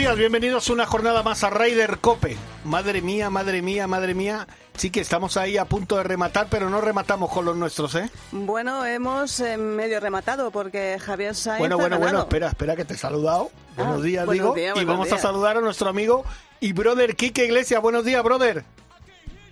Días, 0.00 0.16
bienvenidos 0.16 0.70
a 0.70 0.72
una 0.72 0.86
jornada 0.86 1.22
más 1.22 1.44
a 1.44 1.50
Ryder 1.50 1.98
Cope. 1.98 2.34
Madre 2.64 3.02
mía, 3.02 3.28
madre 3.28 3.60
mía, 3.60 3.86
madre 3.86 4.14
mía. 4.14 4.46
Sí 4.74 4.88
que 4.90 5.00
estamos 5.00 5.36
ahí 5.36 5.58
a 5.58 5.66
punto 5.66 5.98
de 5.98 6.04
rematar, 6.04 6.46
pero 6.48 6.70
no 6.70 6.80
rematamos 6.80 7.30
con 7.30 7.44
los 7.44 7.54
nuestros, 7.54 7.94
¿eh? 7.96 8.08
Bueno, 8.32 8.86
hemos 8.86 9.40
eh, 9.40 9.58
medio 9.58 10.00
rematado 10.00 10.50
porque 10.50 10.96
Javier 10.98 11.34
Sainz 11.34 11.58
Bueno, 11.58 11.74
ha 11.74 11.78
bueno, 11.78 11.98
bueno, 11.98 12.20
espera, 12.20 12.48
espera 12.48 12.76
que 12.76 12.86
te 12.86 12.94
he 12.94 12.96
saludado. 12.96 13.50
buenos 13.76 14.02
días, 14.02 14.24
buenos 14.24 14.42
digo. 14.42 14.54
días, 14.54 14.70
y 14.70 14.78
buenos 14.78 14.94
vamos 14.94 15.08
días. 15.08 15.18
a 15.18 15.22
saludar 15.22 15.58
a 15.58 15.60
nuestro 15.60 15.90
amigo 15.90 16.24
y 16.60 16.72
brother 16.72 17.14
Quique 17.14 17.44
Iglesias. 17.44 17.82
Buenos 17.82 18.02
días, 18.06 18.22
brother. 18.24 18.64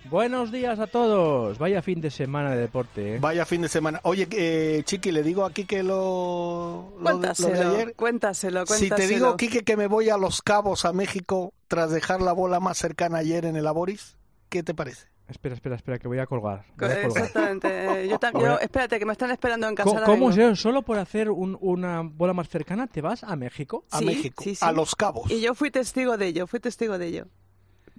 Buenos 0.09 0.51
días 0.51 0.79
a 0.79 0.87
todos. 0.87 1.57
Vaya 1.59 1.81
fin 1.83 2.01
de 2.01 2.09
semana 2.09 2.51
de 2.51 2.57
deporte. 2.61 3.15
¿eh? 3.15 3.17
Vaya 3.19 3.45
fin 3.45 3.61
de 3.61 3.69
semana. 3.69 3.99
Oye, 4.03 4.27
eh, 4.31 4.81
Chiqui, 4.83 5.11
le 5.11 5.21
digo 5.21 5.45
a 5.45 5.51
Quique 5.51 5.83
lo, 5.83 6.93
lo, 6.97 7.03
Cuéntaselo, 7.03 7.49
de 7.49 7.59
ayer. 7.65 7.95
cuéntaselo, 7.95 8.65
Si 8.65 8.89
te 8.89 9.07
digo, 9.07 9.37
Quique, 9.37 9.63
que 9.63 9.77
me 9.77 9.85
voy 9.87 10.09
a 10.09 10.17
Los 10.17 10.41
Cabos, 10.41 10.85
a 10.85 10.93
México, 10.93 11.53
tras 11.67 11.91
dejar 11.91 12.21
la 12.21 12.33
bola 12.33 12.59
más 12.59 12.77
cercana 12.79 13.19
ayer 13.19 13.45
en 13.45 13.55
el 13.55 13.67
Aboris, 13.67 14.17
¿qué 14.49 14.63
te 14.63 14.73
parece? 14.73 15.07
Espera, 15.27 15.53
espera, 15.53 15.75
espera, 15.75 15.99
que 15.99 16.07
voy 16.07 16.17
a 16.17 16.25
colgar. 16.25 16.65
Voy 16.75 16.89
a 16.89 17.01
colgar. 17.03 17.23
Exactamente. 17.25 17.67
eh, 18.05 18.07
Yo 18.09 18.19
tam- 18.19 18.31
Bueno. 18.33 18.55
yo- 18.55 18.59
espérate, 18.61 18.97
que 18.97 19.05
me 19.05 19.11
están 19.11 19.29
esperando 19.29 19.67
en 19.67 19.75
casa. 19.75 19.91
¿Cómo 20.05 20.27
vengo. 20.27 20.29
es 20.31 20.37
eso? 20.39 20.55
¿Solo 20.55 20.81
por 20.81 20.97
hacer 20.97 21.29
un- 21.29 21.55
una 21.61 22.01
bola 22.01 22.33
más 22.33 22.49
cercana 22.49 22.87
te 22.87 23.01
vas 23.01 23.23
a 23.23 23.35
México? 23.35 23.85
A 23.91 23.99
Sí, 23.99 24.05
México, 24.05 24.43
sí, 24.43 24.55
sí. 24.55 24.65
a 24.65 24.71
Los 24.71 24.95
Cabos. 24.95 25.29
Y 25.29 25.39
yo 25.41 25.53
fui 25.53 25.69
testigo 25.69 26.17
de 26.17 26.25
ello, 26.25 26.47
fui 26.47 26.59
testigo 26.59 26.97
de 26.97 27.05
ello. 27.05 27.25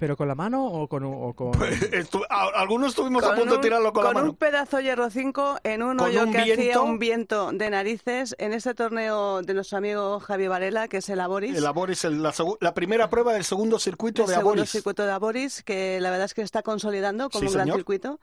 ¿Pero 0.01 0.17
con 0.17 0.27
la 0.29 0.35
mano 0.35 0.65
o 0.65 0.89
con...? 0.89 1.05
o 1.05 1.35
con- 1.35 1.53
Estu- 1.53 2.25
a- 2.31 2.49
algunos 2.59 2.89
estuvimos 2.93 3.23
a 3.23 3.29
Con 3.29 3.37
punto 3.37 3.55
un- 3.57 3.61
de 3.61 3.67
tirarlo 3.69 3.93
con, 3.93 4.03
la 4.05 4.13
mano. 4.13 4.31
un 4.31 4.35
pedazo 4.37 4.81
hierro 4.81 5.11
5 5.11 5.59
en 5.63 5.83
un 5.83 5.99
Con 5.99 6.07
hoyo 6.09 6.23
un 6.25 6.33
que 6.33 6.39
hacía 6.39 6.57
viento. 6.57 6.83
un 6.85 6.99
viento 6.99 7.51
de 7.53 7.69
narices 7.71 8.35
en 8.39 8.55
ese 8.55 8.73
torneo 8.75 9.43
de 9.43 9.53
nuestro 9.53 9.77
amigo 9.77 10.19
Javi 10.19 10.49
Varela, 10.49 10.89
que 10.89 10.97
es 10.97 11.09
el 11.11 11.21
Aboris. 11.21 11.55
El 11.55 11.67
Aboris, 11.67 12.05
el- 12.07 12.23
la, 12.23 12.33
la 12.61 12.73
primera 12.73 13.11
prueba 13.11 13.35
del 13.35 13.45
segundo 13.45 13.79
circuito 13.79 14.23
el 14.23 14.29
de 14.29 14.35
segundo 14.35 14.53
Aboris. 14.63 14.71
circuito 14.71 15.05
de 15.05 15.13
Aboris, 15.13 15.63
que 15.63 16.01
la 16.01 16.09
verdad 16.11 16.25
es 16.25 16.35
que 16.35 16.41
se 16.41 16.47
está 16.47 16.63
consolidando 16.63 17.29
como 17.29 17.43
Sí, 17.43 17.47
un 17.49 17.53
gran 17.53 17.71
circuito. 17.77 18.21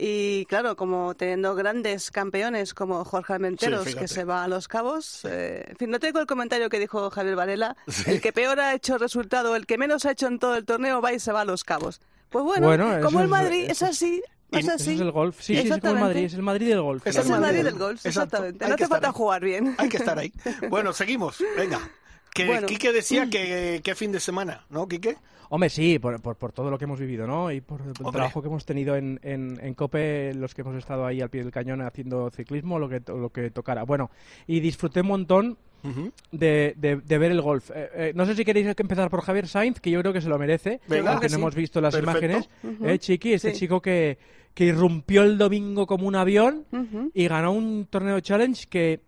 Y 0.00 0.44
claro, 0.46 0.76
como 0.76 1.14
teniendo 1.16 1.56
grandes 1.56 2.12
campeones 2.12 2.72
como 2.72 3.04
Jorge 3.04 3.32
Armenteros, 3.32 3.84
Sí, 3.84 3.94
que 3.94 4.06
se 4.06 4.22
va 4.24 4.44
a 4.44 4.48
Los 4.48 4.68
Cabos. 4.68 5.24
eh, 5.24 5.64
en 5.68 5.76
fin, 5.76 5.90
no 5.90 5.98
tengo 5.98 6.20
el 6.20 6.26
comentario 6.26 6.68
que 6.70 6.78
dijo 6.78 7.10
Javier 7.10 7.34
Varela. 7.34 7.76
Sí. 7.88 8.04
El 8.12 8.20
que 8.20 8.32
peor 8.32 8.60
ha 8.60 8.74
hecho 8.74 8.96
resultado, 8.98 9.56
el 9.56 9.66
que 9.66 9.76
menos 9.76 10.06
ha 10.06 10.12
hecho 10.12 10.28
en 10.28 10.38
todo 10.38 10.54
el 10.54 10.64
torneo, 10.64 11.00
va 11.02 11.12
y 11.12 11.18
se 11.18 11.32
va 11.32 11.40
a 11.40 11.44
Los 11.44 11.64
Cabos. 11.64 12.00
Pues 12.30 12.44
bueno, 12.44 12.68
como 13.02 13.18
el 13.20 13.24
es- 13.24 13.30
Madrid 13.30 13.66
es 13.70 13.82
así, 13.82 14.22
y- 14.52 14.56
es 14.58 14.64
Eso 14.66 14.74
así. 14.76 14.94
es 14.94 15.00
el 15.00 15.10
golf. 15.10 15.40
Sí, 15.40 15.56
sí, 15.56 15.62
sí, 15.70 15.80
como 15.80 15.94
el. 15.94 15.98
Madrid. 16.00 16.24
Es 16.26 16.34
el 16.34 16.42
Madrid 16.42 16.68
del 16.68 16.80
golf. 16.80 17.04
Es 17.06 17.16
Es 17.16 17.26
el 17.28 17.40
Madrid 17.40 17.64
del 17.64 17.78
golf, 17.78 18.06
exactamente. 18.06 18.64
Hay 18.64 18.70
No 18.70 18.76
te 18.76 18.86
falta 18.86 19.08
ahí. 19.08 19.12
jugar 19.14 19.42
bien. 19.44 19.74
Hay 19.78 19.88
que 19.88 19.96
estar 19.96 20.16
ahí. 20.18 20.32
Bueno, 20.70 20.92
seguimos. 20.92 21.42
Venga. 21.56 21.80
Que 22.42 22.46
Bueno. 22.46 22.66
Quique 22.66 22.92
decía 22.92 23.28
que, 23.30 23.80
que 23.82 23.94
fin 23.94 24.12
de 24.12 24.20
semana, 24.20 24.64
¿no, 24.70 24.86
Quique? 24.88 25.16
Hombre, 25.50 25.70
sí, 25.70 25.98
por, 25.98 26.20
por, 26.20 26.36
por 26.36 26.52
todo 26.52 26.70
lo 26.70 26.76
que 26.78 26.84
hemos 26.84 27.00
vivido, 27.00 27.26
¿no? 27.26 27.50
Y 27.50 27.60
por 27.62 27.80
el 27.80 27.88
Hombre. 28.00 28.12
trabajo 28.12 28.42
que 28.42 28.48
hemos 28.48 28.66
tenido 28.66 28.96
en, 28.96 29.18
en, 29.22 29.58
en 29.62 29.72
COPE, 29.74 30.34
los 30.34 30.54
que 30.54 30.60
hemos 30.60 30.76
estado 30.76 31.06
ahí 31.06 31.22
al 31.22 31.30
pie 31.30 31.42
del 31.42 31.50
cañón 31.52 31.80
haciendo 31.80 32.30
ciclismo, 32.30 32.78
lo 32.78 32.88
que, 32.88 33.00
lo 33.06 33.30
que 33.30 33.50
tocara. 33.50 33.82
Bueno, 33.84 34.10
y 34.46 34.60
disfruté 34.60 35.00
un 35.00 35.06
montón 35.06 35.58
de, 36.32 36.74
de- 36.76 36.96
de 36.96 37.18
ver 37.18 37.32
el 37.32 37.40
golf. 37.40 37.70
Eh, 37.74 37.88
eh, 37.94 38.12
no 38.14 38.26
sé 38.26 38.34
si 38.34 38.44
queréis 38.44 38.74
que 38.74 38.82
empezar 38.82 39.08
por 39.08 39.22
Javier 39.22 39.48
Sainz, 39.48 39.80
que 39.80 39.90
yo 39.90 40.00
creo 40.00 40.12
que 40.12 40.20
se 40.20 40.28
lo 40.28 40.38
merece, 40.38 40.80
Venga. 40.86 41.12
aunque 41.12 41.28
que 41.28 41.32
no 41.32 41.36
sí. 41.36 41.40
hemos 41.42 41.54
visto 41.54 41.80
las 41.80 41.94
Perfecto. 41.94 42.26
imágenes. 42.26 42.50
Ujú. 42.62 42.86
Eh, 42.86 42.98
Chiqui, 42.98 43.32
este 43.32 43.52
Sí. 43.54 43.60
chico 43.60 43.80
que, 43.80 44.18
que 44.52 44.64
irrumpió 44.66 45.22
el 45.22 45.38
domingo 45.38 45.86
como 45.86 46.06
un 46.06 46.16
avión 46.16 46.66
y 47.14 47.26
ganó 47.26 47.52
un 47.52 47.86
torneo 47.88 48.20
challenge 48.20 48.66
que, 48.68 49.00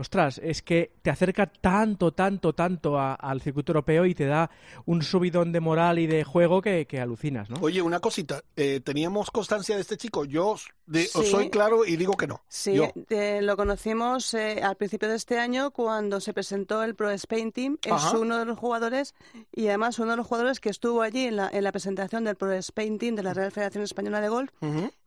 ostras, 0.00 0.40
es 0.42 0.62
que 0.62 0.92
te 1.02 1.10
acerca 1.10 1.46
tanto, 1.46 2.12
tanto, 2.12 2.52
tanto 2.54 2.98
a- 2.98 3.14
al 3.14 3.40
circuito 3.40 3.72
europeo 3.72 4.06
y 4.06 4.14
te 4.14 4.26
da 4.26 4.50
un 4.86 5.02
subidón 5.02 5.52
de 5.52 5.60
moral 5.60 5.98
y 5.98 6.06
de 6.06 6.24
juego 6.24 6.62
que, 6.62 6.86
que 6.86 7.00
alucinas, 7.00 7.50
¿no? 7.50 7.56
Oye, 7.60 7.82
una 7.82 8.00
cosita. 8.00 8.42
eh, 8.56 8.80
¿Teníamos 8.80 9.30
constancia 9.30 9.74
de 9.76 9.82
este 9.82 9.96
chico? 9.96 10.24
Yo 10.24 10.56
de- 10.86 11.04
os 11.14 11.24
Sí. 11.24 11.30
soy 11.30 11.50
claro 11.50 11.84
y 11.84 11.96
digo 11.96 12.16
que 12.16 12.26
no. 12.26 12.42
Sí, 12.48 12.80
eh, 13.10 13.40
lo 13.42 13.56
conocimos 13.56 14.34
eh, 14.34 14.60
al 14.62 14.76
principio 14.76 15.08
de 15.08 15.16
este 15.16 15.38
año 15.38 15.70
cuando 15.70 16.20
se 16.20 16.32
presentó 16.34 16.82
el 16.82 16.94
Pro 16.94 17.10
Spain 17.10 17.52
Team. 17.52 17.78
Es 17.84 17.92
Ajá. 17.92 18.18
uno 18.18 18.38
de 18.38 18.44
los 18.44 18.58
jugadores 18.58 19.14
y 19.52 19.68
además 19.68 19.98
uno 19.98 20.12
de 20.12 20.16
los 20.16 20.26
jugadores 20.26 20.60
que 20.60 20.70
estuvo 20.70 21.02
allí 21.02 21.26
en 21.26 21.36
la, 21.36 21.48
en 21.52 21.62
la 21.64 21.72
presentación 21.72 22.24
del 22.24 22.36
Pro 22.36 22.52
Spain 22.52 22.98
Team 22.98 23.14
de 23.16 23.22
la 23.22 23.34
Real 23.34 23.52
Federación 23.52 23.84
Española 23.84 24.20
de 24.20 24.28
Golf 24.28 24.50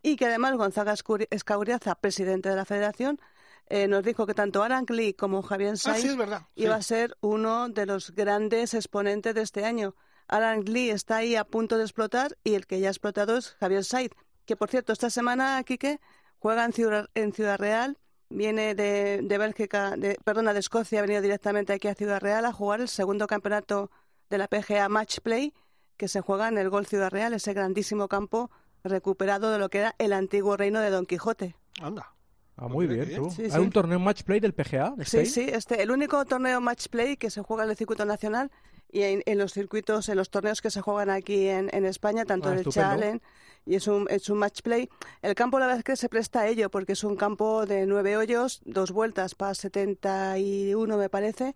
y 0.02 0.16
que 0.16 0.26
además 0.28 0.56
Gonzaga 0.56 0.94
Escauriaza, 1.32 1.96
presidente 1.96 2.50
de 2.50 2.56
la 2.56 2.66
federación, 2.66 3.20
eh, 3.68 3.88
nos 3.88 4.04
dijo 4.04 4.26
que 4.26 4.34
tanto 4.34 4.62
Aran 4.64 4.86
Lee 4.90 5.14
como 5.14 5.42
Javier 5.42 5.74
Ah, 5.74 5.78
Sainz 5.78 6.02
sí, 6.02 6.10
sí. 6.10 6.16
iba 6.56 6.76
a 6.76 6.82
ser 6.82 7.16
uno 7.22 7.70
de 7.70 7.86
los 7.86 8.12
grandes 8.12 8.74
exponentes 8.74 9.34
de 9.34 9.42
este 9.42 9.66
año. 9.66 9.96
Alan 10.28 10.64
Lee 10.66 10.90
está 10.90 11.18
ahí 11.18 11.36
a 11.36 11.44
punto 11.44 11.78
de 11.78 11.84
explotar 11.84 12.38
y 12.44 12.56
el 12.56 12.66
que 12.68 12.80
ya 12.80 12.88
ha 12.88 12.92
explotado 12.92 13.38
es 13.38 13.52
Javier 13.60 13.84
Said, 13.84 14.12
que 14.46 14.56
por 14.56 14.70
cierto 14.70 14.94
esta 14.94 15.10
semana, 15.10 15.62
Quique, 15.64 16.00
juega 16.40 16.66
en 16.66 16.74
Ciudad, 16.74 17.10
en 17.14 17.34
Ciudad 17.34 17.58
Real, 17.58 17.98
viene 18.30 18.74
de, 18.74 19.20
de 19.24 19.38
Bélgica, 19.38 19.96
de, 19.98 20.18
perdona, 20.24 20.54
de 20.54 20.60
Escocia, 20.60 21.00
ha 21.00 21.02
venido 21.04 21.22
directamente 21.22 21.74
aquí 21.74 21.88
a 21.88 21.96
Ciudad 21.96 22.20
Real 22.22 22.46
a 22.46 22.54
jugar 22.54 22.82
el 22.82 22.88
segundo 22.88 23.28
campeonato 23.28 23.92
de 24.30 24.38
la 24.38 24.48
PGA 24.48 24.90
Match 24.90 25.20
Play, 25.20 25.54
que 25.98 26.08
se 26.08 26.22
juega 26.22 26.48
en 26.48 26.58
el 26.58 26.70
Gol 26.70 26.88
Ciudad 26.88 27.12
Real, 27.12 27.34
ese 27.34 27.54
grandísimo 27.54 28.08
campo 28.08 28.50
recuperado 28.84 29.52
de 29.52 29.60
lo 29.60 29.70
que 29.70 29.80
era 29.80 29.96
el 30.00 30.12
antiguo 30.14 30.58
reino 30.58 30.80
de 30.80 30.90
Don 30.90 31.06
Quijote. 31.06 31.56
Anda. 31.82 32.13
Ah, 32.56 32.68
muy 32.68 32.86
bien, 32.88 33.06
bien. 33.08 33.22
tú. 33.22 33.30
Sí, 33.32 33.44
Hay 33.44 33.52
sí. 33.52 33.58
un 33.60 33.72
torneo 33.72 34.00
match 34.00 34.24
play 34.24 34.40
del 34.40 34.54
PGA, 34.54 34.92
de 34.96 35.06
Sí, 35.06 35.18
Spain? 35.20 35.26
sí, 35.28 35.42
este, 35.54 35.82
el 35.82 35.92
único 35.92 36.24
torneo 36.26 36.62
match 36.62 36.88
play 36.88 37.18
que 37.18 37.30
se 37.30 37.42
juega 37.42 37.64
en 37.64 37.72
el 37.72 37.76
circuito 37.78 38.06
nacional 38.06 38.52
y 38.92 39.02
en, 39.02 39.24
en 39.26 39.38
los 39.40 39.54
circuitos, 39.54 40.08
en 40.10 40.18
los 40.18 40.30
torneos 40.30 40.62
que 40.62 40.70
se 40.70 40.82
juegan 40.82 41.10
aquí 41.10 41.48
en, 41.48 41.70
en 41.74 41.86
España, 41.86 42.26
tanto 42.26 42.50
Ah, 42.50 42.54
el. 42.54 42.66
Challenge 42.66 43.22
y 43.66 43.76
es 43.76 43.88
un, 43.88 44.08
es 44.10 44.30
un 44.30 44.38
match 44.38 44.62
play. 44.62 44.90
El 45.22 45.34
campo 45.36 45.58
la 45.58 45.66
verdad 45.66 45.80
es 45.80 45.84
que 45.84 45.96
se 45.96 46.10
presta 46.10 46.42
a 46.42 46.48
ello 46.48 46.70
porque 46.70 46.94
es 46.94 47.04
un 47.04 47.16
campo 47.16 47.66
de 47.66 47.86
nueve 47.88 48.18
hoyos, 48.18 48.62
dos 48.66 48.92
vueltas 48.92 49.34
para 49.36 49.56
71 49.56 50.98
me 50.98 51.10
parece 51.10 51.56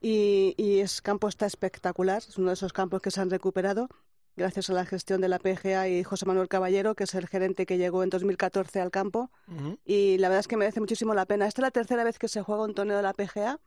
y, 0.00 0.54
y 0.56 0.80
es 0.80 1.02
campo 1.02 1.26
está 1.28 1.46
espectacular, 1.46 2.18
es 2.18 2.38
uno 2.38 2.48
de 2.48 2.54
esos 2.54 2.72
campos 2.72 3.00
que 3.02 3.10
se 3.10 3.20
han 3.20 3.30
recuperado 3.30 3.88
gracias 4.38 4.70
a 4.70 4.72
la 4.72 4.86
gestión 4.86 5.20
de 5.20 5.28
la 5.28 5.38
PGA 5.38 5.88
y 5.88 6.02
José 6.02 6.24
Manuel 6.24 6.48
Caballero, 6.48 6.94
que 6.94 7.04
es 7.04 7.14
el 7.14 7.26
gerente 7.26 7.66
que 7.66 7.76
llegó 7.76 8.02
en 8.02 8.08
2014 8.08 8.80
al 8.80 8.90
campo. 8.90 9.30
Y 9.84 10.16
la 10.18 10.28
verdad 10.28 10.40
es 10.40 10.48
que 10.48 10.56
merece 10.56 10.80
muchísimo 10.80 11.12
la 11.12 11.26
pena. 11.26 11.46
Esta 11.46 11.60
es 11.60 11.64
la 11.64 11.70
tercera 11.70 12.04
vez 12.04 12.18
que 12.18 12.28
se 12.28 12.40
juega 12.42 12.64
un 12.64 12.74
torneo 12.74 12.96
de 12.96 13.02
la 13.02 13.12
PGA, 13.12 13.60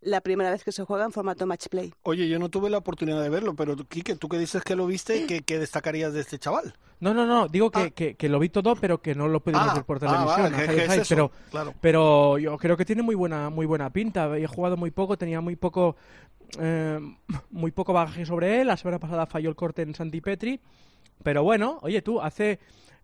la 0.00 0.20
primera 0.20 0.50
vez 0.50 0.62
que 0.64 0.72
se 0.72 0.84
juega 0.84 1.04
en 1.04 1.12
formato 1.12 1.44
match 1.46 1.66
play. 1.68 1.92
Oye, 2.02 2.28
yo 2.28 2.38
no 2.38 2.48
tuve 2.48 2.70
la 2.70 2.78
oportunidad 2.78 3.20
de 3.22 3.28
verlo, 3.30 3.54
pero 3.54 3.76
Quique, 3.76 4.14
tú 4.16 4.28
que 4.28 4.38
dices 4.38 4.62
que 4.62 4.76
lo 4.76 4.86
viste, 4.86 5.26
¿qué, 5.26 5.42
qué 5.42 5.58
destacarías 5.58 6.12
de 6.12 6.20
este 6.20 6.38
chaval? 6.38 6.74
No, 7.00 7.14
no, 7.14 7.26
no, 7.26 7.48
digo 7.48 7.70
que, 7.70 7.80
Ah. 7.80 7.90
que, 7.90 8.14
que 8.14 8.28
lo 8.28 8.38
vi 8.38 8.48
todo, 8.48 8.74
pero 8.76 9.00
que 9.00 9.14
no 9.14 9.28
lo 9.28 9.40
pudimos 9.40 9.72
ver 9.74 9.84
por 9.84 9.98
televisión. 10.00 10.26
vale, 10.26 10.46
a 10.46 10.48
¿qué- 10.50 10.54
Javier 10.66 10.74
qué 10.76 10.80
es 10.82 10.86
Sainz, 10.88 11.02
eso? 11.02 11.14
pero, 11.14 11.30
Claro. 11.50 11.74
pero 11.80 12.38
yo 12.38 12.56
creo 12.58 12.76
que 12.76 12.84
tiene 12.84 13.02
muy 13.02 13.14
buena, 13.14 13.50
muy 13.50 13.66
buena 13.66 13.90
pinta. 13.90 14.36
He 14.38 14.46
jugado 14.46 14.76
muy 14.76 14.90
poco, 14.90 15.16
tenía 15.18 15.40
muy 15.40 15.56
poco, 15.56 15.96
eh, 16.58 16.98
muy 17.50 17.70
poco 17.72 17.92
bagaje 17.92 18.24
sobre 18.26 18.60
él. 18.60 18.66
La 18.68 18.76
semana 18.76 18.98
pasada 18.98 19.26
falló 19.26 19.48
el 19.50 19.56
corte 19.56 19.82
en 19.82 19.94
Santi 19.94 20.20
Petri. 20.20 20.60
Pero 21.22 21.42
bueno, 21.42 21.78
oye 21.82 22.02
tú, 22.02 22.20
hace 22.20 22.58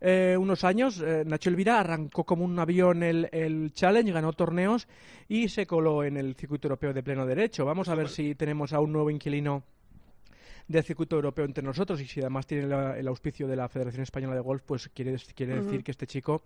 eh, 0.07 0.37
unos 0.39 0.65
años 0.65 1.01
eh, 1.01 1.25
Nacho 1.27 1.49
Elvira 1.49 1.81
arrancó 1.81 2.25
como 2.25 2.45
un 2.45 2.59
avión 2.59 3.03
el, 3.03 3.29
el 3.33 3.73
Challenge, 3.73 4.13
ganó 4.13 4.33
torneos 4.35 4.87
y 5.29 5.49
se 5.49 5.67
coló 5.67 6.05
en 6.05 6.17
el 6.19 6.35
circuito 6.35 6.69
europeo 6.69 6.93
de 6.93 7.03
pleno 7.03 7.25
derecho. 7.25 7.65
Vamos 7.65 7.89
a 7.89 7.95
ver 7.95 8.09
si 8.09 8.35
tenemos 8.35 8.73
a 8.75 8.81
un 8.81 8.93
nuevo 8.93 9.11
inquilino 9.11 9.63
del 10.69 10.83
circuito 10.85 11.17
europeo 11.17 11.45
entre 11.45 11.63
nosotros 11.65 12.01
y 12.01 12.07
si 12.07 12.21
además 12.21 12.47
tiene 12.47 12.67
la- 12.67 12.99
el 12.99 13.07
auspicio 13.09 13.47
de 13.49 13.57
la 13.57 13.69
Federación 13.69 14.03
Española 14.03 14.35
de 14.35 14.41
Golf, 14.41 14.63
pues 14.67 14.89
quiere, 14.89 15.17
quiere 15.35 15.57
decir 15.63 15.83
que 15.83 15.91
este 15.91 16.07
chico 16.07 16.43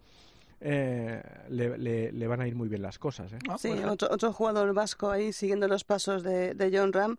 eh, 0.60 1.22
le, 1.50 1.78
le- 1.78 2.12
le 2.12 2.26
van 2.26 2.40
a 2.40 2.48
ir 2.48 2.54
muy 2.56 2.68
bien 2.68 2.82
las 2.82 2.98
cosas. 2.98 3.32
¿eh? 3.32 3.38
Ah, 3.48 3.56
Sí, 3.58 3.68
pues, 3.68 3.84
otro, 3.84 4.08
otro 4.10 4.32
jugador 4.32 4.74
vasco 4.74 5.10
ahí 5.10 5.32
siguiendo 5.32 5.68
los 5.68 5.84
pasos 5.84 6.22
de, 6.24 6.54
de 6.54 6.76
John 6.76 6.92
Ram 6.92 7.16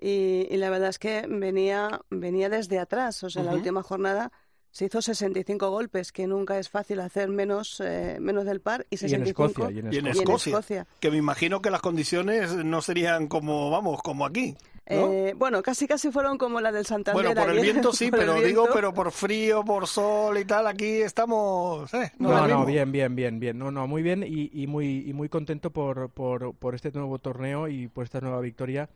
y, 0.00 0.46
y 0.50 0.56
la 0.56 0.70
verdad 0.70 0.88
es 0.88 0.98
que 0.98 1.26
venía, 1.28 2.00
venía 2.10 2.48
desde 2.48 2.78
atrás, 2.78 3.22
o 3.24 3.30
sea, 3.30 3.42
la 3.42 3.52
última 3.54 3.82
jornada 3.82 4.32
se 4.78 4.84
hizo 4.84 5.02
65 5.02 5.70
golpes, 5.70 6.12
que 6.12 6.28
nunca 6.28 6.56
es 6.56 6.68
fácil 6.68 7.00
hacer 7.00 7.28
menos, 7.30 7.82
eh, 7.84 8.18
menos 8.20 8.44
del 8.44 8.60
par 8.60 8.86
y 8.90 8.94
Y 8.94 9.12
en 9.12 9.24
65 9.24 9.46
Escocia. 9.46 9.70
Y 9.72 9.78
en 9.80 9.92
Y 9.92 9.96
en 9.96 10.06
Escocia. 10.06 10.50
Escocia. 10.50 10.86
Que 11.00 11.10
me 11.10 11.16
imagino 11.16 11.60
que 11.60 11.72
las 11.72 11.80
condiciones 11.80 12.54
no 12.54 12.80
serían 12.80 13.26
como, 13.26 13.70
vamos, 13.70 14.00
como 14.02 14.24
aquí. 14.24 14.56
¿no? 14.88 15.12
Eh, 15.12 15.34
bueno, 15.36 15.62
casi 15.62 15.88
casi 15.88 16.12
fueron 16.12 16.38
como 16.38 16.60
la 16.60 16.70
del 16.70 16.86
Santander. 16.86 17.24
Bueno, 17.24 17.40
por 17.40 17.50
el 17.50 17.60
viento 17.60 17.92
sí, 17.92 18.08
pero 18.12 18.40
digo, 18.40 18.68
pero 18.72 18.94
por 18.94 19.10
frío, 19.10 19.64
por 19.64 19.88
sol 19.88 20.38
y 20.38 20.44
tal, 20.44 20.68
aquí 20.68 21.02
estamos... 21.02 21.92
¿eh? 21.94 22.12
No, 22.20 22.46
no, 22.46 22.64
bien, 22.64 22.92
bien, 22.92 23.16
bien, 23.16 23.40
bien. 23.40 23.58
No, 23.58 23.72
no, 23.72 23.88
muy 23.88 24.02
bien 24.02 24.22
y, 24.22 24.48
y 24.62 24.68
muy, 24.68 25.08
y 25.08 25.12
muy 25.12 25.28
contento 25.28 25.70
por, 25.70 26.08
por, 26.10 26.54
por 26.54 26.76
este 26.76 26.92
nuevo 26.92 27.18
torneo 27.18 27.66
y 27.66 27.88
por 27.88 28.04
esta 28.04 28.20
nueva 28.20 28.40
victoria 28.40 28.88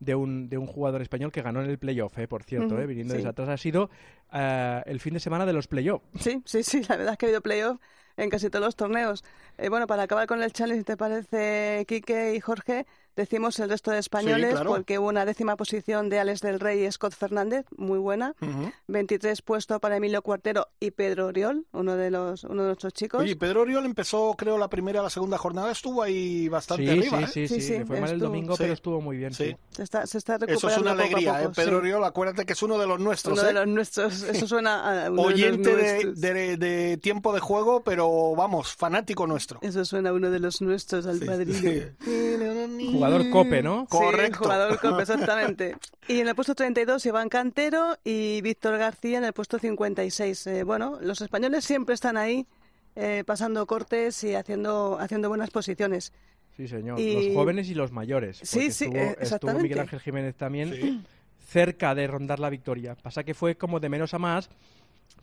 de 0.00 0.14
un, 0.14 0.48
de 0.48 0.58
un 0.58 0.66
jugador 0.66 1.02
español 1.02 1.32
que 1.32 1.42
ganó 1.42 1.62
en 1.62 1.70
el 1.70 1.78
playoff, 1.78 2.16
eh, 2.18 2.28
por 2.28 2.42
cierto, 2.44 2.78
eh, 2.78 2.86
viniendo 2.86 3.12
sí. 3.12 3.18
desde 3.18 3.30
atrás. 3.30 3.48
Ha 3.48 3.56
sido 3.56 3.90
eh, 4.32 4.82
el 4.86 5.00
fin 5.00 5.14
de 5.14 5.20
semana 5.20 5.46
de 5.46 5.52
los 5.52 5.68
playoffs. 5.68 6.04
Sí, 6.20 6.42
sí, 6.44 6.62
sí, 6.62 6.82
la 6.88 6.96
verdad 6.96 7.12
es 7.12 7.18
que 7.18 7.26
ha 7.26 7.28
habido 7.28 7.40
playoff 7.40 7.80
en 8.16 8.30
casi 8.30 8.50
todos 8.50 8.64
los 8.64 8.76
torneos. 8.76 9.24
Eh, 9.58 9.68
bueno, 9.68 9.86
para 9.86 10.02
acabar 10.04 10.26
con 10.26 10.42
el 10.42 10.52
challenge, 10.52 10.84
¿te 10.84 10.96
parece, 10.96 11.84
Quique 11.88 12.34
y 12.34 12.40
Jorge? 12.40 12.86
Decimos 13.16 13.58
el 13.60 13.70
resto 13.70 13.90
de 13.90 13.98
españoles, 13.98 14.50
claro. 14.52 14.70
porque 14.70 14.98
hubo 14.98 15.08
una 15.08 15.24
décima 15.24 15.56
posición 15.56 16.08
de 16.10 16.18
Alex 16.20 16.40
del 16.42 16.60
Rey 16.60 16.84
y 16.84 16.92
Scott 16.92 17.14
Fernández, 17.14 17.64
muy 17.76 17.98
buena. 17.98 18.34
Ujú. 18.42 18.70
23 18.88 19.40
puesto 19.42 19.80
para 19.80 19.96
Emilio 19.96 20.20
Cuartero 20.22 20.68
y 20.80 20.90
Pedro 20.90 21.26
Oriol, 21.28 21.64
uno 21.72 21.96
de 21.96 22.10
los 22.10 22.44
uno 22.44 22.62
de 22.62 22.66
nuestros 22.68 22.92
chicos. 22.92 23.20
Oye, 23.22 23.34
Pedro 23.36 23.62
Oriol 23.62 23.84
empezó, 23.86 24.34
creo, 24.36 24.58
la 24.58 24.68
primera, 24.68 25.02
la 25.02 25.10
segunda 25.10 25.38
jornada, 25.38 25.72
estuvo 25.72 26.02
ahí 26.02 26.48
bastante 26.48 26.84
Sí, 26.84 26.90
arriba, 26.90 27.18
sí, 27.18 27.24
¿eh? 27.24 27.26
sí, 27.26 27.48
Sí, 27.48 27.60
sí, 27.60 27.76
sí, 27.78 27.84
fue 27.84 28.00
mal 28.00 28.10
el 28.10 28.18
domingo, 28.18 28.54
Sí. 28.56 28.62
pero 28.64 28.74
estuvo 28.74 29.00
muy 29.00 29.16
bien. 29.16 29.32
Sí. 29.32 29.44
sí. 29.46 29.56
Se 29.70 29.82
está, 29.82 30.06
se 30.06 30.18
está 30.18 30.34
Eso 30.36 30.46
recuperando 30.46 30.76
es 30.76 30.82
una 30.82 30.90
poco 30.92 31.02
a 31.02 31.06
alegría, 31.06 31.32
poco, 31.38 31.44
¿eh? 31.48 31.52
Pedro 31.56 31.70
sí. 31.70 31.76
Oriol, 31.76 32.04
acuérdate 32.04 32.44
que 32.46 32.52
es 32.52 32.62
uno 32.62 32.78
de 32.78 32.86
los 32.86 33.00
nuestros, 33.00 33.38
Uno 33.38 33.44
de 33.44 33.50
¿eh? 33.50 33.54
los 33.54 33.66
nuestros, 33.68 34.22
eso 34.22 34.46
suena 34.46 35.06
a 35.06 35.10
uno 35.10 35.22
Oyente 35.22 35.74
de, 35.74 36.04
los 36.04 36.20
de, 36.20 36.34
de- 36.34 36.56
de 36.58 36.96
tiempo 36.98 37.32
de 37.32 37.40
juego, 37.40 37.82
pero 37.82 38.34
vamos, 38.36 38.74
fanático 38.74 39.26
nuestro. 39.26 39.58
Eso 39.62 39.84
suena 39.86 40.10
a 40.10 40.12
uno 40.12 40.30
de 40.30 40.38
los 40.38 40.60
nuestros 40.60 41.06
al 41.06 41.18
Sí, 41.20 41.24
padrino. 41.24 43.05
Jugador 43.06 43.30
cope, 43.30 43.62
¿no? 43.62 43.86
Correcto. 43.86 44.38
Sí, 44.38 44.44
jugador 44.44 44.78
cope, 44.80 45.02
exactamente. 45.02 45.76
Y 46.08 46.20
en 46.20 46.28
el 46.28 46.34
puesto 46.36 46.54
32 46.54 47.04
Iván 47.06 47.28
Cantero 47.28 47.96
y 48.04 48.40
Víctor 48.40 48.78
García 48.78 49.18
en 49.18 49.24
el 49.24 49.32
puesto 49.32 49.58
56. 49.58 50.46
Eh, 50.46 50.62
bueno, 50.62 50.98
los 51.00 51.20
españoles 51.20 51.64
siempre 51.64 51.94
están 51.96 52.16
ahí 52.16 52.46
eh, 52.94 53.24
pasando 53.26 53.66
cortes 53.66 54.22
y 54.24 54.34
haciendo, 54.34 54.98
haciendo 55.00 55.28
buenas 55.28 55.50
posiciones. 55.50 56.12
Sí, 56.56 56.68
señor. 56.68 56.98
Y- 57.00 57.26
Los 57.28 57.34
jóvenes 57.34 57.68
y 57.68 57.74
los 57.74 57.90
mayores. 57.92 58.38
Sí, 58.42 58.70
sí, 58.70 58.84
estuvo, 58.84 58.96
eh, 58.96 59.06
estuvo 59.08 59.22
exactamente. 59.22 59.62
Miguel 59.64 59.80
Ángel 59.80 60.00
Jiménez 60.00 60.34
también 60.36 60.72
Sí. 60.74 61.02
cerca 61.48 61.94
de 61.94 62.06
rondar 62.06 62.38
la 62.40 62.50
victoria. 62.50 62.94
Pasa 62.94 63.24
que 63.24 63.34
fue 63.34 63.56
como 63.56 63.80
de 63.80 63.88
menos 63.88 64.14
a 64.14 64.18
más, 64.18 64.48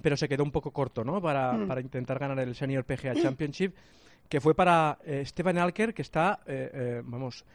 pero 0.01 0.17
se 0.17 0.27
quedó 0.27 0.43
un 0.43 0.51
poco 0.51 0.71
corto, 0.71 1.03
¿no? 1.05 1.21
Para, 1.21 1.53
Mm. 1.53 1.67
para 1.67 1.81
intentar 1.81 2.19
ganar 2.19 2.39
el 2.39 2.55
Senior 2.55 2.83
PGA 2.83 3.15
Championship, 3.15 3.73
que 4.29 4.41
fue 4.41 4.53
para 4.53 4.99
eh, 5.05 5.23
Stefan 5.25 5.57
Alker, 5.57 5.93
que 5.93 6.01
está, 6.01 6.41
eh, 6.45 6.69
eh, 6.73 7.01
vamos, 7.05 7.45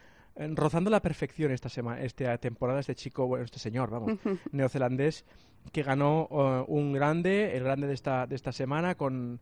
rozando 0.55 0.91
la 0.91 1.01
perfección 1.03 1.53
esta 1.53 1.69
semana, 1.69 2.01
esta 2.03 2.39
temporada, 2.39 2.81
este 2.81 2.95
chico, 2.95 3.27
bueno, 3.27 3.45
este 3.45 3.59
señor, 3.59 3.91
vamos, 3.91 4.13
neozelandés, 4.53 5.25
que 5.73 5.83
ganó 5.83 6.29
eh, 6.31 6.65
un 6.69 6.93
grande, 6.93 7.57
el 7.57 7.65
grande 7.65 7.87
de 7.87 7.95
esta, 7.95 8.27
de 8.27 8.37
esta 8.37 8.53
semana, 8.53 8.95
con, 8.95 9.41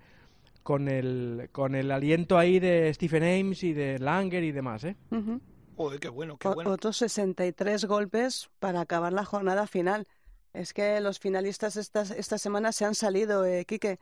con, 0.62 0.88
el, 0.88 1.48
con 1.52 1.75
el 1.75 1.90
aliento 1.90 2.38
ahí 2.38 2.58
de 2.58 2.93
Stephen 2.94 3.22
Ames 3.22 3.62
y 3.62 3.72
de 3.72 3.98
Langer 3.98 4.43
y 4.44 4.52
demás, 4.52 4.84
¿eh? 4.84 4.96
Ujú. 5.10 5.40
Joder, 5.76 6.00
qué 6.00 6.08
bueno, 6.08 6.37
qué 6.38 6.48
O- 6.48 6.54
bueno. 6.54 6.70
Otros 6.70 6.96
63 6.96 7.84
golpes 7.84 8.48
para 8.58 8.81
acabar 8.81 9.12
la 9.12 9.25
jornada 9.25 9.66
final. 9.66 10.06
Es 10.52 10.72
que 10.72 11.00
los 11.02 11.19
finalistas 11.19 11.76
esta, 11.76 12.00
esta 12.02 12.38
semana 12.38 12.72
se 12.72 12.87
han 12.87 12.94
salido, 12.94 13.44
eh, 13.44 13.64
Quique. 13.66 13.98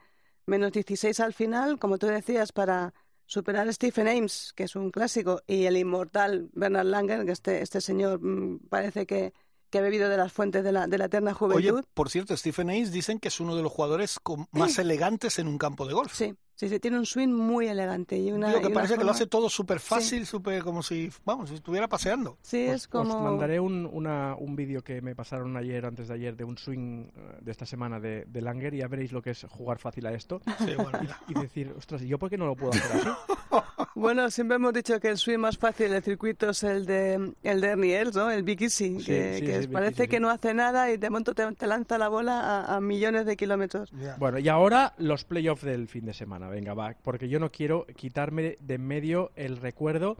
Menos 0.47 0.71
16 0.71 1.19
al 1.19 1.33
final, 1.33 1.79
como 1.79 1.97
tú 1.97 2.07
decías, 2.07 2.51
para 2.51 2.93
superar 3.25 3.67
a 3.67 3.73
Stephen 3.73 4.07
Ames, 4.07 4.53
que 4.55 4.63
es 4.63 4.75
un 4.75 4.91
clásico, 4.91 5.41
y 5.47 5.65
el 5.65 5.77
inmortal 5.77 6.49
Bernard 6.53 6.85
Langer, 6.87 7.25
que 7.25 7.31
este, 7.31 7.61
este 7.61 7.81
señor 7.81 8.19
mm, 8.21 8.59
parece 8.69 9.05
que, 9.05 9.33
que 9.69 9.79
ha 9.79 9.81
bebido 9.81 10.09
de 10.09 10.17
las 10.17 10.31
fuentes 10.31 10.63
de 10.63 10.71
la, 10.71 10.87
de 10.87 10.97
la 10.97 11.05
eterna 11.05 11.31
Oye, 11.39 11.69
juventud. 11.69 11.83
por 11.93 12.09
cierto, 12.09 12.35
Stephen 12.37 12.69
Ace 12.69 12.91
dicen 12.91 13.19
que 13.19 13.27
es 13.29 13.39
uno 13.39 13.55
de 13.55 13.63
los 13.63 13.71
jugadores 13.71 14.19
con- 14.21 14.47
más 14.51 14.77
elegantes 14.79 15.39
en 15.39 15.47
un 15.47 15.57
campo 15.57 15.85
de 15.85 15.93
golf. 15.93 16.13
Sí, 16.13 16.33
sí, 16.55 16.69
sí, 16.69 16.79
tiene 16.79 16.97
un 16.99 17.05
swing 17.05 17.29
muy 17.29 17.67
elegante 17.67 18.17
y 18.17 18.31
una. 18.31 18.47
Digo 18.47 18.59
y 18.59 18.61
que 18.61 18.67
una 18.67 18.75
parece 18.75 18.97
que 18.97 19.03
lo 19.03 19.11
hace 19.11 19.27
todo 19.27 19.49
súper 19.49 19.79
fácil, 19.79 20.25
súper 20.25 20.63
como 20.63 20.81
si, 20.83 21.09
vamos, 21.25 21.49
si 21.49 21.55
estuviera 21.55 21.87
paseando. 21.87 22.37
Sí, 22.41 22.67
Os- 22.69 22.75
es 22.75 22.87
como. 22.87 23.15
Os 23.15 23.21
mandaré 23.21 23.59
un, 23.59 23.89
una- 23.91 24.35
un 24.37 24.55
vídeo 24.55 24.83
que 24.83 25.01
me 25.01 25.15
pasaron 25.15 25.57
ayer, 25.57 25.85
antes 25.85 26.07
de 26.07 26.13
ayer, 26.13 26.35
de 26.37 26.43
un 26.43 26.57
swing 26.57 27.07
eh, 27.15 27.37
de 27.41 27.51
esta 27.51 27.65
semana 27.65 27.99
de, 27.99 28.25
de 28.27 28.41
Langer 28.41 28.73
y 28.73 28.77
ya 28.79 28.87
veréis 28.87 29.11
lo 29.11 29.21
que 29.21 29.31
es 29.31 29.45
jugar 29.49 29.79
fácil 29.79 30.05
a 30.05 30.13
esto 30.13 30.41
Sí, 30.59 30.73
bueno, 30.75 30.91
ya. 31.07 31.19
y 31.27 31.33
decir, 31.39 31.73
ostras, 31.77 32.01
¿y 32.01 32.07
yo 32.07 32.17
por 32.19 32.29
qué 32.29 32.37
no 32.37 32.45
lo 32.45 32.55
puedo 32.55 32.71
hacer 32.71 32.91
así? 32.97 33.09
Bueno, 33.95 34.29
siempre 34.29 34.55
hemos 34.57 34.73
dicho 34.73 34.99
que 34.99 35.07
el 35.07 35.17
swing 35.17 35.37
más 35.39 35.57
fácil 35.57 35.89
del 35.89 36.03
circuito 36.03 36.49
es 36.49 36.63
el 36.63 36.85
de 36.85 37.33
el 37.43 37.61
de 37.61 37.67
Ernie 37.67 37.97
Els, 37.97 38.15
¿no? 38.15 38.29
El 38.29 38.43
Big 38.43 38.61
Easy, 38.61 38.99
Sí, 38.99 39.05
que, 39.05 39.35
sí, 39.39 39.45
que 39.45 39.53
sí, 39.53 39.59
Big 39.61 39.71
parece 39.71 40.07
que 40.09 40.19
no 40.19 40.29
hace 40.29 40.53
nada 40.53 40.91
y 40.91 40.97
de 40.97 41.09
momento 41.09 41.33
te, 41.33 41.49
te 41.53 41.65
lanza 41.65 41.97
la 41.97 42.09
bola 42.09 42.41
a, 42.41 42.75
a 42.75 42.81
millones 42.81 43.25
de 43.25 43.37
kilómetros. 43.37 43.91
Bueno, 44.19 44.37
y 44.39 44.49
ahora 44.49 44.93
los 44.97 45.23
playoffs 45.23 45.63
del 45.63 45.87
fin 45.87 46.05
de 46.05 46.13
semana, 46.13 46.49
venga, 46.49 46.73
va, 46.73 46.93
porque 47.03 47.29
yo 47.29 47.39
no 47.39 47.51
quiero 47.51 47.85
quitarme 47.95 48.57
de 48.59 48.75
en 48.75 48.85
medio 48.85 49.31
el 49.35 49.57
recuerdo 49.57 50.17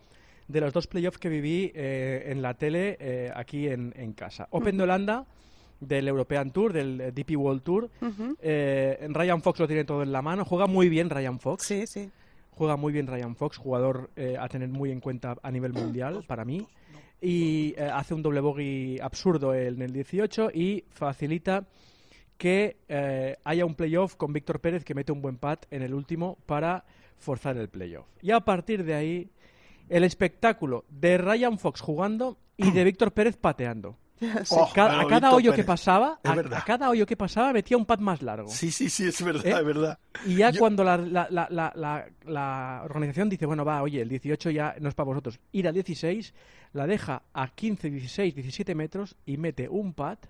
de 0.48 0.62
los 0.62 0.72
dos 0.74 0.88
playoffs 0.88 1.18
que 1.18 1.28
viví 1.30 1.72
eh, 1.76 2.28
en 2.28 2.42
la 2.42 2.54
tele 2.54 2.98
eh, 3.00 3.32
aquí 3.36 3.68
en, 3.68 3.94
en 3.98 4.14
casa. 4.14 4.48
Open 4.52 4.78
de 4.78 4.84
Holanda, 4.84 5.26
del 5.80 6.08
European 6.08 6.52
Tour, 6.52 6.72
del 6.72 7.12
DP 7.14 7.36
World 7.36 7.64
Tour. 7.64 7.90
Ujú. 8.02 8.38
Eh, 8.42 9.06
Ryan 9.10 9.42
Fox 9.42 9.60
lo 9.60 9.68
tiene 9.68 9.84
todo 9.84 10.04
en 10.04 10.12
la 10.12 10.22
mano, 10.22 10.46
juega 10.46 10.68
muy 10.68 10.88
bien 10.88 11.10
Ryan 11.10 11.40
Fox. 11.40 11.66
Sí, 11.66 11.86
sí. 11.88 12.10
Juega 12.56 12.78
muy 12.78 12.94
bien 12.94 13.08
Ryan 13.08 13.36
Fox, 13.36 13.58
jugador 13.58 14.12
eh, 14.16 14.38
a 14.40 14.48
tener 14.48 14.70
muy 14.70 14.90
en 14.90 15.02
cuenta 15.02 15.36
a 15.44 15.52
nivel 15.52 15.74
mundial 15.74 16.24
para 16.26 16.46
mí. 16.46 16.66
Y 17.22 17.74
eh, 17.78 17.90
hace 17.92 18.14
un 18.14 18.22
doble 18.22 18.40
bogey 18.40 19.00
absurdo 19.00 19.54
en 19.54 19.82
el 19.82 19.92
18 19.92 20.52
y 20.54 20.86
facilita 20.90 21.68
que 22.38 22.78
eh, 22.88 23.36
haya 23.44 23.66
un 23.66 23.76
playoff 23.76 24.16
con 24.16 24.32
Víctor 24.32 24.62
Pérez 24.62 24.86
que 24.86 24.94
mete 24.94 25.12
un 25.12 25.22
buen 25.22 25.38
pat 25.38 25.66
en 25.70 25.82
el 25.82 25.94
último 25.94 26.38
para 26.46 26.86
forzar 27.18 27.58
el 27.58 27.68
playoff. 27.68 28.08
Y 28.22 28.32
a 28.32 28.40
partir 28.40 28.86
de 28.86 28.94
ahí, 28.94 29.30
el 29.90 30.06
espectáculo 30.06 30.86
de 30.90 31.18
Ryan 31.18 31.60
Fox 31.60 31.82
jugando 31.82 32.38
y 32.56 32.72
de 32.72 32.84
Víctor 32.86 33.12
Pérez 33.12 33.36
pateando. 33.36 33.98
Sí. 34.46 34.56
Oh, 34.56 34.64
a 34.64 35.08
cada 35.08 35.32
hoyo 35.34 35.54
que 35.54 35.64
pasaba, 35.64 36.20
a, 36.24 36.64
cada 36.66 36.90
hoyo 36.90 37.06
que 37.06 37.18
pasaba 37.18 37.52
metía 37.52 37.76
un 37.78 37.86
pat 37.86 38.00
más 38.00 38.22
largo. 38.22 38.48
Sí, 38.48 38.72
sí, 38.72 38.90
sí, 38.90 39.06
es 39.08 39.22
verdad, 39.22 39.46
¿Eh? 39.46 39.52
es 39.60 39.66
verdad. 39.66 40.00
Y 40.26 40.36
ya 40.36 40.52
Yo- 40.52 40.60
cuando 40.60 40.84
la, 40.84 40.98
la, 40.98 41.28
la, 41.30 41.48
la, 41.52 41.74
la- 41.76 42.06
la 42.26 42.82
organización 42.86 43.30
dice, 43.30 43.46
bueno, 43.46 43.66
va, 43.66 43.82
oye, 43.82 44.02
el 44.02 44.08
18 44.10 44.52
ya 44.52 44.76
no 44.80 44.88
es 44.90 44.96
para 44.96 45.06
vosotros, 45.08 45.40
ir 45.52 45.68
al 45.68 45.74
16, 45.74 46.34
la 46.74 46.88
deja 46.88 47.24
a 47.34 47.48
15, 47.50 47.90
16, 47.90 48.36
17 48.36 48.74
metros 48.74 49.16
y 49.26 49.38
mete 49.38 49.68
un 49.68 49.94
pat 49.94 50.26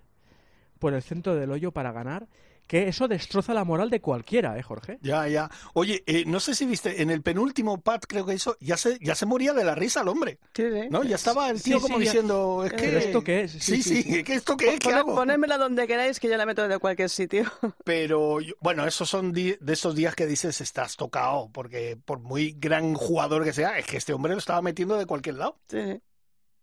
por 0.80 0.94
el 0.94 1.02
centro 1.04 1.36
del 1.36 1.52
hoyo 1.52 1.72
para 1.72 1.92
ganar, 1.92 2.28
que 2.68 2.88
eso 2.88 3.08
destroza 3.08 3.54
la 3.54 3.64
moral 3.64 3.90
de 3.90 4.02
cualquiera, 4.02 4.58
¿eh, 4.58 4.64
Jorge? 4.64 4.98
Ya, 5.02 5.28
ya. 5.28 5.50
Oye, 5.74 6.04
eh, 6.08 6.24
no 6.26 6.40
sé 6.40 6.56
si 6.56 6.66
viste, 6.66 7.02
en 7.02 7.10
el 7.12 7.22
penúltimo 7.22 7.80
pat 7.82 8.06
creo 8.08 8.26
que 8.26 8.34
hizo, 8.34 8.58
ya 8.60 8.76
se, 8.78 8.98
ya 9.02 9.14
se 9.16 9.26
moría 9.26 9.54
de 9.54 9.64
la 9.64 9.76
risa 9.76 10.02
el 10.02 10.08
hombre, 10.08 10.40
Sí, 10.56 10.64
sí. 10.72 10.88
¿no? 10.90 11.04
Ya 11.04 11.16
estaba 11.16 11.50
el 11.50 11.62
tío 11.62 11.78
sí, 11.78 11.84
como 11.84 12.00
diciendo, 12.00 12.64
es 12.66 12.74
que... 12.74 12.78
¿Pero 12.84 12.98
esto 12.98 13.24
qué 13.24 13.42
es? 13.44 13.52
Sí, 13.52 13.60
Sí, 13.60 13.82
sí, 13.84 14.04
sí, 14.04 14.14
sí. 14.14 14.24
¿qué 14.24 14.34
esto 14.34 14.58
qué 14.58 14.74
es? 14.74 14.80
¿Qué 14.80 14.92
hago? 14.92 15.14
Donde 15.16 15.88
queráis 15.88 16.20
que 16.20 16.28
yo 16.30 16.38
la 16.38 16.46
meto 16.46 16.68
de 16.68 16.80
cualquier 16.80 17.10
sitio. 17.10 17.46
Pero, 17.84 18.42
yo- 18.42 18.56
bueno, 18.60 18.86
esos 18.88 19.10
son 19.10 19.32
de 19.32 19.58
esos 19.68 19.96
días 19.96 20.16
que 20.16 20.26
dices, 20.26 20.60
estás 20.62 20.96
tocado, 20.98 21.50
porque 21.54 21.98
por 22.04 22.20
muy 22.20 22.56
gran 22.60 22.94
jugador 22.96 23.44
que 23.44 23.54
sea, 23.54 23.78
es 23.78 23.86
que 23.86 23.98
este 23.98 24.14
hombre 24.14 24.34
lo 24.34 24.40
estaba 24.40 24.62
metiendo 24.62 24.98
de 24.98 25.06
cualquier 25.06 25.36
lado. 25.36 25.60
Sí. 25.70 26.02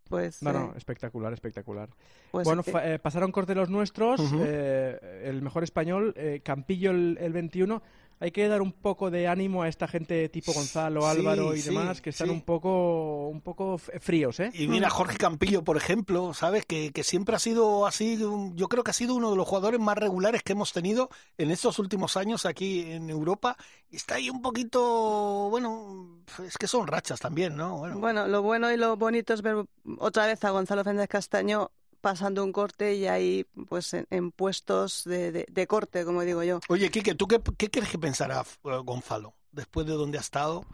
Pues, 0.09 0.42
No, 0.42 0.50
eh, 0.50 0.52
no, 0.52 0.75
espectacular, 0.76 1.32
espectacular. 1.32 1.88
Pues, 2.32 2.44
bueno, 2.44 2.62
eh, 2.66 2.94
eh, 2.94 2.98
pasaron 2.98 3.30
corte 3.30 3.54
los 3.54 3.70
nuestros, 3.70 4.20
eh, 4.40 5.22
el 5.24 5.40
mejor 5.42 5.62
español, 5.62 6.12
eh, 6.16 6.40
Campillo 6.42 6.90
el, 6.90 7.16
el 7.20 7.32
21. 7.32 7.82
Hay 8.20 8.30
que 8.30 8.46
dar 8.46 8.62
un 8.62 8.70
poco 8.70 9.10
de 9.10 9.26
ánimo 9.26 9.64
a 9.64 9.68
esta 9.68 9.88
gente 9.88 10.28
tipo 10.28 10.52
Gonzalo, 10.52 11.00
Sí, 11.00 11.06
Álvaro 11.08 11.56
y 11.56 11.60
sí, 11.60 11.70
demás 11.70 12.00
que 12.00 12.10
están 12.10 12.28
sí. 12.28 12.32
un 12.32 12.42
poco 12.42 13.26
un 13.28 13.40
poco 13.40 13.78
fríos, 13.78 14.38
¿eh? 14.38 14.50
Y 14.54 14.68
mira, 14.68 14.90
Jorge 14.90 15.16
Campillo, 15.16 15.64
por 15.64 15.76
ejemplo, 15.76 16.32
¿sabes? 16.32 16.64
Que, 16.64 16.92
que 16.92 17.02
siempre 17.02 17.34
ha 17.34 17.40
sido 17.40 17.84
así, 17.84 18.16
yo 18.54 18.68
creo 18.68 18.84
que 18.84 18.92
ha 18.92 18.94
sido 18.94 19.16
uno 19.16 19.32
de 19.32 19.36
los 19.36 19.48
jugadores 19.48 19.80
más 19.80 19.98
regulares 19.98 20.44
que 20.44 20.52
hemos 20.52 20.72
tenido 20.72 21.10
en 21.36 21.50
estos 21.50 21.80
últimos 21.80 22.16
años 22.16 22.46
aquí 22.46 22.92
en 22.92 23.10
Europa. 23.10 23.56
Está 23.90 24.14
ahí 24.14 24.30
un 24.30 24.40
poquito, 24.40 25.48
bueno, 25.50 26.22
es 26.46 26.56
que 26.56 26.68
son 26.68 26.86
rachas 26.86 27.18
también, 27.18 27.56
¿no? 27.56 27.78
Bueno, 27.78 27.98
Bueno, 27.98 28.28
lo 28.28 28.40
bueno 28.40 28.72
y 28.72 28.76
lo 28.76 28.96
bonito 28.96 29.34
es 29.34 29.42
ver 29.42 29.64
otra 29.98 30.26
vez 30.26 30.44
a 30.44 30.50
Gonzalo 30.50 30.84
Fernández 30.84 31.08
Castaño 31.08 31.72
pasando 32.02 32.44
un 32.44 32.52
corte 32.52 32.94
y 32.94 33.06
ahí 33.06 33.47
pues 33.71 33.94
en, 33.94 34.06
en 34.11 34.30
puestos 34.32 35.04
de, 35.04 35.32
de- 35.32 35.47
de 35.50 35.66
corte, 35.66 36.04
como 36.04 36.21
digo 36.23 36.42
yo. 36.42 36.61
Oye, 36.68 36.90
Quique, 36.90 37.14
¿tú 37.14 37.26
qué, 37.26 37.40
qué 37.56 37.71
crees 37.71 37.88
que 37.88 37.99
pensará 37.99 38.40
eh, 38.42 38.76
Gonzalo 38.85 39.32
después 39.52 39.87
de 39.87 39.94
donde 39.94 40.18
ha 40.18 40.21
estado? 40.21 40.66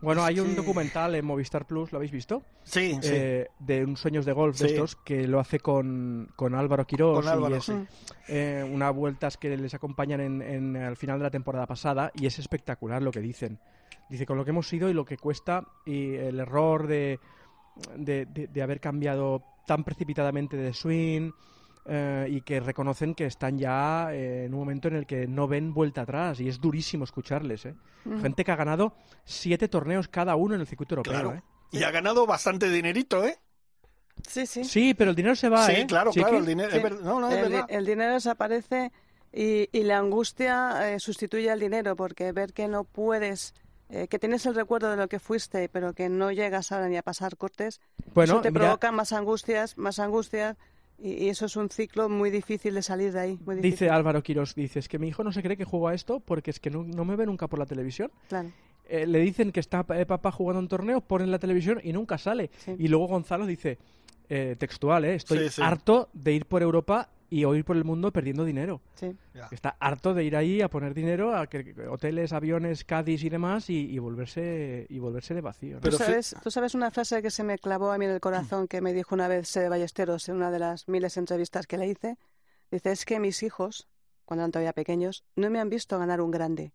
Bueno, 0.00 0.20
Es 0.22 0.28
hay 0.28 0.40
un 0.40 0.54
documental 0.54 1.14
en 1.14 1.24
Movistar 1.24 1.66
Plus, 1.66 1.90
¿lo 1.92 1.96
habéis 1.96 2.12
visto? 2.12 2.42
Sí, 2.64 2.92
sí. 3.00 3.08
Eh, 3.10 3.48
de 3.60 3.84
un 3.84 3.96
Sueños 3.96 4.26
de 4.26 4.32
Golf 4.32 4.58
de 4.58 4.66
estos 4.66 4.96
que 4.96 5.26
lo 5.26 5.40
hace 5.40 5.60
con, 5.60 6.28
con 6.36 6.54
Álvaro 6.54 6.86
Quirós 6.86 7.20
Con 7.24 7.28
Álvaro, 7.32 7.54
y 7.54 7.58
es 7.58 7.64
sí. 7.64 7.72
eh, 8.28 8.68
unas 8.70 8.94
vueltas 8.94 9.38
que 9.38 9.56
les 9.56 9.72
acompañan 9.72 10.20
en, 10.20 10.42
en- 10.42 10.76
al 10.76 10.96
final 10.96 11.18
de 11.20 11.24
la 11.24 11.30
temporada 11.30 11.66
pasada 11.66 12.10
y 12.14 12.26
es 12.26 12.38
espectacular 12.38 13.00
lo 13.02 13.12
que 13.12 13.20
dicen. 13.20 13.58
Dice 14.10 14.26
con 14.26 14.36
lo 14.36 14.44
que 14.44 14.50
hemos 14.50 14.68
sido 14.68 14.90
y 14.90 14.92
lo 14.92 15.06
que 15.06 15.16
cuesta 15.16 15.64
y 15.86 16.14
el 16.16 16.38
error 16.38 16.86
de, 16.86 17.18
de, 17.96 18.26
de- 18.26 18.46
de 18.48 18.62
haber 18.62 18.80
cambiado 18.80 19.42
tan 19.66 19.82
precipitadamente 19.84 20.56
de 20.56 20.72
swing 20.74 21.30
eh, 21.86 22.26
y 22.30 22.40
que 22.42 22.60
reconocen 22.60 23.14
que 23.14 23.26
están 23.26 23.58
ya 23.58 24.08
eh, 24.12 24.44
en 24.46 24.54
un 24.54 24.60
momento 24.60 24.88
en 24.88 24.96
el 24.96 25.06
que 25.06 25.26
no 25.26 25.46
ven 25.48 25.74
vuelta 25.74 26.02
atrás 26.02 26.40
y 26.40 26.48
es 26.48 26.60
durísimo 26.60 27.04
escucharles. 27.04 27.66
¿eh? 27.66 27.74
Mm. 28.04 28.20
Gente 28.20 28.44
que 28.44 28.52
ha 28.52 28.56
ganado 28.56 28.94
siete 29.24 29.68
torneos 29.68 30.08
cada 30.08 30.36
uno 30.36 30.54
en 30.54 30.60
el 30.60 30.66
circuito 30.66 30.94
europeo. 30.94 31.12
Claro. 31.12 31.34
¿eh? 31.34 31.42
Y 31.72 31.82
ha 31.82 31.90
ganado 31.90 32.26
bastante 32.26 32.68
dinerito, 32.70 33.24
¿eh? 33.24 33.38
Sí, 34.28 34.46
sí. 34.46 34.64
Sí, 34.64 34.94
pero 34.94 35.10
el 35.10 35.16
dinero 35.16 35.34
se 35.34 35.48
va. 35.48 35.66
sí, 35.66 35.72
¿eh? 35.72 35.86
claro, 35.86 36.10
Chiqui? 36.12 36.22
claro, 36.22 36.38
el 36.38 36.46
dinero. 36.46 36.70
Sí. 36.70 36.76
es 36.76 36.82
verdad. 36.82 37.00
No, 37.02 37.20
no, 37.20 37.28
es 37.30 37.36
el, 37.38 37.44
di- 37.46 37.52
verdad. 37.52 37.66
el 37.68 37.86
dinero 37.86 38.12
desaparece 38.14 38.92
y, 39.32 39.68
y 39.72 39.82
la 39.82 39.98
angustia 39.98 40.92
eh, 40.94 41.00
sustituye 41.00 41.50
al 41.50 41.58
dinero 41.60 41.96
porque 41.96 42.30
ver 42.32 42.52
que 42.52 42.68
no 42.68 42.84
puedes, 42.84 43.52
eh, 43.94 44.08
que 44.08 44.18
tienes 44.18 44.44
el 44.46 44.54
recuerdo 44.54 44.90
de 44.90 44.96
lo 44.96 45.08
que 45.08 45.18
fuiste, 45.18 45.68
pero 45.68 45.92
que 45.92 46.08
no 46.08 46.32
llegas 46.32 46.72
ahora 46.72 46.88
ni 46.88 46.96
a 46.96 47.02
pasar 47.02 47.36
cortes, 47.36 47.80
Bueno, 48.12 48.34
eso 48.34 48.42
te 48.42 48.50
mira, 48.50 48.64
provoca 48.64 48.90
más 48.92 49.12
angustias, 49.12 49.78
más 49.78 49.98
angustias 49.98 50.56
y, 50.98 51.28
eso 51.28 51.46
es 51.46 51.56
un 51.56 51.70
ciclo 51.70 52.08
muy 52.08 52.30
difícil 52.30 52.74
de 52.74 52.82
salir 52.82 53.12
de 53.12 53.20
ahí. 53.20 53.38
Muy 53.44 53.56
dice. 53.56 53.90
Álvaro 53.90 54.22
Quiros, 54.22 54.54
dice, 54.54 54.78
es 54.80 54.88
que 54.88 54.98
mi 54.98 55.08
hijo 55.08 55.22
no 55.22 55.32
se 55.32 55.42
cree 55.42 55.56
que 55.56 55.64
juega 55.64 55.90
a 55.90 55.94
esto 55.94 56.20
porque 56.20 56.50
es 56.50 56.60
que 56.60 56.70
no, 56.70 56.82
no 56.82 57.04
me 57.04 57.16
ve 57.16 57.26
nunca 57.26 57.46
por 57.46 57.58
la 57.58 57.66
televisión. 57.66 58.10
Claro. 58.28 58.50
Eh, 58.86 59.06
le 59.06 59.18
dicen 59.20 59.50
que 59.50 59.60
está 59.60 59.86
eh, 59.90 60.06
papá 60.06 60.30
jugando 60.30 60.60
un 60.60 60.68
torneo, 60.68 61.00
ponen 61.00 61.30
la 61.30 61.38
televisión 61.38 61.80
y 61.82 61.92
nunca 61.92 62.18
sale. 62.18 62.50
Sí. 62.58 62.74
Y 62.78 62.88
luego 62.88 63.06
Gonzalo 63.06 63.46
dice, 63.46 63.78
eh, 64.28 64.56
textual, 64.58 65.04
eh, 65.04 65.14
estoy 65.14 65.38
Sí, 65.38 65.48
sí. 65.50 65.62
harto 65.62 66.08
de 66.12 66.32
ir 66.32 66.46
por 66.46 66.62
Europa 66.62 67.10
y 67.30 67.44
o 67.44 67.54
ir 67.54 67.64
por 67.64 67.76
el 67.76 67.84
mundo 67.84 68.12
perdiendo 68.12 68.44
dinero. 68.44 68.80
Sí. 68.94 69.16
Está 69.50 69.76
harto 69.80 70.14
de 70.14 70.24
ir 70.24 70.36
ahí 70.36 70.60
a 70.60 70.68
poner 70.68 70.94
dinero 70.94 71.36
a 71.36 71.46
que, 71.46 71.74
que 71.74 71.88
hoteles, 71.88 72.32
aviones, 72.32 72.84
Cádiz 72.84 73.24
y 73.24 73.28
demás 73.28 73.70
y, 73.70 73.90
y 73.90 73.98
volverse 73.98 74.86
y 74.88 74.98
volverse 74.98 75.34
de 75.34 75.40
vacío. 75.40 75.76
¿no? 75.76 75.80
Pero 75.80 75.96
¿Tú, 75.96 76.04
sabes, 76.04 76.36
tú 76.42 76.50
sabes 76.50 76.74
una 76.74 76.90
frase 76.90 77.22
que 77.22 77.30
se 77.30 77.44
me 77.44 77.58
clavó 77.58 77.90
a 77.92 77.98
mí 77.98 78.04
en 78.04 78.12
el 78.12 78.20
corazón 78.20 78.68
que 78.68 78.80
me 78.80 78.92
dijo 78.92 79.14
una 79.14 79.28
vez 79.28 79.48
Sede 79.48 79.68
Ballesteros 79.68 80.28
en 80.28 80.36
una 80.36 80.50
de 80.50 80.58
las 80.58 80.88
miles 80.88 81.14
de 81.14 81.20
entrevistas 81.20 81.66
que 81.66 81.78
le 81.78 81.88
hice. 81.88 82.18
Dice, 82.70 82.92
es 82.92 83.04
que 83.04 83.20
mis 83.20 83.42
hijos, 83.42 83.88
cuando 84.24 84.42
eran 84.42 84.52
todavía 84.52 84.72
pequeños, 84.72 85.24
no 85.36 85.50
me 85.50 85.60
han 85.60 85.70
visto 85.70 85.98
ganar 85.98 86.20
un 86.20 86.30
grande. 86.30 86.72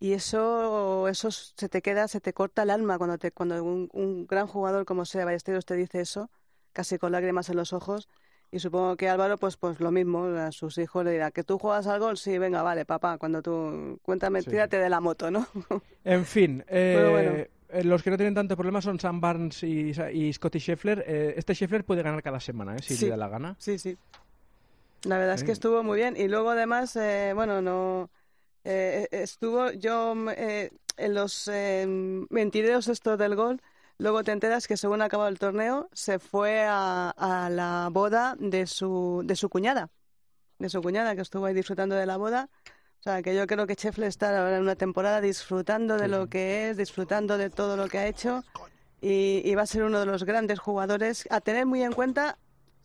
Y 0.00 0.12
eso, 0.12 1.08
eso 1.08 1.30
se 1.30 1.68
te 1.68 1.80
queda, 1.80 2.08
se 2.08 2.20
te 2.20 2.32
corta 2.32 2.64
el 2.64 2.70
alma 2.70 2.98
cuando, 2.98 3.16
te, 3.16 3.32
cuando 3.32 3.62
un, 3.62 3.88
un 3.92 4.26
gran 4.26 4.46
jugador 4.46 4.84
como 4.84 5.04
Sede 5.04 5.24
Ballesteros 5.24 5.64
te 5.64 5.74
dice 5.76 6.00
eso, 6.00 6.30
casi 6.72 6.98
con 6.98 7.12
lágrimas 7.12 7.48
en 7.48 7.56
los 7.56 7.72
ojos. 7.72 8.08
Y 8.54 8.60
supongo 8.60 8.96
que 8.96 9.08
Álvaro, 9.08 9.36
pues, 9.36 9.56
pues 9.56 9.80
lo 9.80 9.90
mismo, 9.90 10.26
a 10.26 10.52
sus 10.52 10.78
hijos 10.78 11.04
le 11.04 11.10
dirá, 11.10 11.32
que 11.32 11.42
tú 11.42 11.58
juegas 11.58 11.88
al 11.88 11.98
gol, 11.98 12.16
sí, 12.16 12.38
venga, 12.38 12.62
vale, 12.62 12.84
papá, 12.84 13.18
cuando 13.18 13.42
tú, 13.42 13.98
cuéntame, 14.02 14.42
Sí, 14.42 14.50
tírate 14.50 14.78
de 14.78 14.88
la 14.88 15.00
moto, 15.00 15.28
¿no? 15.28 15.44
En 16.04 16.24
fin, 16.24 16.62
eh, 16.68 16.94
Pero 16.96 17.10
bueno. 17.10 17.44
los 17.90 18.02
que 18.04 18.10
no 18.10 18.16
tienen 18.16 18.34
tanto 18.34 18.54
problema 18.56 18.80
son 18.80 19.00
Sam 19.00 19.20
Barnes 19.20 19.60
y, 19.64 19.90
y 20.12 20.32
Scotty 20.32 20.60
Scheffler. 20.60 21.02
Eh, 21.04 21.34
este 21.36 21.52
Scheffler 21.52 21.82
puede 21.84 22.02
ganar 22.04 22.22
cada 22.22 22.38
semana, 22.38 22.76
eh, 22.76 22.82
si 22.82 22.94
Sí. 22.94 23.06
le 23.06 23.10
da 23.10 23.16
la 23.16 23.28
gana. 23.28 23.56
Sí, 23.58 23.76
sí. 23.76 23.96
La 25.02 25.18
verdad 25.18 25.34
es 25.34 25.42
que 25.42 25.50
Eh. 25.50 25.54
estuvo 25.54 25.82
muy 25.82 25.96
bien. 25.98 26.14
Y 26.16 26.28
luego, 26.28 26.50
además, 26.50 26.94
eh, 26.94 27.32
bueno, 27.34 27.60
no. 27.60 28.08
eh, 28.62 29.08
estuvo 29.10 29.72
yo 29.72 30.14
mm, 30.14 30.28
eh, 30.36 30.70
en 30.96 31.14
los 31.14 31.48
eh, 31.52 31.86
mentideos 32.30 32.86
estos 32.86 33.18
del 33.18 33.34
gol. 33.34 33.60
Luego 33.98 34.24
te 34.24 34.32
enteras 34.32 34.66
que 34.66 34.76
según 34.76 35.02
acabado 35.02 35.28
el 35.28 35.38
torneo 35.38 35.88
se 35.92 36.18
fue 36.18 36.64
a, 36.66 37.10
a 37.10 37.48
la 37.50 37.88
boda 37.92 38.36
de 38.38 38.66
su, 38.66 39.22
de 39.24 39.36
su 39.36 39.48
cuñada. 39.48 39.88
De 40.58 40.68
su 40.68 40.82
cuñada, 40.82 41.14
que 41.14 41.22
estuvo 41.22 41.46
ahí 41.46 41.54
disfrutando 41.54 41.94
de 41.94 42.06
la 42.06 42.16
boda. 42.16 42.48
O 43.00 43.02
sea, 43.04 43.22
que 43.22 43.34
yo 43.36 43.46
creo 43.46 43.66
que 43.66 43.74
Scheffler 43.74 44.08
está 44.08 44.30
ahora 44.38 44.56
en 44.56 44.62
una 44.62 44.76
temporada 44.76 45.20
disfrutando 45.20 45.96
de 45.96 46.08
lo 46.08 46.26
que 46.28 46.70
es, 46.70 46.76
disfrutando 46.76 47.36
de 47.38 47.50
todo 47.50 47.76
lo 47.76 47.86
que 47.88 47.98
ha 47.98 48.06
hecho. 48.06 48.42
Y, 49.00 49.42
y 49.44 49.54
va 49.54 49.62
a 49.62 49.66
ser 49.66 49.82
uno 49.82 50.00
de 50.00 50.06
los 50.06 50.24
grandes 50.24 50.58
jugadores 50.58 51.28
a 51.30 51.40
tener 51.40 51.66
muy 51.66 51.82
en 51.82 51.92
cuenta 51.92 52.38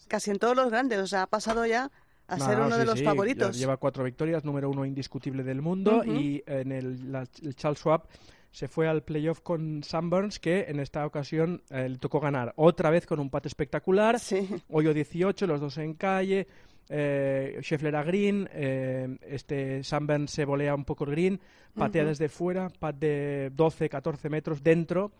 casi 0.09 0.31
en 0.31 0.37
todos 0.39 0.55
los 0.55 0.69
grandes. 0.69 0.99
O 0.99 1.07
sea, 1.07 1.23
ha 1.23 1.27
pasado 1.27 1.65
ya 1.65 1.89
a 2.27 2.37
No, 2.37 2.45
ser 2.45 2.57
no, 2.57 2.65
uno 2.65 2.75
sí, 2.75 2.79
de 2.81 2.85
los 2.85 2.99
sí, 2.99 3.05
favoritos. 3.05 3.57
Lleva 3.57 3.77
cuatro 3.77 4.03
victorias, 4.03 4.43
número 4.43 4.69
uno 4.69 4.83
indiscutible 4.85 5.43
del 5.43 5.61
mundo. 5.61 6.03
Y 6.03 6.43
en 6.45 6.71
el, 6.73 7.11
la- 7.11 7.25
el 7.41 7.55
Charles 7.55 7.79
Schwab 7.79 8.03
se 8.51 8.67
fue 8.67 8.87
al 8.87 9.03
playoff 9.03 9.41
con 9.41 9.83
Sam 9.83 10.09
Burns, 10.09 10.39
que 10.39 10.65
en 10.67 10.79
esta 10.79 11.05
ocasión 11.05 11.61
eh, 11.69 11.89
le 11.89 11.97
tocó 11.97 12.19
ganar 12.19 12.53
otra 12.55 12.89
vez 12.89 13.05
con 13.05 13.19
un 13.19 13.29
pat 13.29 13.45
espectacular. 13.45 14.19
Sí, 14.19 14.47
Hoyo 14.69 14.93
18, 14.93 15.47
los 15.47 15.61
dos 15.61 15.77
en 15.77 15.93
calle. 15.93 16.47
Eh, 16.91 17.59
Scheffler 17.61 17.95
a 17.95 18.03
green, 18.03 18.49
eh, 18.51 19.17
este 19.21 19.83
Sam 19.83 20.07
Burns 20.07 20.31
se 20.31 20.43
volea 20.43 20.73
un 20.73 20.85
poco 20.85 21.03
el 21.03 21.11
green, 21.11 21.39
patea 21.75 22.03
desde 22.03 22.29
fuera, 22.29 22.67
pat 22.69 22.95
de 22.95 23.51
12, 23.53 23.89
14 23.89 24.27
metros 24.29 24.63
dentro, 24.63 25.11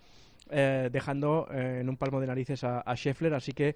eh, 0.50 0.90
dejando 0.92 1.48
eh, 1.52 1.80
en 1.82 1.90
un 1.90 1.96
palmo 1.96 2.20
de 2.20 2.26
narices 2.26 2.64
a, 2.64 2.80
a 2.82 2.96
Scheffler. 2.96 3.36
Así 3.36 3.52
que 3.54 3.76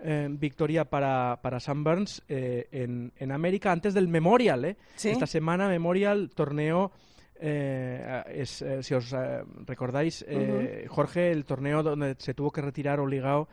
eh, 0.00 0.28
victoria 0.30 0.84
para, 0.84 1.40
para 1.42 1.58
Sam 1.58 1.82
Burns 1.82 2.22
eh, 2.28 2.68
en, 2.70 3.12
en 3.16 3.32
América 3.32 3.72
antes 3.72 3.94
del 3.94 4.08
Memorial. 4.08 4.64
¿eh? 4.64 4.76
sí. 4.96 5.10
Esta 5.10 5.26
semana 5.26 5.68
Memorial, 5.68 6.30
torneo, 6.34 6.92
eh, 7.40 8.22
es, 8.34 8.62
eh, 8.62 8.82
si 8.82 8.94
os 8.94 9.12
eh, 9.12 9.42
recordáis, 9.66 10.24
eh, 10.28 10.86
Jorge, 10.88 11.30
el 11.30 11.44
torneo 11.44 11.82
donde 11.82 12.16
se 12.18 12.34
tuvo 12.34 12.50
que 12.50 12.60
retirar 12.62 13.00
obligado 13.00 13.48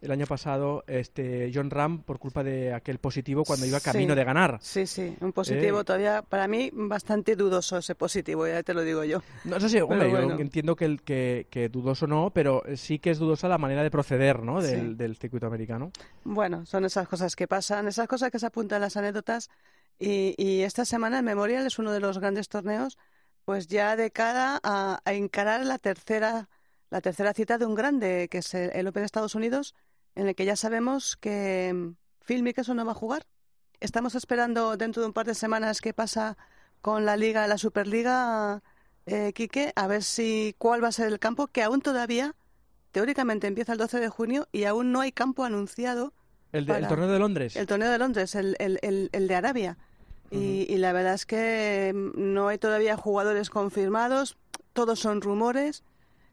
el 0.00 0.12
año 0.12 0.26
pasado 0.26 0.84
este 0.86 1.50
John 1.52 1.70
Ram 1.70 2.02
por 2.04 2.20
culpa 2.20 2.44
de 2.44 2.72
aquel 2.72 2.98
positivo 2.98 3.42
cuando 3.44 3.66
iba 3.66 3.80
Sí. 3.80 3.84
camino 3.90 4.14
de 4.14 4.22
ganar. 4.22 4.58
Sí, 4.62 4.86
sí, 4.86 5.16
un 5.20 5.32
positivo 5.32 5.80
Eh. 5.80 5.84
todavía, 5.84 6.22
para 6.22 6.46
mí, 6.46 6.70
bastante 6.72 7.34
dudoso 7.34 7.78
ese 7.78 7.96
positivo, 7.96 8.46
ya 8.46 8.62
te 8.62 8.74
lo 8.74 8.82
digo 8.82 9.02
yo. 9.02 9.22
No 9.44 9.58
sé 9.58 9.68
si, 9.68 9.80
hombre, 9.80 10.08
bueno. 10.08 10.36
yo 10.36 10.40
entiendo 10.40 10.76
que, 10.76 10.84
el, 10.84 11.02
que, 11.02 11.48
que 11.50 11.68
dudoso 11.68 12.06
no, 12.06 12.30
pero 12.32 12.62
sí 12.76 13.00
que 13.00 13.10
es 13.10 13.18
dudosa 13.18 13.48
la 13.48 13.58
manera 13.58 13.82
de 13.82 13.90
proceder 13.90 14.40
¿no? 14.44 14.62
del, 14.62 14.90
Sí. 14.90 14.94
del 14.94 15.16
circuito 15.16 15.48
americano. 15.48 15.90
Bueno, 16.22 16.64
son 16.64 16.84
esas 16.84 17.08
cosas 17.08 17.34
que 17.34 17.48
pasan, 17.48 17.88
esas 17.88 18.06
cosas 18.06 18.30
que 18.30 18.38
se 18.38 18.46
apuntan 18.46 18.76
en 18.76 18.82
las 18.82 18.96
anécdotas. 18.96 19.50
Y, 19.98 20.36
y 20.38 20.60
esta 20.62 20.84
semana 20.84 21.18
el 21.18 21.24
Memorial 21.24 21.66
es 21.66 21.76
uno 21.80 21.90
de 21.90 21.98
los 21.98 22.18
grandes 22.20 22.48
torneos, 22.48 22.96
pues 23.48 23.66
ya 23.66 23.96
de 23.96 24.10
cara 24.10 24.60
a, 24.62 25.00
a 25.06 25.12
encarar 25.14 25.64
la 25.64 25.78
tercera, 25.78 26.50
la 26.90 27.00
tercera 27.00 27.32
cita 27.32 27.56
de 27.56 27.64
un 27.64 27.74
grande, 27.74 28.28
que 28.30 28.38
es 28.38 28.52
el, 28.52 28.70
el 28.74 28.86
Open 28.86 29.00
de 29.00 29.06
Estados 29.06 29.34
Unidos, 29.34 29.74
en 30.14 30.28
el 30.28 30.34
que 30.34 30.44
ya 30.44 30.54
sabemos 30.54 31.16
que 31.16 31.72
mm, 31.74 31.94
Phil 32.26 32.42
Mickelson 32.42 32.76
no 32.76 32.84
va 32.84 32.92
a 32.92 32.94
jugar. 32.94 33.24
Estamos 33.80 34.14
esperando 34.14 34.76
dentro 34.76 35.00
de 35.00 35.06
un 35.08 35.14
par 35.14 35.24
de 35.24 35.34
semanas 35.34 35.80
qué 35.80 35.94
pasa 35.94 36.36
con 36.82 37.06
la 37.06 37.16
liga, 37.16 37.46
la 37.46 37.56
Superliga, 37.56 38.62
eh, 39.06 39.32
Quique, 39.32 39.72
a 39.76 39.86
ver 39.86 40.02
si 40.02 40.54
cuál 40.58 40.84
va 40.84 40.88
a 40.88 40.92
ser 40.92 41.06
el 41.08 41.18
campo, 41.18 41.46
que 41.46 41.62
aún 41.62 41.80
todavía, 41.80 42.36
teóricamente 42.92 43.46
empieza 43.46 43.72
el 43.72 43.78
12 43.78 43.98
de 43.98 44.10
junio 44.10 44.46
y 44.52 44.64
aún 44.64 44.92
no 44.92 45.00
hay 45.00 45.10
campo 45.10 45.44
anunciado 45.44 46.12
El, 46.52 46.66
de- 46.66 46.76
el 46.80 46.86
torneo 46.86 47.08
de 47.08 47.18
Londres. 47.18 47.56
el 47.56 47.66
torneo 47.66 47.90
de 47.90 47.96
Londres, 47.98 48.34
el, 48.34 48.56
el, 48.60 49.08
el 49.10 49.26
de 49.26 49.34
Arabia. 49.34 49.78
Y, 50.30 50.66
y 50.72 50.76
la 50.78 50.92
verdad 50.92 51.14
es 51.14 51.26
que 51.26 51.92
mm, 51.94 52.12
no 52.34 52.48
hay 52.48 52.58
todavía 52.58 52.96
jugadores 52.96 53.50
confirmados, 53.50 54.36
todos 54.72 54.98
son 55.00 55.20
rumores. 55.20 55.82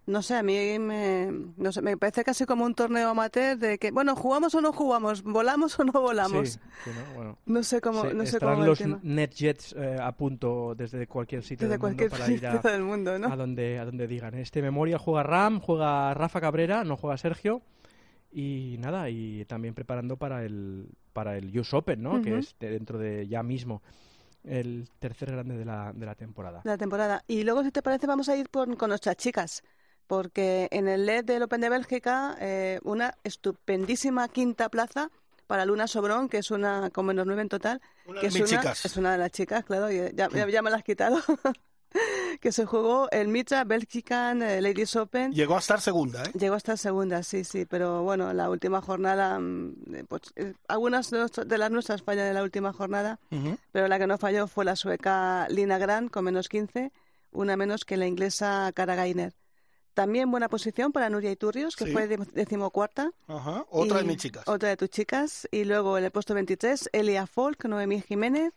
No 0.08 0.22
sé, 0.22 0.36
a 0.36 0.44
mí 0.44 0.78
me, 0.78 1.32
no 1.58 1.72
sé, 1.72 1.82
me 1.82 1.98
parece 1.98 2.24
casi 2.24 2.46
como 2.46 2.64
un 2.64 2.76
torneo 2.76 3.10
amateur 3.10 3.58
de 3.58 3.80
que, 3.80 3.90
bueno, 3.90 4.16
¿jugamos 4.16 4.54
o 4.54 4.62
no 4.62 4.72
jugamos? 4.72 5.24
¿Volamos 5.24 5.80
o 5.80 5.84
no 5.84 5.94
volamos? 5.94 6.50
Sí, 6.50 6.60
sí, 6.84 6.90
¿no? 6.92 7.16
Bueno. 7.16 7.38
No 7.48 7.64
sé 7.64 7.82
cómo, 7.82 8.04
Se- 8.04 8.14
no 8.14 8.24
sé 8.24 8.36
estarán 8.36 8.56
cómo 8.58 8.68
los. 8.68 8.80
NetJets 9.04 9.74
eh, 9.76 9.98
a 10.00 10.12
punto 10.12 10.76
desde 10.76 11.08
cualquier 11.08 11.42
sitio 11.42 11.68
Desde 11.68 11.80
del 11.80 11.80
mundo 11.82 11.98
cualquier 11.98 12.12
para 12.12 12.32
ir 12.32 12.40
sitio 12.40 12.60
a, 12.70 12.72
del 12.72 12.84
mundo, 12.84 13.18
¿no? 13.18 13.34
a 13.34 13.36
donde, 13.36 13.80
a 13.80 13.86
donde 13.86 14.06
digan. 14.06 14.36
Este 14.36 14.62
Memorial 14.62 15.00
juega 15.00 15.24
Ram, 15.24 15.60
juega 15.60 16.14
Rafa 16.14 16.40
Cabrera, 16.40 16.84
no 16.84 16.98
juega 16.98 17.18
Sergio. 17.18 17.64
Y 18.32 18.76
nada, 18.80 19.10
y 19.10 19.44
también 19.46 19.74
preparando 19.74 20.18
para 20.18 20.44
el, 20.46 20.88
para 21.16 21.38
el 21.38 21.58
US 21.58 21.74
Open, 21.76 22.04
¿no? 22.04 22.22
Que 22.22 22.38
es 22.40 22.56
de- 22.60 22.70
dentro 22.72 23.00
de 23.00 23.26
ya 23.28 23.42
mismo 23.42 23.82
el 24.44 24.88
tercer 25.00 25.32
grande 25.32 25.58
de 25.58 25.66
la, 25.66 25.92
de 25.94 26.06
la 26.06 26.14
temporada. 26.16 26.62
la 26.64 26.78
temporada. 26.78 27.24
Y 27.28 27.44
luego, 27.44 27.64
si 27.64 27.72
te 27.72 27.82
parece, 27.82 28.06
vamos 28.06 28.28
a 28.30 28.36
ir 28.36 28.50
por- 28.50 28.76
con 28.78 28.90
nuestras 28.90 29.16
chicas, 29.16 29.64
porque 30.08 30.68
en 30.72 30.88
el 30.88 31.06
LED 31.08 31.24
del 31.26 31.44
Open 31.44 31.62
de 31.62 31.70
Bélgica, 31.70 32.38
eh, 32.40 32.80
una 32.84 33.16
estupendísima 33.24 34.28
quinta 34.28 34.70
plaza 34.70 35.10
para 35.48 35.66
Luna 35.66 35.88
Sobrón, 35.88 36.28
que 36.30 36.40
es 36.40 36.52
una 36.52 36.90
con 36.92 37.06
menos 37.08 37.26
nueve 37.26 37.42
en 37.44 37.50
total, 37.50 37.82
Una 38.06 38.20
que 38.20 38.28
de 38.28 38.28
es 38.28 38.34
mis 38.34 38.52
una, 38.52 38.60
chicas. 38.62 38.86
es 38.86 38.98
una 38.98 39.12
de 39.14 39.18
las 39.18 39.32
chicas, 39.32 39.64
claro, 39.66 39.90
ya, 39.92 40.12
ya 40.12 40.62
me 40.62 40.70
la 40.70 40.78
has 40.78 40.84
quitado, 40.84 41.18
que 42.42 42.52
se 42.52 42.66
jugó 42.66 43.10
el 43.12 43.28
Mitra 43.28 43.64
Belgican 43.64 44.42
eh, 44.44 44.62
Ladies 44.62 44.96
Open. 44.96 45.32
Llegó 45.34 45.56
a 45.56 45.60
estar 45.60 45.82
segunda, 45.82 46.24
¿eh? 46.24 46.32
Llegó 46.38 46.56
hasta 46.56 46.78
segunda, 46.78 47.24
sí, 47.24 47.44
sí, 47.44 47.66
pero 47.66 48.04
bueno, 48.04 48.34
la 48.34 48.50
última 48.50 48.82
jornada, 48.82 49.40
mm, 49.40 49.74
eh, 49.94 50.04
pues, 50.08 50.22
eh, 50.36 50.54
algunas 50.68 51.10
de, 51.12 51.20
nuestro- 51.20 51.46
de 51.46 51.58
las 51.58 51.72
nuestras 51.72 52.02
fallan 52.04 52.28
en 52.28 52.34
la 52.34 52.44
última 52.44 52.74
jornada, 52.74 53.20
pero 53.72 53.88
la 53.88 53.98
que 54.00 54.08
no 54.08 54.18
falló 54.18 54.48
fue 54.48 54.66
la 54.66 54.76
sueca 54.76 55.48
Lina 55.50 55.78
Gran 55.78 56.10
con 56.10 56.26
menos 56.26 56.50
15, 56.50 56.92
una 57.32 57.58
menos 57.58 57.86
que 57.86 57.98
la 57.98 58.08
inglesa 58.08 58.72
Cara 58.74 58.96
Gainer. 58.96 59.34
También 59.94 60.30
buena 60.30 60.50
posición 60.50 60.92
para 60.92 61.10
Nuria 61.10 61.32
Iturrios, 61.32 61.78
que 61.78 61.86
Sí. 61.86 61.92
fue 61.94 62.08
de- 62.08 62.18
decimocuarta. 62.34 63.12
Ajá. 63.28 63.66
Otra 63.70 64.00
de 64.00 64.04
mis 64.04 64.18
chicas. 64.18 64.44
Otra 64.46 64.68
de 64.68 64.76
tus 64.76 64.90
chicas. 64.90 65.48
Y 65.52 65.64
luego 65.64 65.98
en 65.98 66.04
el 66.04 66.12
puesto 66.12 66.34
23, 66.34 66.90
Elia 66.92 67.26
Folk, 67.28 67.64
Noemí 67.66 68.02
Jiménez. 68.02 68.54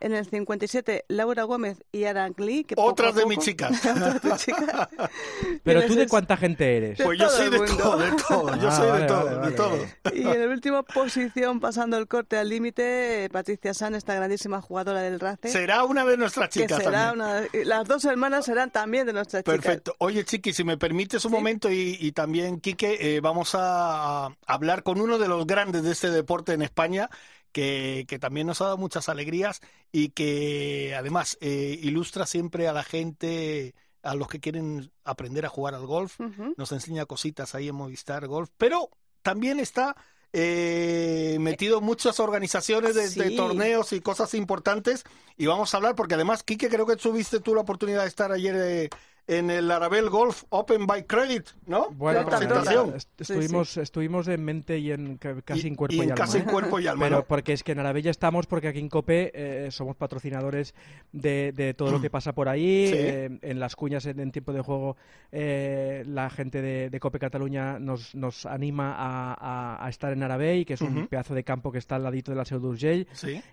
En 0.00 0.14
el 0.14 0.24
57, 0.28 1.04
Laura 1.08 1.42
Gómez 1.42 1.82
y 1.92 2.04
Aran 2.04 2.34
Lee. 2.38 2.64
Que 2.64 2.74
Otras 2.78 3.14
de 3.14 3.26
mis 3.26 3.38
chicas. 3.40 3.80
Pero 5.64 5.84
Y 5.84 5.86
tú 5.86 5.94
de 5.94 6.06
cuánta 6.06 6.36
gente 6.36 6.76
eres. 6.76 7.00
Pues 7.02 7.18
yo 7.20 7.28
soy 7.28 7.50
de 7.50 7.58
todo, 7.66 7.98
de 7.98 8.10
todo. 8.28 8.56
Yo 8.60 8.70
soy 8.70 9.00
de 9.00 9.06
todo, 9.06 9.70
de. 9.76 10.18
Y 10.18 10.22
en 10.22 10.40
la 10.40 10.54
última 10.54 10.82
posición, 10.82 11.60
pasando 11.60 11.96
el 11.98 12.06
corte 12.06 12.36
al 12.36 12.48
límite, 12.48 13.28
Patricia 13.32 13.74
San, 13.74 13.94
esta 13.94 14.14
grandísima 14.14 14.60
jugadora 14.60 15.02
del 15.02 15.20
RACE. 15.20 15.48
Será 15.48 15.84
una 15.84 16.04
de 16.04 16.16
nuestras 16.16 16.48
que 16.50 16.60
chicas 16.60 16.82
será 16.82 17.08
también. 17.12 17.26
una, 17.26 17.42
y 17.52 17.64
las 17.64 17.86
dos 17.86 18.04
hermanas 18.04 18.44
serán 18.44 18.70
también 18.70 19.06
de 19.06 19.12
nuestras 19.12 19.42
chicas. 19.42 19.54
Perfecto. 19.56 19.94
Oye, 19.98 20.24
Chiqui, 20.24 20.52
si 20.52 20.64
me 20.64 20.76
permites 20.78 21.24
un 21.24 21.30
Sí. 21.30 21.36
momento 21.36 21.70
y, 21.70 21.96
y 22.00 22.12
también, 22.12 22.60
Quique, 22.60 22.96
eh, 23.16 23.20
vamos 23.20 23.50
a 23.54 24.28
hablar 24.46 24.82
con 24.82 25.00
uno 25.00 25.18
de 25.18 25.28
los 25.28 25.46
grandes 25.46 25.82
de 25.82 25.92
este 25.92 26.10
deporte 26.10 26.52
en 26.52 26.62
España, 26.62 27.10
que, 27.52 28.04
que 28.08 28.18
también 28.18 28.46
nos 28.46 28.60
ha 28.60 28.64
dado 28.64 28.78
muchas 28.78 29.08
alegrías 29.08 29.60
y 29.92 30.10
que 30.10 30.94
además 30.96 31.38
eh, 31.40 31.78
ilustra 31.82 32.26
siempre 32.26 32.68
a 32.68 32.72
la 32.72 32.84
gente, 32.84 33.74
a 34.02 34.14
los 34.14 34.28
que 34.28 34.40
quieren 34.40 34.90
aprender 35.04 35.46
a 35.46 35.48
jugar 35.48 35.74
al 35.74 35.86
golf. 35.86 36.18
Nos 36.56 36.72
enseña 36.72 37.06
cositas 37.06 37.54
ahí 37.54 37.68
en 37.68 37.74
Movistar 37.74 38.26
Golf, 38.26 38.50
pero 38.56 38.90
también 39.22 39.60
está 39.60 39.96
eh, 40.32 41.38
metido 41.40 41.78
en 41.78 41.84
muchas 41.84 42.20
organizaciones 42.20 42.94
de, 42.94 43.30
torneos 43.30 43.92
y 43.92 44.00
cosas 44.00 44.34
importantes. 44.34 45.04
Y 45.36 45.46
vamos 45.46 45.72
a 45.72 45.78
hablar 45.78 45.94
porque 45.94 46.14
además, 46.14 46.42
Quique, 46.42 46.68
creo 46.68 46.86
que 46.86 46.96
tuviste 46.96 47.40
tú 47.40 47.54
la 47.54 47.62
oportunidad 47.62 48.02
de 48.02 48.08
estar 48.08 48.32
ayer 48.32 48.54
eh, 48.56 48.90
en 49.28 49.50
el 49.50 49.70
Arabel 49.70 50.10
Golf 50.10 50.42
Open 50.48 50.86
by 50.86 51.04
Credit, 51.06 51.46
¿no? 51.66 51.90
Bueno, 51.90 52.24
presentación. 52.26 52.94
est- 52.96 53.20
estuvimos, 53.20 53.76
estuvimos 53.76 54.26
en 54.28 54.42
mente 54.44 54.78
y 54.78 54.90
en 54.90 55.16
ca- 55.18 55.40
casi 55.42 55.68
en 55.68 55.74
cuerpo 55.76 55.94
y, 55.94 55.98
en 56.00 56.02
alma. 56.12 56.14
casi 56.16 56.38
¿eh? 56.38 56.40
en 56.40 56.46
cuerpo 56.46 56.80
y 56.80 56.86
alma, 56.86 57.04
Pero 57.04 57.16
¿no? 57.18 57.24
porque 57.24 57.52
es 57.52 57.62
que 57.62 57.72
en 57.72 57.78
Arabella 57.80 58.10
estamos, 58.10 58.46
porque 58.46 58.68
aquí 58.68 58.78
en 58.78 58.88
COPE 58.88 59.30
eh, 59.34 59.70
somos 59.70 59.96
patrocinadores 59.96 60.74
de, 61.12 61.52
de 61.52 61.74
todo 61.74 61.92
lo 61.92 62.00
que 62.00 62.10
pasa 62.10 62.32
por 62.32 62.48
ahí. 62.48 62.88
Sí. 62.88 62.94
eh, 62.96 63.38
en 63.42 63.60
las 63.60 63.76
cuñas, 63.76 64.06
en, 64.06 64.18
en 64.18 64.32
tiempo 64.32 64.52
de 64.52 64.60
juego, 64.62 64.96
eh, 65.30 66.02
la 66.06 66.30
gente 66.30 66.62
de, 66.62 66.88
de 66.90 67.00
COPE 67.00 67.18
Cataluña 67.18 67.78
nos, 67.78 68.14
nos 68.14 68.46
anima 68.46 68.94
a, 68.96 69.34
a- 69.78 69.86
a 69.86 69.88
estar 69.90 70.12
en 70.12 70.22
Arabey, 70.22 70.64
que 70.64 70.74
es 70.74 70.80
un 70.80 71.06
pedazo 71.06 71.34
de 71.34 71.44
campo 71.44 71.70
que 71.70 71.78
está 71.78 71.96
al 71.96 72.02
ladito 72.02 72.30
de 72.32 72.36
la 72.38 72.44
Seu 72.44 72.58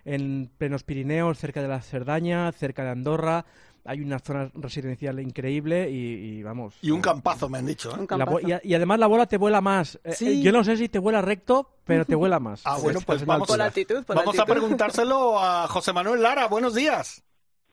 en 0.04 0.50
plenos 0.58 0.84
Pirineos, 0.84 1.38
cerca 1.38 1.60
de 1.62 1.68
la 1.68 1.80
Cerdaña, 1.80 2.50
cerca 2.52 2.82
de 2.84 2.90
Andorra. 2.90 3.44
Hay 3.86 4.00
una 4.00 4.18
zona 4.18 4.50
residencial 4.54 5.20
increíble 5.20 5.88
y, 5.90 6.38
y 6.38 6.42
vamos. 6.42 6.76
Y 6.82 6.90
un 6.90 6.98
eh, 6.98 7.02
campazo, 7.02 7.48
me 7.48 7.58
han 7.58 7.66
dicho. 7.66 7.90
¿eh? 7.96 8.06
La 8.16 8.60
y, 8.62 8.74
además 8.74 8.98
la 8.98 9.06
bola 9.06 9.26
te 9.26 9.36
vuela 9.36 9.60
más. 9.60 9.98
Eh, 10.04 10.12
Sí. 10.12 10.40
eh, 10.40 10.42
yo 10.42 10.52
no 10.52 10.64
sé 10.64 10.76
si 10.76 10.88
te 10.88 10.98
vuela 10.98 11.22
recto, 11.22 11.70
pero 11.84 12.04
te 12.04 12.14
vuela 12.14 12.40
más. 12.40 12.62
Ah, 12.64 12.78
bueno, 12.82 12.98
Es- 12.98 13.04
pues 13.04 13.24
vamos 13.24 13.48
Por 13.48 13.60
altitud, 13.60 14.04
por 14.04 14.16
Vamos 14.16 14.38
a 14.38 14.44
preguntárselo 14.46 15.38
a 15.38 15.66
José 15.68 15.92
Manuel 15.92 16.22
Lara. 16.22 16.46
Buenos 16.48 16.74
días. 16.74 17.22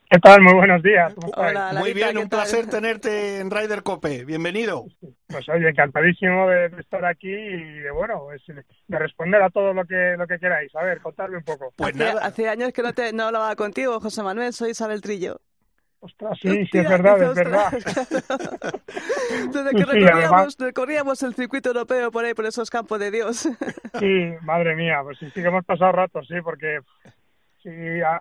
¿Qué 0.09 0.19
tal? 0.19 0.41
Muy 0.41 0.53
buenos 0.53 0.83
días. 0.83 1.11
Hola, 1.35 1.73
Muy 1.79 1.91
bien, 1.93 2.11
¿qué 2.11 2.17
un 2.19 2.29
placer 2.29 2.67
tenerte 2.69 3.39
en 3.39 3.49
Ryder 3.49 3.81
Cope. 3.81 4.25
Bienvenido. 4.25 4.85
Pues 5.27 5.49
oye, 5.49 5.69
encantadísimo 5.69 6.47
de, 6.49 6.69
de 6.69 6.81
estar 6.81 7.03
aquí 7.03 7.29
y 7.31 7.79
de 7.79 7.89
bueno, 7.91 8.19
pues, 8.25 8.43
de 8.45 8.99
responder 8.99 9.41
a 9.41 9.49
todo 9.49 9.73
lo 9.73 9.83
que 9.85 10.13
lo 10.15 10.27
que 10.27 10.37
queráis. 10.37 10.75
A 10.75 10.83
ver, 10.83 11.01
contadme 11.01 11.37
un 11.37 11.43
poco. 11.43 11.73
Pues 11.75 11.95
hace, 11.95 12.03
nada. 12.03 12.21
hace 12.27 12.47
años 12.47 12.71
que 12.73 12.83
no, 12.83 12.93
te, 12.93 13.11
no 13.11 13.23
hablaba 13.23 13.55
contigo, 13.55 13.99
José 13.99 14.21
Manuel, 14.21 14.53
soy 14.53 14.71
Isabel 14.71 15.01
Trillo. 15.01 15.39
Ostras, 16.03 16.37
sí, 16.41 16.65
sí 16.69 16.79
es 16.79 16.89
verdad, 16.89 17.23
es 17.23 17.33
verdad. 17.33 17.71
Desde 19.53 19.71
que 19.71 19.77
sí, 19.77 19.83
recorríamos, 19.85 20.57
recorríamos 20.59 21.23
el 21.23 21.33
circuito 21.33 21.69
europeo 21.69 22.11
por 22.11 22.25
ahí, 22.25 22.33
por 22.33 22.45
esos 22.45 22.69
campos 22.69 22.99
de 22.99 23.09
Dios. 23.09 23.47
Sí, 23.99 24.33
madre 24.41 24.75
mía, 24.75 24.99
pues 25.03 25.17
sí, 25.19 25.27
sí 25.27 25.41
que 25.41 25.47
hemos 25.47 25.63
pasado 25.63 25.93
ratos, 25.93 26.27
sí, 26.27 26.35
porque 26.43 26.79
sí, 27.61 27.69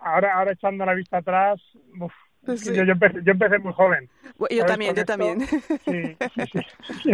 ahora 0.03 0.35
ahora 0.35 0.53
echando 0.53 0.85
la 0.85 0.95
vista 0.95 1.17
atrás, 1.17 1.61
uf, 1.99 2.13
Pues 2.45 2.61
sí. 2.61 2.73
yo, 2.73 2.85
yo 2.85 2.93
empecé, 2.93 3.19
yo 3.25 3.33
empecé 3.33 3.59
muy 3.59 3.73
joven. 3.73 4.09
yo 4.39 4.47
¿sabes? 4.49 4.67
también, 4.67 4.95
yo 4.95 5.05
también. 5.05 5.41
Sí, 5.41 6.17
sí, 6.35 6.43
sí. 6.53 6.61
Y 7.05 7.13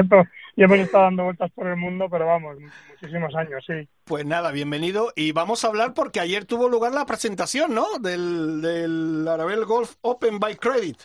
hemos- 0.63 0.77
y 0.77 0.81
hemos 0.81 0.87
estado 0.87 1.05
dando 1.05 1.25
vueltas 1.25 1.51
por 1.53 1.67
el 1.67 1.77
mundo, 1.77 2.09
pero 2.11 2.27
vamos, 2.27 2.57
muchísimos 2.91 3.35
años, 3.35 3.65
sí. 3.67 3.89
Pues 4.05 4.25
nada, 4.27 4.51
bienvenido. 4.53 5.13
Y 5.17 5.33
vamos 5.33 5.65
a 5.65 5.69
hablar 5.69 5.95
porque 5.95 6.21
ayer 6.21 6.45
tuvo 6.45 6.69
lugar 6.69 6.93
la 6.93 7.07
presentación, 7.07 7.75
¿no? 7.75 7.99
Del, 8.01 8.61
del 8.61 9.27
Arabel 9.29 9.65
Golf 9.65 9.95
Open 10.03 10.39
by 10.39 10.57
Credit 10.57 11.01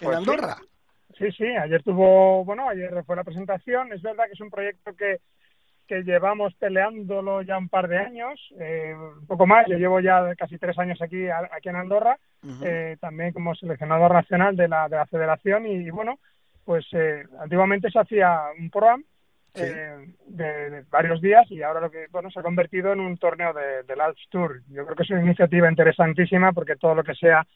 en 0.00 0.06
Pues. 0.06 0.16
Andorra. 0.16 0.56
Sí, 1.18 1.32
sí, 1.32 1.44
ayer 1.46 1.82
tuvo, 1.82 2.44
bueno, 2.44 2.68
ayer 2.68 3.02
fue 3.06 3.16
la 3.16 3.24
presentación. 3.24 3.92
Es 3.92 4.02
verdad 4.02 4.24
que 4.26 4.32
es 4.34 4.40
un 4.40 4.50
proyecto 4.50 4.94
que, 4.94 5.20
que 5.86 6.02
llevamos 6.02 6.52
peleándolo 6.56 7.40
ya 7.40 7.56
un 7.56 7.70
par 7.70 7.88
de 7.88 7.96
años, 7.96 8.38
eh, 8.60 8.94
un 8.94 9.26
poco 9.26 9.46
más. 9.46 9.66
Yo 9.66 9.78
llevo 9.78 10.00
ya 10.00 10.34
casi 10.36 10.58
tres 10.58 10.78
años 10.78 11.00
aquí, 11.00 11.26
aquí 11.28 11.70
en 11.70 11.76
Andorra, 11.76 12.18
eh, 12.62 12.98
también 13.00 13.32
como 13.32 13.54
seleccionador 13.54 14.12
nacional 14.12 14.56
de 14.56 14.68
la, 14.68 14.88
de 14.90 14.96
la 14.96 15.06
federación 15.06 15.66
y, 15.66 15.88
bueno, 15.90 16.18
pues 16.66 16.84
eh, 16.92 17.24
antiguamente 17.40 17.90
se 17.90 17.98
hacía 17.98 18.38
un 18.58 18.68
programa 18.70 19.02
Sí. 19.54 19.62
eh, 19.64 20.14
de, 20.26 20.70
de 20.70 20.84
varios 20.90 21.22
días 21.22 21.50
y 21.50 21.62
ahora 21.62 21.80
lo 21.80 21.90
que 21.90 22.08
bueno 22.10 22.30
se 22.30 22.40
ha 22.40 22.42
convertido 22.42 22.92
en 22.92 23.00
un 23.00 23.16
torneo 23.16 23.54
de, 23.54 23.84
del 23.84 24.02
Alps 24.02 24.28
Tour. 24.28 24.60
Yo 24.68 24.84
creo 24.84 24.94
que 24.94 25.04
es 25.04 25.10
una 25.10 25.22
iniciativa 25.22 25.70
interesantísima 25.70 26.52
porque 26.52 26.76
todo 26.76 26.94
lo 26.94 27.02
que 27.02 27.14
sea 27.14 27.46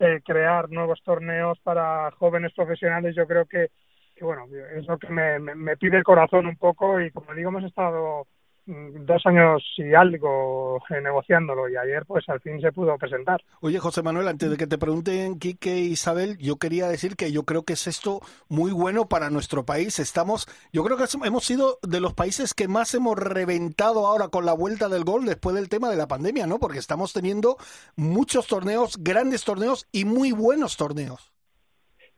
eh, 0.00 0.20
crear 0.24 0.68
nuevos 0.70 1.00
torneos 1.04 1.60
para 1.60 2.10
jóvenes 2.18 2.52
profesionales, 2.54 3.14
yo 3.14 3.28
creo 3.28 3.46
que, 3.46 3.68
que, 4.16 4.24
bueno, 4.24 4.46
es 4.76 4.84
lo 4.88 4.98
que 4.98 5.08
me, 5.10 5.38
me, 5.38 5.54
me 5.54 5.76
pide 5.76 5.96
el 5.96 6.02
corazón 6.02 6.46
un 6.48 6.56
poco 6.56 7.00
y 7.00 7.12
como 7.12 7.32
digo, 7.34 7.50
hemos 7.50 7.62
estado 7.62 8.26
dos 8.66 9.26
años 9.26 9.62
y 9.76 9.92
algo 9.94 10.78
eh, 10.88 11.00
negociándolo 11.02 11.68
y 11.68 11.76
ayer 11.76 12.04
pues 12.06 12.26
al 12.28 12.40
fin 12.40 12.60
se 12.60 12.72
pudo 12.72 12.96
presentar. 12.96 13.42
Oye, 13.60 13.78
José 13.78 14.02
Manuel, 14.02 14.28
antes 14.28 14.50
de 14.50 14.56
que 14.56 14.66
te 14.66 14.78
pregunten 14.78 15.38
Quique 15.38 15.72
e 15.74 15.80
Isabel, 15.80 16.38
yo 16.38 16.56
quería 16.56 16.88
decir 16.88 17.16
que 17.16 17.30
yo 17.30 17.42
creo 17.44 17.64
que 17.64 17.74
es 17.74 17.86
esto 17.86 18.20
muy 18.48 18.72
bueno 18.72 19.06
para 19.06 19.28
nuestro 19.28 19.64
país. 19.66 19.98
Estamos, 19.98 20.46
yo 20.72 20.82
creo 20.82 20.96
que 20.96 21.04
hemos 21.24 21.44
sido 21.44 21.78
de 21.82 22.00
los 22.00 22.14
países 22.14 22.54
que 22.54 22.66
más 22.68 22.94
hemos 22.94 23.18
reventado 23.18 24.06
ahora 24.06 24.28
con 24.28 24.46
la 24.46 24.54
vuelta 24.54 24.88
del 24.88 25.04
gol 25.04 25.26
después 25.26 25.54
del 25.54 25.68
tema 25.68 25.90
de 25.90 25.96
la 25.96 26.08
pandemia, 26.08 26.46
¿no? 26.46 26.58
Porque 26.58 26.78
estamos 26.78 27.12
teniendo 27.12 27.56
muchos 27.96 28.46
torneos, 28.46 28.96
grandes 28.98 29.44
torneos 29.44 29.86
y 29.92 30.04
muy 30.06 30.32
buenos 30.32 30.76
torneos. 30.76 31.32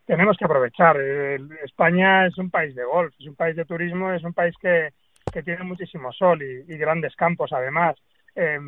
tenemos 0.06 0.37
que 0.38 0.44
aprovechar. 0.44 0.96
El- 0.96 1.50
España 1.64 2.26
es 2.28 2.38
un 2.38 2.48
país 2.50 2.74
de 2.76 2.85
golf, 2.85 3.12
es 3.18 3.26
un 3.26 3.35
país 3.35 3.56
de 3.56 3.64
turismo, 3.64 4.12
es 4.12 4.22
un 4.22 4.32
país 4.32 4.54
que, 4.61 4.90
que 5.37 5.42
tiene 5.42 5.64
muchísimo 5.64 6.11
sol 6.14 6.42
y, 6.42 6.79
grandes 6.79 7.14
campos 7.14 7.53
además. 7.53 7.94
Eh, 8.35 8.59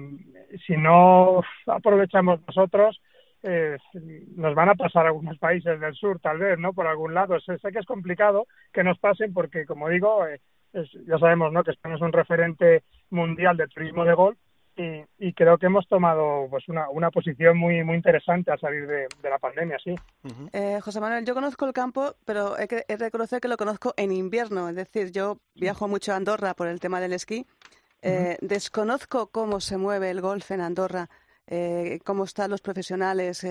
si 0.66 0.76
no 0.76 1.40
aprovechamos 1.66 2.40
nosotros, 2.46 3.00
eh, 3.42 3.78
nos 4.36 4.54
van 4.54 4.68
a 4.68 4.74
pasar 4.74 5.06
algunos 5.06 5.38
países 5.38 5.80
del 5.80 5.94
sur 5.94 6.20
tal 6.20 6.36
vez, 6.36 6.58
¿no? 6.58 6.74
Por 6.74 6.86
algún 6.86 7.14
lado. 7.14 7.40
Sé, 7.40 7.56
sé 7.56 7.72
que 7.72 7.78
es 7.78 7.86
complicado 7.86 8.46
que 8.70 8.84
nos 8.84 8.98
pasen 8.98 9.32
porque, 9.32 9.64
como 9.64 9.88
digo, 9.88 10.26
eh, 10.26 10.42
ya 11.06 11.18
sabemos, 11.18 11.54
¿no? 11.54 11.64
Que 11.64 11.70
España 11.70 11.94
es 11.94 12.02
un 12.02 12.12
referente 12.12 12.82
mundial 13.08 13.56
de 13.56 13.68
turismo 13.68 14.04
de 14.04 14.12
golf 14.12 14.38
y, 14.78 15.04
y 15.18 15.32
creo 15.34 15.58
que 15.58 15.66
hemos 15.66 15.86
tomado 15.88 16.46
pues 16.48 16.68
una, 16.68 16.88
una 16.88 17.10
posición 17.10 17.58
muy 17.58 17.84
muy 17.84 17.96
interesante 17.96 18.50
al 18.50 18.60
salir 18.60 18.86
de, 18.86 19.06
de 19.22 19.30
la 19.30 19.38
pandemia, 19.38 19.76
sí. 19.82 19.94
Eh, 20.52 20.80
José 20.80 21.00
Manuel, 21.00 21.24
yo 21.26 21.34
conozco 21.34 21.66
el 21.66 21.72
campo, 21.72 22.14
pero 22.24 22.54
que 22.68 22.84
he 22.88 22.96
de 22.96 23.04
reconocer 23.04 23.40
que 23.40 23.48
lo 23.48 23.56
conozco 23.56 23.92
en 23.96 24.12
invierno. 24.12 24.68
Es 24.68 24.76
decir, 24.76 25.10
yo 25.10 25.38
viajo 25.54 25.88
mucho 25.88 26.12
a 26.12 26.16
Andorra 26.16 26.54
por 26.54 26.68
el 26.68 26.80
tema 26.80 27.00
del 27.00 27.12
esquí. 27.12 27.44
Eh, 28.00 28.38
Desconozco 28.40 29.26
cómo 29.26 29.60
se 29.60 29.76
mueve 29.76 30.10
el 30.10 30.20
golf 30.20 30.50
en 30.52 30.60
Andorra, 30.60 31.08
eh, 31.48 31.98
cómo 32.04 32.24
están 32.24 32.50
los 32.50 32.60
profesionales. 32.60 33.44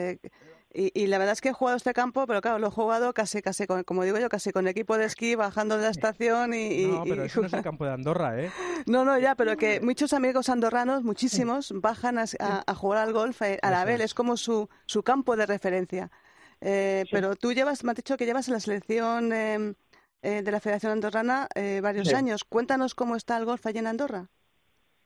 Y, 0.74 0.92
y 0.94 1.08
la 1.08 1.18
verdad 1.18 1.34
es 1.34 1.42
que 1.42 1.50
he 1.50 1.54
jugado 1.54 1.78
este 1.78 1.94
campo, 1.94 2.28
pero 2.28 2.42
claro, 2.42 2.60
lo 2.60 2.68
he 2.68 2.72
jugado 2.72 3.14
casi, 3.14 3.42
casi 3.42 3.66
con, 3.68 3.84
como 3.84 4.04
digo 4.04 4.18
yo, 4.20 4.30
casi 4.30 4.52
con 4.52 4.68
equipo 4.68 4.98
de 4.98 5.06
esquí, 5.06 5.36
bajando 5.36 5.78
de 5.78 5.84
la 5.84 5.90
estación 5.90 6.54
y... 6.54 6.68
y- 6.84 6.88
No, 6.88 7.04
pero 7.04 7.24
y 7.24 7.28
eso 7.28 7.42
no 7.42 7.48
es 7.48 7.54
el 7.54 7.64
campo 7.64 7.86
de 7.86 7.94
Andorra, 7.94 8.40
¿eh? 8.42 8.52
No, 8.86 9.06
no, 9.06 9.18
ya, 9.18 9.36
pero 9.36 9.56
que 9.58 9.80
muchos 9.82 10.14
amigos 10.14 10.50
andorranos, 10.50 11.04
muchísimos, 11.04 11.74
bajan 11.76 12.18
a, 12.20 12.26
a- 12.40 12.64
a 12.68 12.76
jugar 12.76 13.00
al 13.00 13.14
golf 13.14 13.42
eh, 13.42 13.60
a 13.62 13.72
la 13.72 13.86
vez, 13.86 14.02
es. 14.02 14.14
como 14.14 14.38
su, 14.38 14.70
su 14.86 15.04
campo 15.04 15.36
de 15.36 15.46
referencia. 15.46 16.12
Eh, 16.62 17.06
Pero 17.12 17.36
tú 17.36 17.54
llevas, 17.54 17.84
me 17.84 17.92
has 17.92 17.96
dicho 17.98 18.18
que 18.18 18.26
llevas 18.26 18.48
en 18.48 18.54
la 18.56 18.60
selección 18.60 19.32
eh, 19.32 19.74
eh, 20.24 20.42
de 20.42 20.52
la 20.52 20.60
Federación 20.60 20.92
Andorrana 20.92 21.48
eh, 21.56 21.80
varios 21.82 22.08
Sí. 22.10 22.16
años. 22.16 22.44
Cuéntanos 22.44 22.96
cómo 22.96 23.16
está 23.16 23.38
el 23.38 23.46
golf 23.46 23.66
allí 23.68 23.78
en 23.80 23.88
Andorra. 23.88 24.26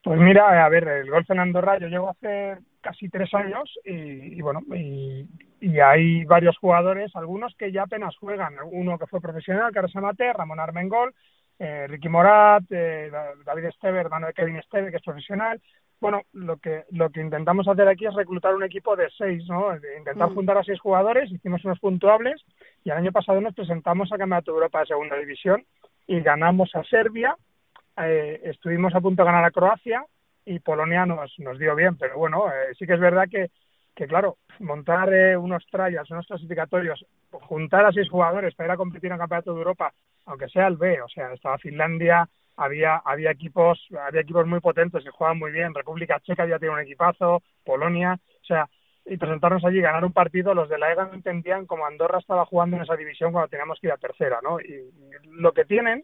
Pues 0.04 0.20
mira, 0.20 0.66
a 0.66 0.70
ver, 0.70 0.88
el 0.88 1.10
golf 1.12 1.30
en 1.30 1.40
Andorra 1.40 1.78
yo 1.78 1.88
llevo 1.88 2.10
hace 2.10 2.58
casi 2.82 3.08
tres 3.10 3.32
años 3.34 3.70
y, 3.86 3.92
y 4.38 4.42
bueno, 4.42 4.62
y, 4.76 5.28
y 5.62 5.80
hay 5.80 6.26
varios 6.26 6.58
jugadores, 6.58 7.16
algunos 7.16 7.56
que 7.56 7.72
ya 7.72 7.84
apenas 7.84 8.18
juegan, 8.18 8.56
uno 8.72 8.98
que 8.98 9.08
fue 9.08 9.22
profesional, 9.22 9.72
es 9.74 9.96
amateur, 9.96 10.36
Ramón 10.36 10.60
Armengol, 10.60 11.14
eh, 11.60 11.86
Ricky 11.88 12.10
Morat, 12.10 12.64
eh, 12.72 13.10
Da- 13.12 13.36
David 13.46 13.66
Esteve, 13.66 14.00
hermano 14.00 14.28
de 14.28 14.34
Kevin 14.34 14.58
Esteve, 14.58 14.90
que 14.92 14.98
es 14.98 15.04
profesional. 15.04 15.62
Bueno, 16.00 16.24
lo 16.34 16.58
que 16.58 16.86
lo 16.90 17.12
que 17.12 17.22
intentamos 17.22 17.68
hacer 17.68 17.88
aquí 17.88 18.08
es 18.08 18.16
reclutar 18.16 18.56
un 18.56 18.64
equipo 18.64 18.96
de 18.96 19.08
seis, 19.16 19.48
¿no? 19.48 19.80
De 19.80 20.00
intentar 20.00 20.32
Mm. 20.32 20.34
juntar 20.34 20.58
a 20.58 20.64
seis 20.64 20.80
jugadores, 20.80 21.32
hicimos 21.32 21.64
unos 21.64 21.80
puntuables 21.80 22.44
y 22.84 22.90
el 22.90 22.98
año 22.98 23.12
pasado 23.12 23.40
nos 23.40 23.54
presentamos 23.54 24.12
a 24.12 24.18
Campeonato 24.18 24.52
de 24.52 24.56
Europa 24.58 24.80
de 24.80 24.88
Segunda 24.88 25.16
División 25.18 25.64
y 26.08 26.20
ganamos 26.22 26.76
a 26.76 26.84
Serbia, 26.86 27.36
eh, 27.98 28.42
estuvimos 28.46 28.96
a 28.96 29.02
punto 29.02 29.22
de 29.22 29.28
ganar 29.28 29.46
a 29.46 29.52
Croacia 29.52 30.04
y 30.44 30.58
Polonia 30.60 31.06
nos, 31.06 31.38
nos 31.40 31.60
dio 31.60 31.76
bien, 31.76 31.96
pero 31.98 32.18
bueno, 32.18 32.48
eh, 32.50 32.74
sí 32.80 32.88
que 32.88 32.94
es 32.94 33.00
verdad 33.00 33.28
que, 33.30 33.52
que 33.96 34.08
claro, 34.08 34.38
montar 34.60 35.14
eh, 35.14 35.38
unos 35.38 35.66
trials, 35.68 36.10
unos 36.12 36.28
clasificatorios, 36.28 37.06
juntar 37.32 37.86
a 37.86 37.92
seis 37.92 38.10
jugadores 38.10 38.56
para 38.56 38.68
ir 38.68 38.72
a 38.72 38.78
competir 38.78 39.08
en 39.08 39.14
el 39.14 39.20
Campeonato 39.20 39.54
de 39.54 39.60
Europa, 39.60 39.94
aunque 40.26 40.50
sea 40.50 40.68
el 40.68 40.78
B, 40.78 41.02
o 41.02 41.10
sea, 41.10 41.34
estaba 41.34 41.58
Finlandia, 41.58 42.28
había 42.56 42.98
había 42.98 43.32
equipos 43.32 43.80
había 44.08 44.22
equipos 44.22 44.46
muy 44.48 44.60
potentes 44.60 45.04
que 45.04 45.10
jugaban 45.10 45.40
muy 45.40 45.52
bien, 45.52 45.74
República 45.74 46.20
Checa 46.20 46.46
ya 46.46 46.60
tiene 46.60 46.76
un 46.76 46.82
equipazo, 46.82 47.42
Polonia, 47.64 48.18
o 48.42 48.46
sea, 48.46 48.70
y 49.06 49.18
presentarnos 49.18 49.66
allí, 49.66 49.82
ganar 49.82 50.06
un 50.06 50.14
partido, 50.14 50.54
los 50.54 50.70
de 50.70 50.78
la 50.78 50.92
EGA 50.92 51.06
no 51.06 51.14
entendían 51.16 51.66
como 51.66 51.86
Andorra 51.86 52.20
estaba 52.20 52.46
jugando 52.46 52.78
en 52.78 52.84
esa 52.84 52.96
división 52.96 53.32
cuando 53.32 53.50
teníamos 53.50 53.80
que 53.80 53.88
ir 53.88 53.94
a 53.94 53.98
tercera, 53.98 54.40
¿no? 54.44 54.60
Y, 54.60 54.92
lo 55.32 55.54
que 55.54 55.66
tienen 55.66 56.04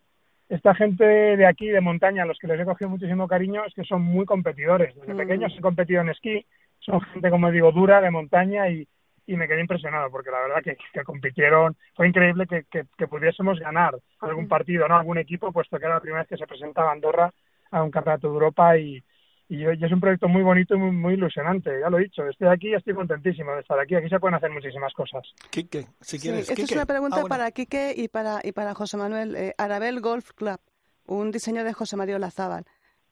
esta 0.49 0.73
gente 0.73 1.03
de 1.03 1.45
aquí, 1.45 1.67
de 1.67 1.81
montaña, 1.81 2.23
a 2.23 2.25
los 2.25 2.37
que 2.39 2.47
les 2.47 2.59
he 2.59 2.65
cogido 2.65 2.89
muchísimo 2.89 3.27
cariño, 3.27 3.65
es 3.65 3.73
que 3.73 3.83
son 3.83 4.01
muy 4.01 4.25
competidores. 4.25 4.95
Desde 4.95 5.13
mm. 5.13 5.17
pequeños 5.17 5.53
he 5.57 5.61
competido 5.61 6.01
en 6.01 6.09
esquí, 6.09 6.45
son 6.87 7.01
gente, 7.01 7.29
como 7.29 7.51
digo, 7.51 7.71
dura, 7.71 8.01
de 8.01 8.09
montaña 8.09 8.69
y, 8.69 8.87
y 9.27 9.35
me 9.35 9.47
quedé 9.47 9.59
impresionado 9.59 10.09
porque 10.09 10.31
la 10.31 10.39
verdad 10.39 10.63
que, 10.63 10.77
que 10.93 11.03
compitieron, 11.03 11.75
fue 11.95 12.07
increíble 12.07 12.47
que, 12.47 12.63
que, 12.71 12.85
que, 12.97 13.07
pudiésemos 13.07 13.59
ganar 13.59 13.95
algún 14.21 14.47
partido, 14.47 14.87
¿no? 14.87 14.95
Algún 14.95 15.17
equipo, 15.17 15.51
puesto 15.51 15.77
que 15.77 15.85
era 15.85 15.95
la 15.95 16.01
primera 16.01 16.21
vez 16.21 16.29
que 16.29 16.37
se 16.37 16.47
presentaba 16.47 16.93
Andorra 16.93 17.31
a 17.71 17.83
un 17.83 17.91
campeonato 17.91 18.27
de 18.27 18.33
Europa 18.33 18.77
y, 18.77 19.03
y, 19.49 19.65
es 19.65 19.91
un 19.91 19.99
proyecto 19.99 20.29
muy 20.29 20.43
bonito 20.43 20.75
y 20.75 20.79
muy, 20.79 20.91
muy 20.91 21.13
ilusionante, 21.15 21.77
ya 21.81 21.89
lo 21.89 21.99
he 21.99 22.03
dicho, 22.03 22.25
estoy 22.25 22.47
aquí 22.47 22.69
y 22.69 22.75
estoy 22.75 22.93
contentísimo 22.93 23.51
de 23.53 23.61
estar 23.61 23.77
aquí, 23.77 23.95
aquí 23.95 24.07
se 24.07 24.19
pueden 24.19 24.35
hacer 24.35 24.49
muchísimas 24.49 24.93
cosas. 24.93 25.23
Quique, 25.49 25.87
si 25.99 26.19
quieres. 26.19 26.49
esta 26.49 26.61
es 26.61 26.71
una 26.71 26.85
pregunta 26.85 27.21
ah, 27.25 27.27
para 27.27 27.51
Quique 27.51 27.93
y 27.97 28.07
para, 28.07 28.39
y 28.43 28.53
para 28.53 28.73
José 28.73 28.95
Manuel. 28.95 29.35
Eh, 29.35 29.53
Arabel 29.57 29.99
Golf 29.99 30.31
Club, 30.31 30.59
un 31.05 31.31
diseño 31.31 31.65
de 31.65 31.73
José 31.73 31.97
Mario 31.97 32.17
Lazábal. 32.17 32.63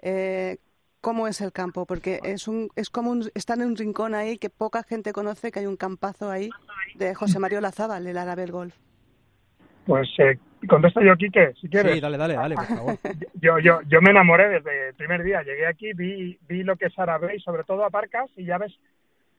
Eh, 0.01 0.59
¿Cómo 1.05 1.27
es 1.27 1.39
el 1.39 1.51
campo? 1.51 1.85
Porque 1.85 2.19
es, 2.23 2.47
un, 2.47 2.69
es 2.75 2.89
como 2.89 3.11
un, 3.11 3.29
están 3.35 3.61
en 3.61 3.67
un 3.67 3.75
rincón 3.75 4.15
ahí 4.15 4.39
que 4.39 4.49
poca 4.49 4.81
gente 4.81 5.13
conoce, 5.13 5.51
que 5.51 5.59
hay 5.59 5.67
un 5.67 5.77
campazo 5.77 6.31
ahí 6.31 6.49
de 6.95 7.13
José 7.13 7.37
Mario 7.37 7.61
Lazábal, 7.61 8.07
el 8.07 8.17
Arabel 8.17 8.51
Golf. 8.51 8.75
Pues 9.85 10.09
eh, 10.17 10.39
contesto 10.67 11.03
yo, 11.03 11.15
Quique, 11.15 11.53
si 11.61 11.69
quieres. 11.69 11.93
Sí, 11.93 12.01
dale, 12.01 12.17
dale, 12.17 12.33
dale, 12.33 12.55
por 12.55 12.65
favor. 12.65 12.97
yo, 13.35 13.59
yo, 13.59 13.81
yo 13.87 14.01
me 14.01 14.09
enamoré 14.09 14.49
desde 14.49 14.87
el 14.87 14.95
primer 14.95 15.21
día. 15.21 15.43
Llegué 15.43 15.67
aquí, 15.67 15.93
vi, 15.93 16.39
vi 16.49 16.63
lo 16.63 16.75
que 16.75 16.87
es 16.87 16.97
Arabé 16.97 17.35
y 17.35 17.39
sobre 17.39 17.63
todo 17.65 17.85
Aparcas 17.85 18.31
y 18.35 18.45
ya 18.45 18.57
ves 18.57 18.73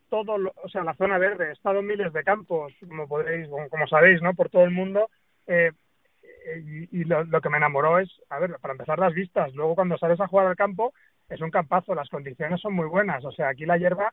todo, 0.08 0.36
o 0.62 0.68
sea, 0.68 0.84
la 0.84 0.94
zona 0.94 1.18
verde. 1.18 1.48
He 1.48 1.52
estado 1.52 1.80
en 1.80 1.88
miles 1.88 2.12
de 2.12 2.22
campos, 2.22 2.74
como 2.88 3.08
podéis, 3.08 3.48
como 3.48 3.88
sabéis, 3.88 4.22
¿no? 4.22 4.34
Por 4.34 4.50
todo 4.50 4.62
el 4.62 4.70
mundo. 4.70 5.10
Eh, 5.48 5.72
y, 6.64 7.00
y 7.00 7.04
lo, 7.06 7.24
lo, 7.24 7.40
que 7.40 7.48
me 7.48 7.56
enamoró 7.56 7.98
es, 7.98 8.08
a 8.30 8.38
ver, 8.38 8.56
para 8.60 8.70
empezar 8.70 9.00
las 9.00 9.14
vistas. 9.14 9.52
Luego 9.56 9.74
cuando 9.74 9.98
sales 9.98 10.20
a 10.20 10.28
jugar 10.28 10.46
al 10.46 10.54
campo, 10.54 10.94
es 11.28 11.40
un 11.40 11.50
campazo, 11.50 11.94
las 11.94 12.08
condiciones 12.08 12.60
son 12.60 12.74
muy 12.74 12.86
buenas. 12.86 13.24
O 13.24 13.32
sea, 13.32 13.48
aquí 13.48 13.66
la 13.66 13.78
hierba 13.78 14.12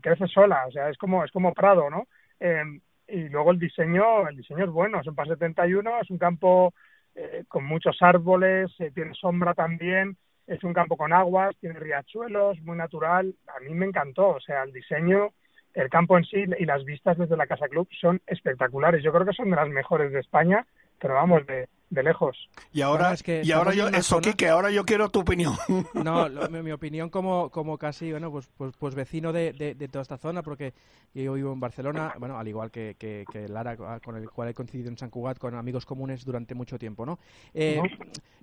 crece 0.00 0.26
sola, 0.26 0.66
o 0.66 0.70
sea, 0.70 0.88
es 0.88 0.96
como, 0.96 1.24
es 1.24 1.30
como 1.30 1.52
Prado, 1.52 1.90
¿no? 1.90 2.06
Eh, 2.38 2.62
y 3.08 3.28
luego 3.28 3.50
el 3.50 3.58
diseño, 3.58 4.28
el 4.28 4.36
diseño 4.36 4.64
es 4.64 4.70
bueno, 4.70 5.00
es 5.00 5.06
un 5.06 5.14
par 5.14 5.28
71, 5.28 6.00
es 6.00 6.10
un 6.10 6.18
campo 6.18 6.72
eh, 7.14 7.44
con 7.48 7.64
muchos 7.64 8.00
árboles, 8.00 8.70
eh, 8.78 8.90
tiene 8.94 9.12
sombra 9.14 9.52
también, 9.52 10.16
es 10.46 10.62
un 10.64 10.72
campo 10.72 10.96
con 10.96 11.12
aguas, 11.12 11.56
tiene 11.60 11.78
riachuelos, 11.78 12.60
muy 12.62 12.76
natural, 12.76 13.34
a 13.54 13.60
mí 13.60 13.74
me 13.74 13.86
encantó, 13.86 14.28
o 14.28 14.40
sea, 14.40 14.62
el 14.62 14.72
diseño, 14.72 15.30
el 15.74 15.90
campo 15.90 16.16
en 16.16 16.24
sí 16.24 16.44
y 16.58 16.64
las 16.64 16.84
vistas 16.84 17.18
desde 17.18 17.36
la 17.36 17.46
Casa 17.46 17.68
Club 17.68 17.88
son 18.00 18.20
espectaculares, 18.26 19.02
yo 19.02 19.12
creo 19.12 19.26
que 19.26 19.32
son 19.32 19.50
de 19.50 19.56
las 19.56 19.68
mejores 19.68 20.12
de 20.12 20.20
España, 20.20 20.64
pero 20.98 21.14
vamos, 21.14 21.46
de, 21.46 21.68
de 21.90 22.04
lejos. 22.04 22.48
Y 22.72 22.82
ahora, 22.82 23.14
y 23.42 23.50
ahora 23.50 23.74
yo, 23.74 23.88
eso, 23.88 24.20
que 24.20 24.48
ahora 24.48 24.70
yo 24.70 24.84
quiero 24.84 25.10
tu 25.10 25.20
opinión. 25.20 25.54
No, 25.94 26.28
mi, 26.48 26.70
opinión 26.70 27.10
como, 27.10 27.50
como 27.50 27.76
casi, 27.76 28.10
bueno, 28.12 28.30
pues, 28.30 28.48
pues, 28.56 28.74
pues 28.78 28.94
vecino 28.94 29.32
de, 29.32 29.52
de, 29.52 29.88
toda 29.88 30.02
esta 30.02 30.16
zona, 30.16 30.42
porque 30.42 30.72
yo 31.14 31.34
vivo 31.34 31.52
en 31.52 31.60
Barcelona, 31.60 32.14
bueno, 32.18 32.38
al 32.38 32.46
igual 32.46 32.70
que, 32.70 32.96
que, 32.98 33.48
Lara, 33.48 33.76
con 34.00 34.16
el 34.16 34.30
cual 34.30 34.48
he 34.48 34.54
coincidido 34.54 34.88
en 34.88 34.96
San 34.96 35.10
Cugat, 35.10 35.38
con 35.38 35.54
amigos 35.54 35.84
comunes 35.84 36.24
durante 36.24 36.54
mucho 36.54 36.78
tiempo, 36.78 37.04
¿no? 37.04 37.18
Eh, 37.52 37.80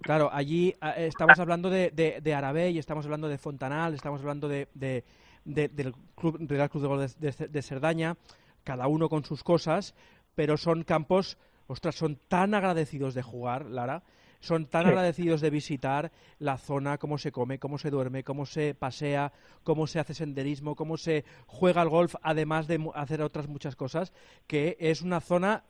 claro, 0.02 0.30
allí 0.32 0.76
eh, 0.82 1.08
estamos 1.08 1.40
hablando 1.40 1.70
de, 1.70 1.92
de, 1.92 2.20
de 2.22 2.34
Arabey, 2.34 2.78
estamos 2.78 3.06
hablando 3.06 3.28
de 3.28 3.38
Fontanal, 3.38 3.94
estamos 3.94 4.20
hablando 4.22 4.48
de, 4.48 4.68
de, 4.74 5.04
del 5.46 5.94
Club, 6.16 6.38
Real 6.48 6.70
Club 6.70 6.84
de 6.84 6.88
Gol 6.88 7.08
de, 7.18 7.48
de 7.48 7.62
Cerdaña, 7.62 8.18
cada 8.64 8.88
uno 8.88 9.10
con 9.10 9.24
sus 9.24 9.44
cosas, 9.44 9.96
pero 10.36 10.58
son 10.58 10.84
campos 10.84 11.38
ostras, 11.68 11.96
son 11.96 12.18
tan 12.28 12.54
agradecidos 12.54 13.14
de 13.14 13.22
jugar, 13.22 13.66
Lara, 13.66 14.04
son 14.40 14.68
tan 14.68 14.86
agradecidos 14.86 15.42
de 15.42 15.50
visitar 15.50 16.12
la 16.40 16.58
zona, 16.58 16.98
cómo 16.98 17.18
se 17.18 17.32
come, 17.32 17.60
cómo 17.60 17.78
se 17.78 17.90
duerme, 17.90 18.24
cómo 18.24 18.46
se 18.46 18.76
pasea, 18.76 19.34
cómo 19.64 19.88
se 19.88 20.00
hace 20.00 20.14
senderismo, 20.14 20.76
cómo 20.76 20.98
se 20.98 21.26
juega 21.46 21.82
al 21.82 21.90
golf, 21.90 22.16
además 22.22 22.68
de 22.68 22.90
hacer 22.96 23.22
otras 23.22 23.48
muchas 23.48 23.76
cosas, 23.76 24.14
que 24.46 24.78
es 24.80 25.02
una 25.02 25.22
zona 25.22 25.64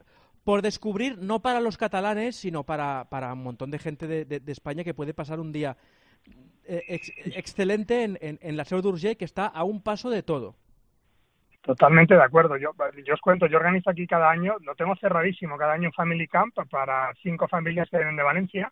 por 0.43 0.61
descubrir, 0.61 1.17
no 1.17 1.41
para 1.41 1.59
los 1.59 1.77
catalanes, 1.77 2.35
sino 2.35 2.63
para, 2.63 3.09
para 3.09 3.33
un 3.33 3.43
montón 3.43 3.71
de 3.71 3.79
gente 3.79 4.07
de, 4.07 4.41
España 4.47 4.83
que 4.83 4.93
puede 4.93 5.13
pasar 5.13 5.39
un 5.39 5.51
día 5.51 5.77
eh, 6.63 7.01
excelente 7.35 8.03
en, 8.03 8.17
en, 8.21 8.39
en 8.41 8.57
la 8.57 8.63
Seu 8.65 8.81
d'Urgell, 8.81 9.17
que 9.17 9.25
está 9.25 9.47
a 9.47 9.63
un 9.63 9.81
paso 9.81 10.09
de 10.09 10.23
todo. 10.23 10.55
Totalmente 11.67 12.15
de 12.15 12.23
acuerdo. 12.23 12.55
Yo, 12.55 12.71
os 13.13 13.19
cuento, 13.19 13.45
yo 13.45 13.57
organizo 13.57 13.89
aquí 13.89 14.07
cada 14.07 14.29
año, 14.29 14.55
lo 14.61 14.73
tengo 14.75 14.95
cerradísimo, 14.95 15.57
cada 15.57 15.73
año 15.73 15.89
un 15.89 15.93
Family 15.93 16.25
Camp 16.25 16.55
para 16.71 17.13
cinco 17.21 17.49
familias 17.49 17.89
que 17.89 17.97
vienen 17.97 18.15
de 18.15 18.23
Valencia 18.23 18.71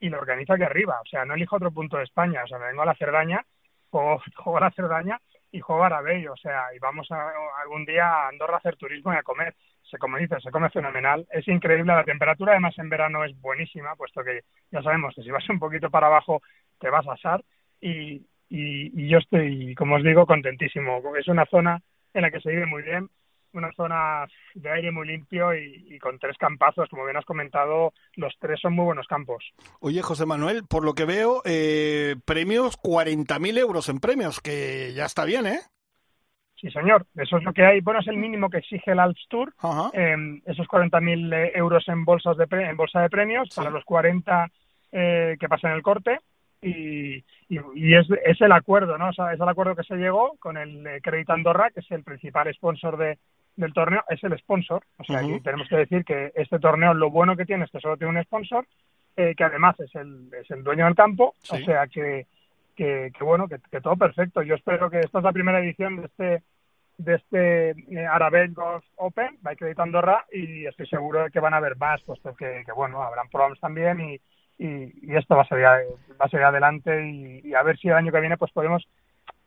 y 0.00 0.08
lo 0.08 0.18
organizo 0.18 0.54
aquí 0.54 0.64
arriba. 0.64 1.00
O 1.00 1.06
sea, 1.06 1.24
no 1.24 1.34
elijo 1.34 1.54
otro 1.54 1.70
punto 1.70 1.98
de 1.98 2.02
España. 2.02 2.42
O 2.42 2.48
sea, 2.48 2.58
me 2.58 2.66
vengo 2.66 2.82
a 2.82 2.86
la 2.86 2.96
Cerdaña, 2.96 3.46
juego, 3.90 4.20
juego 4.36 4.58
a 4.58 4.62
la 4.62 4.70
Cerdaña 4.72 5.20
y 5.52 5.60
juego 5.60 5.84
a 5.84 5.86
Arabey. 5.86 6.26
O 6.26 6.36
sea, 6.36 6.74
y 6.74 6.80
vamos 6.80 7.08
a, 7.12 7.30
algún 7.62 7.84
día 7.84 8.08
a 8.08 8.28
Andorra 8.30 8.54
a 8.54 8.58
hacer 8.58 8.74
turismo 8.74 9.12
y 9.12 9.16
a 9.16 9.22
comer. 9.22 9.54
Se, 9.88 9.96
como 9.96 10.18
dices, 10.18 10.42
se 10.42 10.50
come 10.50 10.68
fenomenal. 10.70 11.24
Es 11.30 11.46
increíble. 11.46 11.94
La 11.94 12.02
temperatura, 12.02 12.54
además, 12.54 12.76
en 12.76 12.88
verano 12.88 13.22
es 13.22 13.40
buenísima, 13.40 13.94
puesto 13.94 14.24
que 14.24 14.40
ya 14.72 14.82
sabemos 14.82 15.14
que 15.14 15.22
si 15.22 15.30
vas 15.30 15.48
un 15.48 15.60
poquito 15.60 15.90
para 15.90 16.08
abajo 16.08 16.42
te 16.80 16.90
vas 16.90 17.06
a 17.06 17.12
asar. 17.12 17.44
Y, 17.80 18.26
y, 18.48 19.00
y 19.00 19.08
yo 19.08 19.18
estoy, 19.18 19.76
como 19.76 19.94
os 19.94 20.02
digo, 20.02 20.26
contentísimo. 20.26 21.00
Es 21.16 21.28
una 21.28 21.46
zona 21.46 21.80
en 22.14 22.22
la 22.22 22.30
que 22.30 22.40
se 22.40 22.50
vive 22.50 22.66
muy 22.66 22.82
bien, 22.82 23.08
una 23.52 23.72
zona 23.72 24.26
de 24.54 24.70
aire 24.70 24.90
muy 24.90 25.06
limpio 25.06 25.54
y, 25.54 25.98
con 25.98 26.18
tres 26.18 26.36
campazos, 26.38 26.88
como 26.88 27.04
bien 27.04 27.16
has 27.16 27.24
comentado, 27.24 27.92
los 28.16 28.34
tres 28.38 28.60
son 28.60 28.74
muy 28.74 28.84
buenos 28.84 29.06
campos. 29.06 29.44
Oye, 29.80 30.02
José 30.02 30.26
Manuel, 30.26 30.64
por 30.68 30.84
lo 30.84 30.94
que 30.94 31.04
veo, 31.04 31.42
eh, 31.44 32.16
premios, 32.24 32.78
40.000 32.78 33.58
euros 33.58 33.88
en 33.88 34.00
premios, 34.00 34.40
que 34.40 34.92
ya 34.94 35.04
está 35.04 35.24
bien, 35.24 35.46
¿eh? 35.46 35.60
Sí, 36.62 36.70
señor, 36.70 37.06
eso 37.16 37.38
es 37.38 37.42
lo 37.42 37.52
que 37.52 37.64
hay. 37.64 37.80
Bueno, 37.80 38.00
es 38.00 38.06
el 38.06 38.16
mínimo 38.16 38.48
que 38.48 38.58
exige 38.58 38.92
el 38.92 39.00
Alps 39.00 39.26
Tour. 39.28 39.52
Eh, 39.94 40.40
esos 40.46 40.68
40.000 40.68 41.34
eh, 41.34 41.52
euros 41.56 41.86
en 41.88 42.04
bolsas 42.04 42.36
de 42.36 42.46
en 42.50 42.76
bolsa 42.76 43.00
de 43.00 43.10
premios 43.10 43.48
para 43.54 43.68
los 43.68 43.84
40 43.84 44.48
eh, 44.92 45.36
que 45.40 45.48
pasan 45.48 45.72
el 45.72 45.82
corte 45.82 46.20
y, 46.62 47.24
y, 47.48 47.94
es, 47.94 48.06
es, 48.24 48.40
el 48.40 48.52
acuerdo, 48.52 48.96
¿no? 48.96 49.08
O 49.08 49.12
sea, 49.12 49.32
es 49.32 49.40
el 49.40 49.48
acuerdo 49.48 49.74
que 49.74 49.82
se 49.82 49.96
llegó 49.96 50.36
con 50.38 50.56
el 50.56 50.86
eh, 50.86 51.00
Credit 51.02 51.28
Andorra, 51.30 51.70
que 51.70 51.80
es 51.80 51.90
el 51.90 52.04
principal 52.04 52.52
sponsor 52.54 52.96
de, 52.96 53.18
del 53.56 53.72
torneo, 53.72 54.04
es 54.08 54.22
el 54.22 54.38
sponsor. 54.38 54.84
O 54.98 55.04
sea, 55.04 55.20
tenemos 55.42 55.68
que 55.68 55.76
decir 55.76 56.04
que 56.04 56.32
este 56.36 56.60
torneo 56.60 56.94
lo 56.94 57.10
bueno 57.10 57.36
que 57.36 57.44
tiene 57.44 57.64
es 57.64 57.70
que 57.70 57.80
solo 57.80 57.96
tiene 57.96 58.16
un 58.16 58.24
sponsor, 58.24 58.66
eh, 59.16 59.34
que 59.36 59.44
además 59.44 59.78
es 59.80 59.92
el, 59.96 60.30
es 60.40 60.50
el 60.52 60.62
dueño 60.62 60.84
del 60.84 60.94
campo, 60.94 61.34
o 61.50 61.56
sea 61.56 61.86
que, 61.88 62.26
que, 62.76 63.10
que 63.16 63.24
bueno, 63.24 63.48
que, 63.48 63.58
que, 63.70 63.80
todo 63.80 63.96
perfecto. 63.96 64.42
Yo 64.42 64.54
espero 64.54 64.88
que 64.88 65.00
esta 65.00 65.18
es 65.18 65.24
la 65.24 65.32
primera 65.32 65.58
edición 65.58 65.96
de 65.96 66.06
este 66.06 66.42
de 66.98 67.14
este 67.14 67.70
eh, 67.70 68.06
Arabel 68.06 68.52
Golf 68.52 68.84
Open 68.96 69.38
by 69.40 69.56
Credit 69.56 69.80
Andorra 69.80 70.24
y 70.30 70.66
estoy 70.66 70.86
seguro 70.86 71.24
de 71.24 71.30
que 71.30 71.40
van 71.40 71.54
a 71.54 71.56
haber 71.56 71.76
más, 71.76 72.00
puesto 72.02 72.34
que, 72.34 72.62
que 72.64 72.72
bueno, 72.72 73.02
habrán 73.02 73.28
programas 73.28 73.58
también 73.58 73.98
y 74.00 74.20
y, 74.62 75.16
esto 75.16 75.36
va 75.36 75.42
a 75.42 75.48
salir, 75.48 75.64
va 75.64 76.28
salir 76.28 76.44
adelante 76.44 77.10
y, 77.10 77.54
a 77.54 77.62
ver 77.62 77.78
si 77.78 77.88
el 77.88 77.94
año 77.94 78.12
que 78.12 78.20
viene 78.20 78.36
pues 78.36 78.52
podemos 78.52 78.86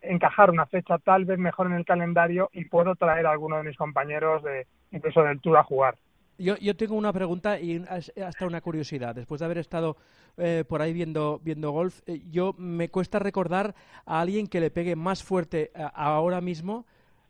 encajar 0.02 0.52
una 0.52 0.66
fecha 0.66 0.98
tal 1.00 1.26
vez 1.26 1.40
mejor 1.40 1.68
en 1.68 1.74
el 1.74 1.86
calendario 1.86 2.50
y 2.54 2.66
puedo 2.66 2.96
traer 2.96 3.26
a 3.26 3.32
alguno 3.32 3.58
de 3.58 3.64
mis 3.64 3.78
compañeros 3.78 4.44
de 4.44 4.68
incluso 4.92 5.24
del 5.24 5.40
Tour 5.42 5.58
a 5.58 5.64
jugar. 5.64 5.96
Yo, 6.38 6.58
yo 6.58 6.76
tengo 6.76 6.96
una 6.96 7.14
pregunta 7.14 7.60
y 7.60 7.84
hasta 7.88 8.46
una 8.46 8.60
curiosidad. 8.60 9.16
Después 9.16 9.40
de 9.40 9.46
haber 9.46 9.58
estado 9.58 9.96
eh, 10.38 10.66
por 10.68 10.82
ahí 10.82 10.92
viendo, 10.92 11.40
viendo 11.42 11.72
golf, 11.72 12.02
eh, 12.06 12.22
yo 12.30 12.54
me 12.58 12.90
cuesta 12.90 13.20
recordar 13.20 13.74
a 14.06 14.20
alguien 14.20 14.48
que 14.48 14.60
le 14.60 14.70
pegue 14.70 14.98
más 14.98 15.24
fuerte 15.24 15.72
ahora 15.94 16.42
mismo 16.42 16.86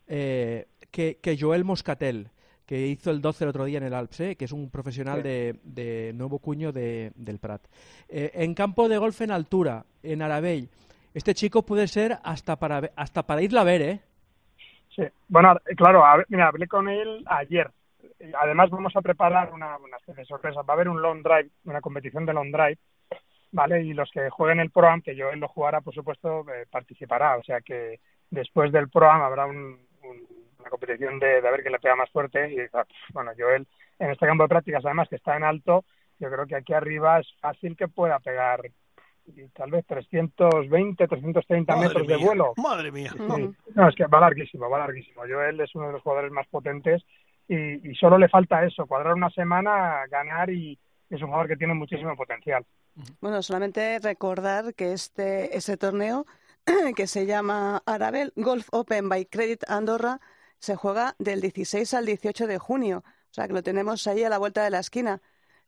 eh, 0.07 0.65
que 0.91 1.37
Joel 1.39 1.65
Moscatel 1.65 2.29
que 2.65 2.87
hizo 2.87 3.11
el 3.11 3.21
12 3.21 3.43
el 3.43 3.49
otro 3.49 3.65
día 3.65 3.77
en 3.77 3.83
el 3.83 3.93
Alps, 3.93 4.19
¿eh? 4.21 4.35
que 4.35 4.45
es 4.45 4.51
un 4.51 4.69
profesional 4.69 5.21
de, 5.21 5.59
de, 5.63 6.13
nuevo 6.13 6.39
cuño 6.39 6.71
de, 6.71 7.11
del 7.15 7.39
Prat. 7.39 7.61
Eh, 8.09 8.31
en 8.33 8.53
campo 8.53 8.89
de 8.89 8.97
golf 8.97 9.21
en 9.21 9.31
altura, 9.31 9.85
en 10.01 10.21
Arabey, 10.21 10.67
este 11.13 11.33
chico 11.33 11.63
puede 11.63 11.87
ser 11.87 12.17
hasta 12.23 12.55
para, 12.57 12.89
hasta 12.95 13.23
para 13.23 13.41
irla 13.41 13.61
a 13.61 13.65
ver, 13.65 13.81
¿eh? 13.81 13.99
Sí, 14.95 15.03
bueno, 15.27 15.55
claro, 15.75 16.03
mira, 16.29 16.47
hablé 16.47 16.67
con 16.67 16.89
él 16.89 17.23
ayer. 17.27 17.69
Además 18.41 18.69
vamos 18.69 18.95
a 18.95 19.01
preparar 19.01 19.53
una, 19.53 19.77
una 19.77 19.97
de 20.07 20.25
sorpresa. 20.25 20.61
Va 20.61 20.73
a 20.73 20.75
haber 20.75 20.89
un 20.89 21.01
long 21.01 21.21
drive, 21.21 21.49
una 21.65 21.81
competición 21.81 22.25
de 22.25 22.33
long 22.33 22.51
drive, 22.51 22.77
¿vale? 23.51 23.83
Y 23.83 23.93
los 23.93 24.09
que 24.11 24.29
jueguen 24.29 24.59
el 24.59 24.71
Pro 24.71 24.89
que 25.03 25.15
yo 25.15 25.29
él 25.31 25.39
lo 25.39 25.49
jugará, 25.49 25.81
por 25.81 25.93
supuesto, 25.93 26.45
eh, 26.49 26.65
participará. 26.69 27.37
O 27.37 27.43
sea 27.43 27.61
que 27.61 27.99
después 28.29 28.71
del 28.71 28.89
Pro 28.89 29.11
habrá 29.11 29.45
un, 29.45 29.79
una 30.65 30.71
competición 30.71 31.19
de, 31.19 31.41
de 31.41 31.51
ver 31.51 31.61
quién 31.61 31.73
le 31.73 31.79
pega 31.79 31.95
más 31.95 32.09
fuerte. 32.09 32.51
Y 32.51 32.57
bueno, 33.13 33.31
Joel 33.37 33.67
en 33.99 34.11
este 34.11 34.25
campo 34.25 34.43
de 34.43 34.49
prácticas, 34.49 34.83
además 34.83 35.07
que 35.07 35.15
está 35.15 35.37
en 35.37 35.43
alto, 35.43 35.85
yo 36.19 36.29
creo 36.29 36.45
que 36.45 36.55
aquí 36.55 36.73
arriba 36.73 37.19
es 37.19 37.27
fácil 37.39 37.77
que 37.77 37.87
pueda 37.87 38.19
pegar 38.19 38.61
tal 39.53 39.71
vez 39.71 39.85
320, 39.87 41.07
330 41.07 41.75
metros 41.77 42.07
de 42.07 42.17
vuelo. 42.17 42.53
Madre 42.57 42.91
mía. 42.91 43.11
No, 43.17 43.89
es 43.89 43.95
que 43.95 44.05
va 44.05 44.19
larguísimo, 44.19 44.69
va 44.69 44.79
larguísimo. 44.79 45.21
Joel 45.21 45.59
es 45.59 45.73
uno 45.75 45.87
de 45.87 45.93
los 45.93 46.01
jugadores 46.01 46.31
más 46.31 46.47
potentes 46.47 47.03
y, 47.47 47.89
y 47.89 47.95
solo 47.95 48.17
le 48.17 48.29
falta 48.29 48.65
eso, 48.65 48.85
cuadrar 48.85 49.13
una 49.13 49.29
semana, 49.29 50.05
ganar 50.09 50.49
y 50.49 50.77
es 51.09 51.21
un 51.21 51.27
jugador 51.27 51.47
que 51.47 51.57
tiene 51.57 51.73
muchísimo 51.73 52.15
potencial. 52.15 52.65
Bueno, 53.19 53.41
solamente 53.41 53.99
recordar 53.99 54.73
que 54.73 54.93
este 54.93 55.55
ese 55.55 55.77
torneo 55.77 56.25
que 56.95 57.07
se 57.07 57.25
llama 57.25 57.81
Arabel 57.85 58.31
Golf 58.35 58.67
Open 58.71 59.09
by 59.09 59.25
Credit 59.25 59.63
Andorra 59.67 60.19
se 60.59 60.75
juega 60.75 61.15
del 61.19 61.41
16 61.41 61.93
al 61.93 62.05
18 62.05 62.47
de 62.47 62.57
junio, 62.57 63.03
o 63.05 63.33
sea 63.33 63.47
que 63.47 63.53
lo 63.53 63.63
tenemos 63.63 64.07
ahí 64.07 64.23
a 64.23 64.29
la 64.29 64.37
vuelta 64.37 64.63
de 64.63 64.69
la 64.69 64.79
esquina. 64.79 65.21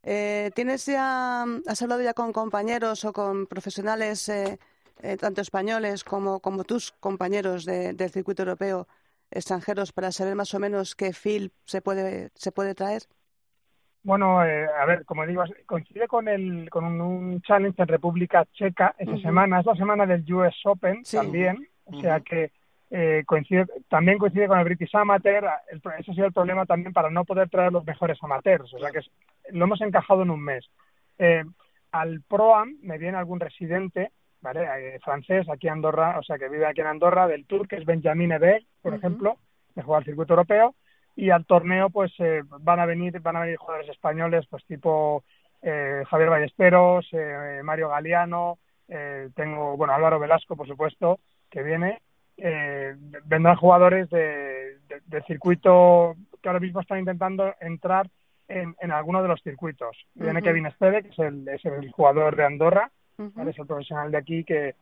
Eh, 0.03 0.51
¿Tienes 0.55 0.85
ya, 0.85 1.43
has 1.67 1.81
hablado 1.81 2.01
ya 2.01 2.13
con 2.13 2.31
compañeros 2.31 3.03
o 3.05 3.13
con 3.13 3.47
profesionales, 3.47 4.29
eh, 4.29 4.59
eh, 5.01 5.17
tanto 5.17 5.41
españoles 5.41 6.03
como, 6.03 6.39
como 6.39 6.63
tus 6.63 6.91
compañeros 6.93 7.65
de, 7.65 7.93
del 7.93 8.09
circuito 8.09 8.43
europeo 8.43 8.87
extranjeros, 9.29 9.91
para 9.91 10.11
saber 10.11 10.35
más 10.35 10.53
o 10.53 10.59
menos 10.59 10.95
qué 10.95 11.11
feel 11.13 11.51
se 11.65 11.81
puede, 11.81 12.29
se 12.35 12.51
puede 12.51 12.73
traer? 12.75 13.03
Bueno, 14.07 14.41
eh, 14.45 14.65
a 14.79 14.85
ver, 14.85 15.03
como 15.03 15.25
digo, 15.25 15.43
coincide 15.65 16.07
con 16.07 16.29
el 16.29 16.69
con 16.69 16.85
un, 16.85 17.41
challenge 17.41 17.81
en 17.81 17.87
República 17.89 18.45
Checa 18.53 18.95
esa 18.97 19.17
semana, 19.17 19.59
es 19.59 19.65
la 19.65 19.75
semana 19.75 20.05
del 20.05 20.23
US 20.33 20.55
Open 20.63 21.03
también, 21.03 21.67
o 21.83 21.99
sea 21.99 22.21
que 22.21 22.53
eh, 22.89 23.23
coincide, 23.25 23.65
también 23.89 24.17
coincide 24.17 24.47
con 24.47 24.59
el 24.59 24.65
British 24.65 24.95
Amateur, 24.95 25.45
el, 25.69 25.81
ese 25.99 26.11
ha 26.11 26.13
sido 26.13 26.27
el 26.27 26.33
problema 26.33 26.65
también 26.65 26.93
para 26.93 27.09
no 27.09 27.25
poder 27.25 27.49
traer 27.49 27.71
los 27.71 27.85
mejores 27.85 28.17
amateurs, 28.21 28.73
o 28.73 28.79
sea 28.79 28.91
que 28.91 29.01
lo 29.51 29.65
hemos 29.65 29.81
encajado 29.81 30.23
en 30.23 30.29
un 30.29 30.41
mes. 30.41 30.65
Eh, 31.19 31.43
al 31.91 32.21
ProAm 32.21 32.77
me 32.81 32.97
viene 32.97 33.17
algún 33.17 33.39
residente, 33.39 34.11
¿vale? 34.41 34.67
Eh, 34.77 34.99
francés 35.03 35.47
aquí 35.49 35.67
en 35.67 35.73
Andorra, 35.73 36.17
o 36.19 36.23
sea 36.23 36.37
que 36.37 36.49
vive 36.49 36.65
aquí 36.65 36.81
en 36.81 36.87
Andorra, 36.87 37.27
del 37.27 37.45
Tour, 37.45 37.67
que 37.67 37.77
es 37.77 37.85
Benjamin 37.85 38.31
Ebe, 38.31 38.65
por 38.81 38.93
ejemplo, 38.93 39.37
que 39.73 39.81
juega 39.81 39.99
al 39.99 40.05
circuito 40.05 40.33
europeo, 40.33 40.75
y 41.17 41.31
al 41.31 41.45
torneo 41.45 41.89
pues 41.89 42.13
eh, 42.19 42.43
van 42.59 42.79
a 42.79 42.85
venir 42.85 43.19
van 43.19 43.35
a 43.35 43.41
venir 43.41 43.57
jugadores 43.57 43.89
españoles 43.89 44.45
pues 44.49 44.63
tipo 44.65 45.23
eh, 45.63 46.03
Javier 46.07 46.29
Ballesteros 46.29 47.07
eh, 47.11 47.59
Mario 47.63 47.89
Galeano 47.89 48.59
eh, 48.87 49.29
tengo 49.35 49.75
bueno 49.75 49.93
Álvaro 49.93 50.19
Velasco 50.19 50.55
por 50.55 50.67
supuesto 50.67 51.19
que 51.49 51.63
viene 51.63 52.01
eh, 52.37 52.95
vendrán 53.25 53.55
jugadores 53.55 54.09
de, 54.09 54.77
de, 55.05 55.21
circuito 55.23 56.15
que 56.41 56.49
ahora 56.49 56.59
mismo 56.59 56.81
están 56.81 56.99
intentando 56.99 57.53
entrar 57.59 58.09
en, 58.47 58.75
en 58.79 58.91
alguno 58.91 59.21
de 59.21 59.27
los 59.27 59.41
circuitos. 59.41 59.97
Viene. 60.13 60.41
Kevin 60.41 60.67
Esteve 60.67 61.03
que 61.03 61.09
es 61.09 61.19
el, 61.19 61.47
es 61.47 61.65
el 61.65 61.91
jugador 61.91 62.35
de 62.35 62.45
Andorra 62.45 62.91
es 63.17 63.57
el 63.57 63.65
profesional 63.65 64.11
de 64.11 64.17
aquí 64.17 64.43
que, 64.43 64.75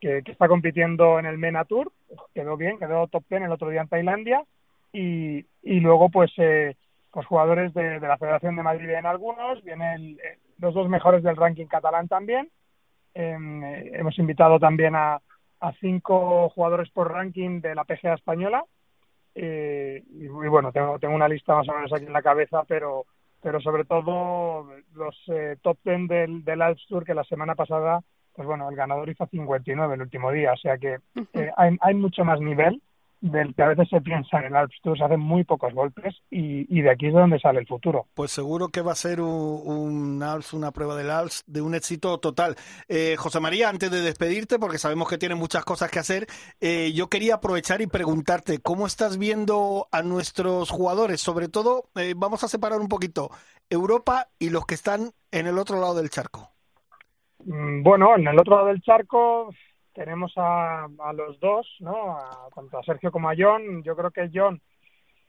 que, 0.00 0.22
que 0.22 0.32
está 0.32 0.48
compitiendo 0.48 1.18
en 1.18 1.26
el 1.26 1.38
MENA 1.38 1.64
Tour. 1.64 1.92
Quedó 2.34 2.56
bien 2.56 2.78
quedó 2.78 3.06
top 3.06 3.24
10 3.28 3.42
el 3.42 3.52
otro 3.52 3.68
día 3.68 3.82
en 3.82 3.88
Tailandia. 3.88 4.42
Y, 4.92 5.44
y 5.62 5.80
luego 5.80 6.08
pues 6.08 6.32
eh, 6.38 6.76
pues 7.10 7.26
jugadores 7.26 7.74
de, 7.74 8.00
de 8.00 8.08
la 8.08 8.16
Federación 8.16 8.56
de 8.56 8.62
Madrid 8.62 8.86
vienen 8.86 9.06
algunos, 9.06 9.62
vienen 9.62 10.18
eh, 10.24 10.38
los 10.58 10.74
dos 10.74 10.88
mejores 10.88 11.22
del 11.22 11.36
ranking 11.36 11.66
catalán 11.66 12.08
también. 12.08 12.48
Em, 13.14 13.62
eh, 13.62 13.90
hemos 13.94 14.18
invitado 14.18 14.58
también 14.58 14.94
a, 14.96 15.20
a 15.62 15.72
cinco 15.80 16.50
jugadores 16.50 16.90
por 16.90 17.10
ranking 17.10 17.60
de 17.60 17.74
la 17.74 17.84
PGA 17.84 18.14
española. 18.14 18.64
Eh, 19.34 20.02
y, 20.10 20.24
y 20.24 20.28
bueno, 20.28 20.72
tengo, 20.72 20.98
tengo 20.98 21.14
una 21.14 21.28
lista 21.28 21.54
más 21.54 21.68
o 21.68 21.72
menos 21.72 21.92
aquí 21.92 22.04
en 22.04 22.12
la 22.12 22.22
cabeza, 22.22 22.64
pero 22.68 23.06
pero 23.42 23.60
sobre 23.60 23.84
todo 23.84 24.68
los 24.94 25.16
eh, 25.26 25.56
top 25.62 25.76
10 25.84 26.08
del, 26.08 26.44
del 26.44 26.62
Alps 26.62 26.86
Tour 26.86 27.04
que 27.04 27.12
la 27.12 27.24
semana 27.24 27.56
pasada, 27.56 28.00
pues 28.34 28.46
bueno, 28.46 28.70
el 28.70 28.76
ganador 28.76 29.08
hizo 29.10 29.26
59 29.26 29.94
el 29.94 30.02
último 30.02 30.30
día, 30.30 30.52
o 30.52 30.56
sea 30.56 30.78
que 30.78 30.98
eh, 31.34 31.50
hay, 31.56 31.76
hay 31.80 31.94
mucho 31.94 32.24
más 32.24 32.40
nivel 32.40 32.80
del 33.22 33.54
que 33.54 33.62
a 33.62 33.68
veces 33.68 33.88
se 33.88 34.00
piensa 34.00 34.40
en 34.40 34.46
el 34.46 34.56
Alps 34.56 34.76
Tour, 34.82 34.98
se 34.98 35.04
hacen 35.04 35.20
muy 35.20 35.44
pocos 35.44 35.72
golpes 35.72 36.14
y, 36.28 36.66
y 36.76 36.82
de 36.82 36.90
aquí 36.90 37.06
es 37.06 37.14
de 37.14 37.20
donde 37.20 37.38
sale 37.38 37.60
el 37.60 37.66
futuro. 37.68 38.06
Pues 38.14 38.32
seguro 38.32 38.68
que 38.68 38.82
va 38.82 38.92
a 38.92 38.96
ser 38.96 39.20
un, 39.20 39.62
un 39.64 40.22
Alps, 40.22 40.52
una 40.52 40.72
prueba 40.72 40.96
del 40.96 41.08
Alps 41.08 41.44
de 41.46 41.62
un 41.62 41.74
éxito 41.74 42.18
total. 42.18 42.56
Eh, 42.88 43.14
José 43.16 43.38
María, 43.38 43.68
antes 43.68 43.90
de 43.92 44.00
despedirte, 44.00 44.58
porque 44.58 44.78
sabemos 44.78 45.08
que 45.08 45.18
tienes 45.18 45.38
muchas 45.38 45.64
cosas 45.64 45.90
que 45.90 46.00
hacer, 46.00 46.26
eh, 46.60 46.92
yo 46.92 47.08
quería 47.08 47.36
aprovechar 47.36 47.80
y 47.80 47.86
preguntarte 47.86 48.58
cómo 48.58 48.86
estás 48.86 49.18
viendo 49.18 49.86
a 49.92 50.02
nuestros 50.02 50.70
jugadores, 50.70 51.20
sobre 51.20 51.48
todo, 51.48 51.84
eh, 51.94 52.14
vamos 52.16 52.42
a 52.42 52.48
separar 52.48 52.80
un 52.80 52.88
poquito 52.88 53.30
Europa 53.70 54.28
y 54.40 54.50
los 54.50 54.66
que 54.66 54.74
están 54.74 55.12
en 55.30 55.46
el 55.46 55.58
otro 55.58 55.80
lado 55.80 55.94
del 55.94 56.10
charco. 56.10 56.50
Mm, 57.44 57.82
Bueno, 57.82 58.16
en 58.16 58.26
el 58.26 58.38
otro 58.38 58.56
lado 58.56 58.68
del 58.68 58.82
charco 58.82 59.50
tenemos 59.92 60.32
a, 60.36 60.84
a 60.84 61.12
los 61.12 61.38
dos, 61.40 61.66
¿no? 61.80 62.16
A, 62.16 62.48
tanto 62.54 62.78
a 62.78 62.82
Sergio 62.82 63.10
como 63.10 63.28
a 63.28 63.34
John. 63.36 63.82
Yo 63.82 63.94
creo 63.96 64.10
que 64.10 64.30
John 64.32 64.60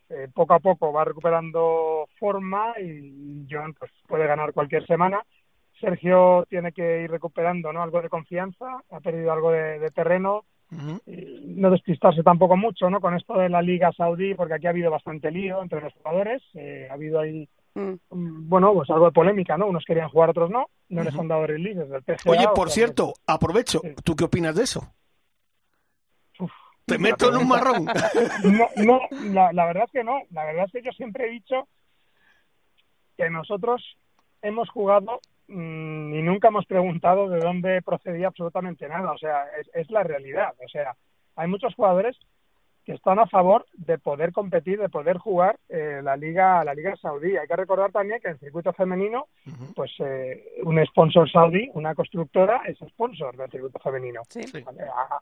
eh, 0.10 0.28
poco 0.34 0.54
a 0.54 0.60
poco 0.60 0.92
va 0.92 1.06
recuperando 1.06 2.08
forma 2.20 2.74
y 2.80 3.46
John 3.50 3.74
pues 3.78 3.92
puede 4.08 4.28
ganar 4.28 4.54
cualquier 4.54 4.86
semana. 4.86 5.24
Sergio 5.80 6.46
tiene 6.50 6.72
que 6.72 7.02
ir 7.04 7.12
recuperando, 7.12 7.74
¿no? 7.74 7.82
Algo 7.82 8.02
de 8.02 8.10
confianza, 8.10 8.84
ha 8.90 9.00
perdido 9.00 9.32
algo 9.34 9.52
de, 9.52 9.80
de 9.80 9.92
terreno. 9.92 10.46
Y 11.06 11.54
no 11.56 11.70
despistarse 11.70 12.24
tampoco 12.24 12.58
mucho, 12.58 12.90
¿no? 12.90 13.00
Con 13.00 13.14
esto 13.16 13.38
de 13.38 13.48
la 13.48 13.62
Liga 13.62 13.92
Saudí, 13.92 14.34
porque 14.34 14.56
aquí 14.56 14.66
ha 14.66 14.72
habido 14.72 14.90
bastante 14.90 15.30
lío 15.30 15.62
entre 15.62 15.82
los 15.82 15.94
jugadores. 15.94 16.42
eh, 16.56 16.88
ha 16.90 16.94
habido 16.94 17.20
ahí 17.20 17.48
Mm. 17.76 17.94
mm, 18.10 18.50
bueno, 18.50 18.74
pues 18.74 18.90
algo 18.90 19.06
de 19.06 19.12
polémica, 19.12 19.58
¿no? 19.58 19.68
Unos 19.68 19.84
querían 19.86 20.10
jugar, 20.10 20.30
otros 20.30 20.50
no. 20.50 20.68
No 20.90 21.04
les 21.04 21.16
han 21.18 21.28
dado 21.28 21.48
release 21.48 21.80
desde 21.80 21.96
el 21.98 22.04
PGA. 22.04 22.32
Oye, 22.32 22.46
o 22.48 22.54
por 22.54 22.70
sea, 22.70 22.76
cierto, 22.86 23.14
aprovecho, 23.26 23.80
Sí. 23.82 23.96
¿tú 24.04 24.16
qué 24.16 24.26
opinas 24.26 24.56
de 24.56 24.64
eso? 24.64 24.94
Uf, 26.40 26.52
Te 26.86 27.00
meto 27.00 27.30
en 27.30 27.38
un 27.38 27.48
marrón. 27.48 27.86
No, 28.44 28.68
no 28.84 29.00
la, 29.32 29.52
la 29.54 29.66
verdad 29.66 29.86
es 29.86 29.92
que 29.92 30.04
no. 30.04 30.22
La 30.32 30.46
verdad 30.46 30.66
es 30.66 30.72
que 30.72 30.84
yo 30.84 30.92
siempre 30.92 31.28
he 31.28 31.32
dicho 31.32 31.68
que 33.18 33.30
nosotros 33.30 33.82
hemos 34.42 34.70
jugado 34.70 35.20
mm, 35.48 36.14
y 36.14 36.22
nunca 36.22 36.50
hemos 36.50 36.66
preguntado 36.66 37.30
de 37.30 37.40
dónde 37.40 37.82
procedía 37.82 38.28
absolutamente 38.28 38.88
nada. 38.88 39.12
O 39.14 39.18
sea, 39.18 39.46
es, 39.60 39.70
es 39.74 39.90
la 39.90 40.04
realidad. 40.04 40.54
O 40.64 40.68
sea, 40.68 40.96
hay 41.36 41.48
muchos 41.48 41.74
jugadores 41.74 42.18
que 42.86 42.94
están 42.94 43.18
a 43.20 43.28
favor 43.28 43.66
de 43.74 43.98
poder 43.98 44.34
competir, 44.34 44.78
de 44.80 44.90
poder 44.90 45.18
jugar 45.18 45.58
eh, 45.70 46.02
la 46.04 46.18
liga 46.18 46.64
la 46.66 46.74
liga 46.74 46.96
saudí. 46.98 47.38
Hay 47.38 47.48
que 47.48 47.56
recordar 47.56 47.92
también 47.92 48.20
que 48.20 48.28
en 48.28 48.34
el 48.34 48.40
circuito 48.40 48.74
femenino, 48.74 49.28
pues 49.74 49.92
eh, 50.00 50.44
un 50.64 50.84
sponsor 50.86 51.30
saudí, 51.32 51.70
una 51.76 51.96
constructora, 51.96 52.62
es 52.66 52.78
sponsor 52.80 53.38
del 53.38 53.50
circuito 53.50 53.80
femenino. 53.80 54.22
Sí. 54.30 54.42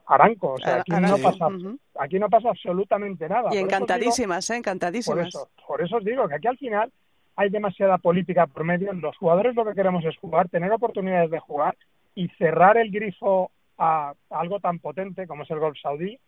Aranco, 0.06 0.54
o 0.54 0.58
sea, 0.58 0.80
aquí 0.80 0.92
no 0.92 1.18
pasa 1.18 1.46
Ujú. 1.46 1.78
aquí 1.98 2.18
no 2.18 2.28
pasa 2.28 2.48
absolutamente 2.50 3.28
nada. 3.28 3.48
Y 3.52 3.58
Por 3.58 3.58
encantadísimas, 3.58 4.50
¿eh? 4.50 4.54
por 4.54 4.58
Encantadísimas. 4.58 5.28
eso, 5.28 5.48
por 5.66 5.82
eso 5.82 5.96
os 5.96 6.04
digo 6.04 6.26
que 6.28 6.34
aquí 6.34 6.48
al 6.48 6.58
final 6.58 6.92
hay 7.36 7.48
demasiada 7.50 7.98
política 7.98 8.46
por 8.46 8.64
medio. 8.64 8.92
Los 8.92 9.16
jugadores 9.16 9.54
lo 9.54 9.64
que 9.64 9.74
queremos 9.74 10.04
es 10.04 10.16
jugar, 10.18 10.48
tener 10.48 10.72
oportunidades 10.72 11.30
de 11.30 11.38
jugar 11.38 11.76
y 12.14 12.28
cerrar 12.38 12.76
el 12.76 12.90
grifo 12.90 13.50
a 13.78 14.14
algo 14.30 14.60
tan 14.60 14.80
potente 14.80 15.26
como 15.26 15.44
es 15.44 15.50
el 15.50 15.58
golf 15.60 15.78
saudí. 15.80 16.18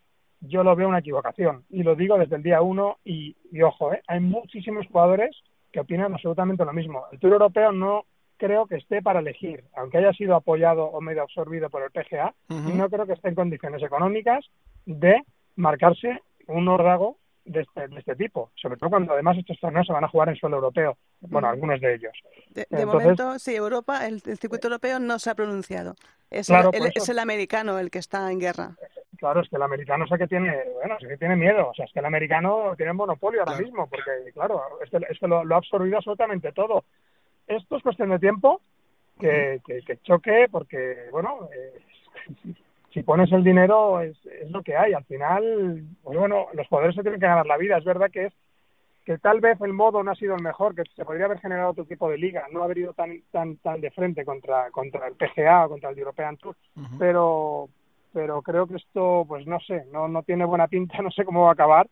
Yo 0.47 0.63
lo 0.65 0.75
veo 0.77 0.89
una 0.89 0.99
equivocación 0.99 1.65
y 1.71 1.83
lo 1.83 1.95
digo 1.95 2.19
desde 2.19 2.37
el 2.37 2.43
día 2.43 2.61
uno 2.63 2.99
y, 3.05 3.37
y 3.51 3.63
ojo, 3.63 3.93
¿eh? 3.93 4.03
hay 4.07 4.21
muchísimos 4.21 4.87
jugadores 4.89 5.35
que 5.73 5.81
opinan 5.81 6.13
absolutamente 6.13 6.65
lo 6.65 6.73
mismo. 6.73 7.05
El 7.13 7.19
Tour 7.19 7.33
Europeo 7.33 7.73
no 7.73 8.05
creo 8.37 8.67
que 8.67 8.77
esté 8.77 9.01
para 9.01 9.21
elegir, 9.21 9.65
aunque 9.77 9.99
haya 9.99 10.13
sido 10.13 10.35
apoyado 10.35 10.85
o 10.85 11.01
medio 11.01 11.23
absorbido 11.23 11.71
por 11.71 11.83
el 11.83 11.91
PGA, 11.91 12.35
Ujú. 12.51 12.71
no 12.75 12.89
creo 12.91 13.07
que 13.07 13.13
esté 13.15 13.29
en 13.29 13.35
condiciones 13.37 13.83
económicas 13.83 14.45
de 14.87 15.23
marcarse 15.57 16.21
un 16.49 16.69
órdago 16.69 17.17
de 17.45 17.61
este, 17.61 17.89
de 17.89 17.99
este 17.99 18.17
tipo, 18.17 18.51
sobre 18.55 18.77
todo 18.79 18.91
cuando 18.91 19.13
además 19.13 19.37
estos 19.39 19.59
torneos 19.61 19.87
se 19.87 19.93
van 19.93 20.05
a 20.05 20.09
jugar 20.09 20.31
en 20.31 20.37
suelo 20.37 20.57
europeo, 20.57 20.97
bueno, 21.21 21.49
algunos 21.49 21.81
de 21.81 21.95
ellos. 21.95 22.13
De, 22.49 22.63
de 22.63 22.67
Entonces- 22.83 22.87
momento, 23.03 23.39
sí, 23.39 23.55
Europa, 23.55 24.07
el, 24.07 24.15
el 24.27 24.39
circuito 24.39 24.69
europeo 24.69 24.99
no 24.99 25.19
se 25.19 25.31
ha 25.31 25.35
pronunciado. 25.35 25.95
Es, 26.31 26.47
Claro, 26.47 26.71
el, 26.73 26.79
por 26.79 26.87
el- 26.89 26.93
eso- 26.95 27.03
es 27.05 27.09
el 27.11 27.19
americano 27.19 27.79
el 27.79 27.91
que 27.91 27.99
está 27.99 28.31
en 28.33 28.41
guerra. 28.41 28.77
Claro, 29.25 29.41
es 29.41 29.49
que 29.49 29.57
el 29.57 29.63
americano 29.63 30.07
sé 30.07 30.19
que 30.19 30.27
tiene, 30.27 30.55
bueno, 30.75 30.99
sé 31.01 31.09
que 31.09 31.17
tiene 31.17 31.35
miedo, 31.35 31.71
o 31.71 31.75
sea, 31.75 31.87
es 31.87 31.93
que 31.95 32.01
el 32.01 32.05
americano 32.05 32.75
tiene 32.77 32.93
monopolio 32.93 33.41
ahora 33.41 33.53
Claro. 33.53 33.65
mismo, 33.67 33.87
porque 33.87 34.33
claro, 34.35 34.61
es 34.85 34.91
que, 34.91 34.99
es 35.09 35.19
que 35.19 35.27
lo, 35.27 35.43
lo 35.45 35.55
ha 35.55 35.59
absorbido 35.59 35.97
absolutamente 35.97 36.53
todo. 36.53 36.85
Esto 37.47 37.77
es 37.79 37.83
cuestión 37.83 38.11
de 38.11 38.19
tiempo 38.19 38.61
que, 39.19 39.63
que, 39.67 39.81
que 39.81 39.97
choque, 40.03 40.49
porque, 40.51 41.09
bueno, 41.11 41.49
eh, 41.57 41.81
si 42.93 43.03
pones 43.03 43.33
el 43.33 43.43
dinero 43.43 43.99
es, 44.03 44.15
es 44.27 44.51
lo 44.51 44.63
que 44.63 44.77
hay. 44.77 44.93
Al 44.93 45.05
final, 45.05 45.85
pues 46.03 46.19
bueno, 46.19 46.49
los 46.53 46.69
jugadores 46.69 46.95
se 46.95 47.01
tienen 47.01 47.19
que 47.19 47.27
ganar 47.27 47.47
la 47.47 47.57
vida. 47.57 47.79
Es 47.79 47.85
verdad 47.85 48.11
que 48.11 48.27
es 48.27 48.33
que 49.07 49.17
tal 49.17 49.41
vez 49.41 49.59
el 49.63 49.73
modo 49.73 50.03
no 50.03 50.11
ha 50.11 50.15
sido 50.17 50.35
el 50.35 50.43
mejor, 50.43 50.75
que 50.75 50.83
se 50.95 51.05
podría 51.07 51.25
haber 51.25 51.39
generado 51.41 51.71
otro 51.71 51.87
tipo 51.87 52.11
de 52.11 52.19
liga, 52.19 52.47
no 52.53 52.63
haber 52.63 52.77
ido 52.77 52.93
tan 52.93 53.23
tan 53.33 53.57
tan 53.57 53.81
de 53.81 53.91
frente 53.91 54.23
contra 54.25 54.71
contra 54.71 55.07
el 55.09 55.15
PGA 55.15 55.65
o 55.65 55.69
contra 55.71 55.89
el 55.89 55.99
European 55.99 56.37
Tour, 56.37 56.55
pero 56.99 57.69
pero 58.15 58.41
creo 58.41 58.67
que 58.67 58.77
esto 58.77 59.27
pues 59.29 59.47
no 59.47 59.61
sé, 59.61 59.85
no 59.93 60.09
no 60.09 60.23
tiene 60.23 60.47
buena 60.47 60.69
pinta, 60.69 60.97
no 61.03 61.11
sé 61.11 61.27
cómo 61.27 61.43
va 61.43 61.51
a 61.51 61.53
acabar 61.53 61.89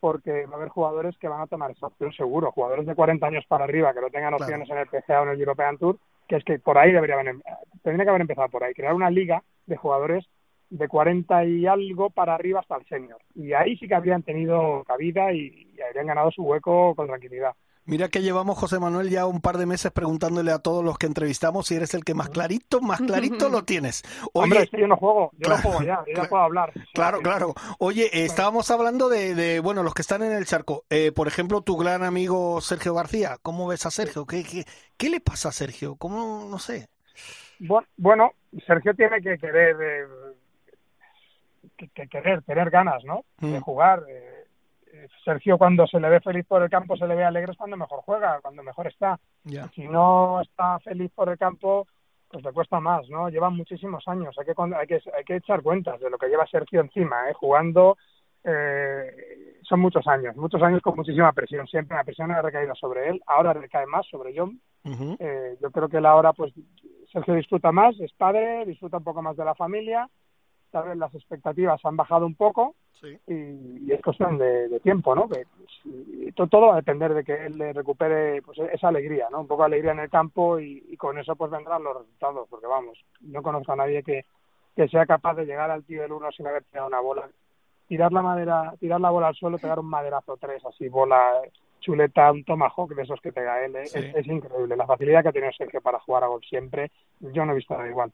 porque 0.00 0.46
va 0.46 0.54
a 0.54 0.56
haber 0.56 0.68
jugadores 0.68 1.16
que 1.18 1.28
van 1.28 1.40
a 1.40 1.46
tomar 1.46 1.70
esa 1.70 1.86
opción 1.86 2.12
seguro, 2.12 2.52
jugadores 2.52 2.86
de 2.86 2.94
40 2.94 3.26
años 3.26 3.44
para 3.46 3.64
arriba 3.64 3.94
que 3.94 4.00
no 4.00 4.10
tengan 4.10 4.34
opciones 4.34 4.68
en 4.70 4.78
el 4.78 4.86
PGA 4.86 5.20
o 5.20 5.24
en 5.24 5.30
el 5.30 5.40
European 5.40 5.78
Tour, 5.78 5.98
que 6.28 6.36
es 6.36 6.44
que 6.44 6.58
por 6.58 6.76
ahí 6.78 6.92
debería 6.92 7.18
haber, 7.18 7.36
tendría 7.82 8.04
que 8.04 8.10
haber 8.10 8.20
empezado 8.20 8.48
por 8.48 8.62
ahí, 8.62 8.74
crear 8.74 8.94
una 8.94 9.10
liga 9.10 9.42
de 9.66 9.76
jugadores 9.76 10.26
de 10.68 10.88
40 10.88 11.44
y 11.44 11.66
algo 11.66 12.10
para 12.10 12.34
arriba 12.34 12.60
hasta 12.60 12.76
el 12.76 12.86
senior. 12.86 13.20
Y 13.34 13.52
ahí 13.52 13.76
sí 13.78 13.88
que 13.88 13.94
habrían 13.94 14.22
tenido 14.22 14.84
cabida 14.84 15.32
y, 15.32 15.72
y 15.76 15.80
habrían 15.80 16.06
ganado 16.06 16.30
su 16.30 16.42
hueco 16.42 16.94
con 16.94 17.06
tranquilidad. 17.06 17.54
Mira 17.86 18.08
que 18.08 18.20
llevamos, 18.20 18.58
José 18.58 18.80
Manuel, 18.80 19.10
ya 19.10 19.26
un 19.26 19.40
par 19.40 19.58
de 19.58 19.66
meses 19.66 19.92
preguntándole 19.92 20.50
a 20.50 20.58
todos 20.58 20.84
los 20.84 20.98
que 20.98 21.06
entrevistamos 21.06 21.68
si 21.68 21.76
eres 21.76 21.94
el 21.94 22.04
que 22.04 22.14
más 22.14 22.30
clarito, 22.30 22.80
más 22.80 23.00
clarito 23.00 23.48
lo 23.48 23.64
tienes. 23.64 24.02
Oye, 24.32 24.44
Hombre, 24.44 24.62
es 24.64 24.70
que 24.70 24.80
yo 24.80 24.88
no 24.88 24.96
juego, 24.96 25.30
yo 25.38 25.48
no 25.48 25.58
juego 25.58 25.82
ya, 25.82 26.02
yo 26.06 26.22
ya 26.22 26.28
puedo 26.28 26.42
hablar. 26.42 26.72
Claro, 26.92 27.20
claro. 27.20 27.54
Oye, 27.78 28.10
estábamos 28.24 28.72
hablando 28.72 29.08
de, 29.08 29.36
de, 29.36 29.60
bueno, 29.60 29.84
los 29.84 29.94
que 29.94 30.02
están 30.02 30.24
en 30.24 30.32
el 30.32 30.46
charco. 30.46 30.84
Eh, 30.90 31.12
por 31.12 31.28
ejemplo, 31.28 31.60
tu 31.60 31.76
gran 31.76 32.02
amigo 32.02 32.60
Sergio 32.60 32.92
García. 32.92 33.36
¿Cómo 33.40 33.68
ves 33.68 33.86
a 33.86 33.92
Sergio? 33.92 34.26
¿Qué, 34.26 34.42
qué, 34.42 34.64
qué 34.96 35.08
le 35.08 35.20
pasa 35.20 35.50
a 35.50 35.52
Sergio? 35.52 35.94
¿Cómo, 35.94 36.48
no 36.50 36.58
sé? 36.58 36.88
Bueno, 37.96 38.32
Sergio 38.66 38.94
tiene 38.94 39.22
que 39.22 39.38
querer, 39.38 39.76
eh, 39.80 40.06
que, 41.76 41.88
que, 41.88 42.08
querer, 42.08 42.42
tener 42.42 42.68
ganas, 42.70 43.04
¿no? 43.04 43.24
De 43.38 43.60
jugar. 43.60 44.02
Eh, 44.08 44.25
Sergio 45.24 45.58
cuando 45.58 45.86
se 45.86 46.00
le 46.00 46.08
ve 46.08 46.20
feliz 46.20 46.46
por 46.46 46.62
el 46.62 46.70
campo, 46.70 46.96
se 46.96 47.06
le 47.06 47.14
ve 47.14 47.24
alegre 47.24 47.52
es 47.52 47.58
cuando 47.58 47.76
mejor 47.76 48.00
juega, 48.04 48.40
cuando 48.40 48.62
mejor 48.62 48.86
está. 48.86 49.18
Si 49.74 49.86
no 49.88 50.40
está 50.40 50.78
feliz 50.80 51.10
por 51.14 51.28
el 51.28 51.38
campo, 51.38 51.86
pues 52.28 52.44
le 52.44 52.52
cuesta 52.52 52.80
más, 52.80 53.08
¿no? 53.08 53.28
Llevan 53.28 53.56
muchísimos 53.56 54.06
años, 54.08 54.36
hay 54.38 54.46
que, 54.46 54.54
hay 54.76 54.86
que, 54.86 55.00
hay 55.16 55.24
que 55.24 55.36
echar 55.36 55.62
cuentas 55.62 56.00
de 56.00 56.10
lo 56.10 56.18
que 56.18 56.28
lleva 56.28 56.46
Sergio 56.46 56.80
encima, 56.80 57.30
¿eh? 57.30 57.34
Jugando, 57.34 57.96
eh, 58.44 59.58
son 59.62 59.80
muchos 59.80 60.06
años, 60.06 60.36
muchos 60.36 60.62
años 60.62 60.80
con 60.80 60.96
muchísima 60.96 61.32
presión, 61.32 61.66
siempre 61.66 61.96
la 61.96 62.04
presión 62.04 62.30
ha 62.30 62.42
recaído 62.42 62.74
sobre 62.74 63.08
él, 63.08 63.22
ahora 63.26 63.52
recae 63.52 63.86
más 63.86 64.06
sobre 64.06 64.34
John. 64.36 64.60
eh, 65.18 65.56
yo 65.60 65.70
creo 65.70 65.88
que 65.88 65.96
él 65.96 66.06
ahora, 66.06 66.32
pues, 66.32 66.52
Sergio 67.12 67.34
disfruta 67.34 67.72
más, 67.72 67.98
es 68.00 68.12
padre, 68.12 68.64
disfruta 68.66 68.98
un 68.98 69.04
poco 69.04 69.22
más 69.22 69.36
de 69.36 69.44
la 69.44 69.54
familia, 69.54 70.08
tal 70.70 70.88
vez 70.88 70.96
las 70.96 71.14
expectativas 71.14 71.84
han 71.84 71.96
bajado 71.96 72.26
un 72.26 72.34
poco 72.34 72.74
sí. 73.00 73.18
y, 73.26 73.86
y, 73.86 73.92
es 73.92 74.02
cuestión 74.02 74.38
de, 74.38 74.68
de 74.68 74.80
tiempo, 74.80 75.14
¿no? 75.14 75.28
Que 75.28 75.46
pues, 75.56 76.34
todo, 76.34 76.46
todo, 76.46 76.66
va 76.68 76.72
a 76.74 76.76
depender 76.76 77.14
de 77.14 77.24
que 77.24 77.46
él 77.46 77.58
le 77.58 77.72
recupere 77.72 78.42
pues 78.42 78.58
esa 78.72 78.88
alegría, 78.88 79.28
¿no? 79.30 79.40
Un 79.40 79.46
poco 79.46 79.62
de 79.62 79.66
alegría 79.66 79.92
en 79.92 80.00
el 80.00 80.10
campo 80.10 80.58
y, 80.58 80.84
y, 80.88 80.96
con 80.96 81.18
eso 81.18 81.36
pues 81.36 81.50
vendrán 81.50 81.82
los 81.82 81.96
resultados, 81.98 82.48
porque 82.48 82.66
vamos, 82.66 82.98
no 83.20 83.42
conozco 83.42 83.72
a 83.72 83.76
nadie 83.76 84.02
que, 84.02 84.24
que 84.74 84.88
sea 84.88 85.06
capaz 85.06 85.34
de 85.34 85.46
llegar 85.46 85.70
al 85.70 85.84
tío 85.84 86.02
del 86.02 86.12
uno 86.12 86.30
sin 86.32 86.46
haber 86.46 86.64
tirado 86.64 86.88
una 86.88 87.00
bola, 87.00 87.28
tirar 87.88 88.12
la 88.12 88.22
madera, 88.22 88.74
tirar 88.78 89.00
la 89.00 89.10
bola 89.10 89.28
al 89.28 89.34
suelo, 89.34 89.58
pegar 89.58 89.78
un 89.78 89.86
maderazo 89.86 90.36
tres, 90.36 90.64
así 90.64 90.88
bola 90.88 91.32
chuleta, 91.80 92.32
un 92.32 92.44
tomahawk 92.44 92.94
de 92.94 93.02
esos 93.02 93.20
que 93.20 93.32
pega 93.32 93.64
él, 93.64 93.76
sí. 93.84 93.98
es, 93.98 94.14
es, 94.16 94.26
increíble. 94.26 94.76
La 94.76 94.86
facilidad 94.86 95.22
que 95.22 95.28
ha 95.28 95.32
tenido 95.32 95.52
Sergio 95.52 95.80
para 95.80 96.00
jugar 96.00 96.24
a 96.24 96.26
gol 96.26 96.42
siempre, 96.48 96.90
yo 97.20 97.44
no 97.44 97.52
he 97.52 97.56
visto 97.56 97.74
nada 97.74 97.88
igual. 97.88 98.12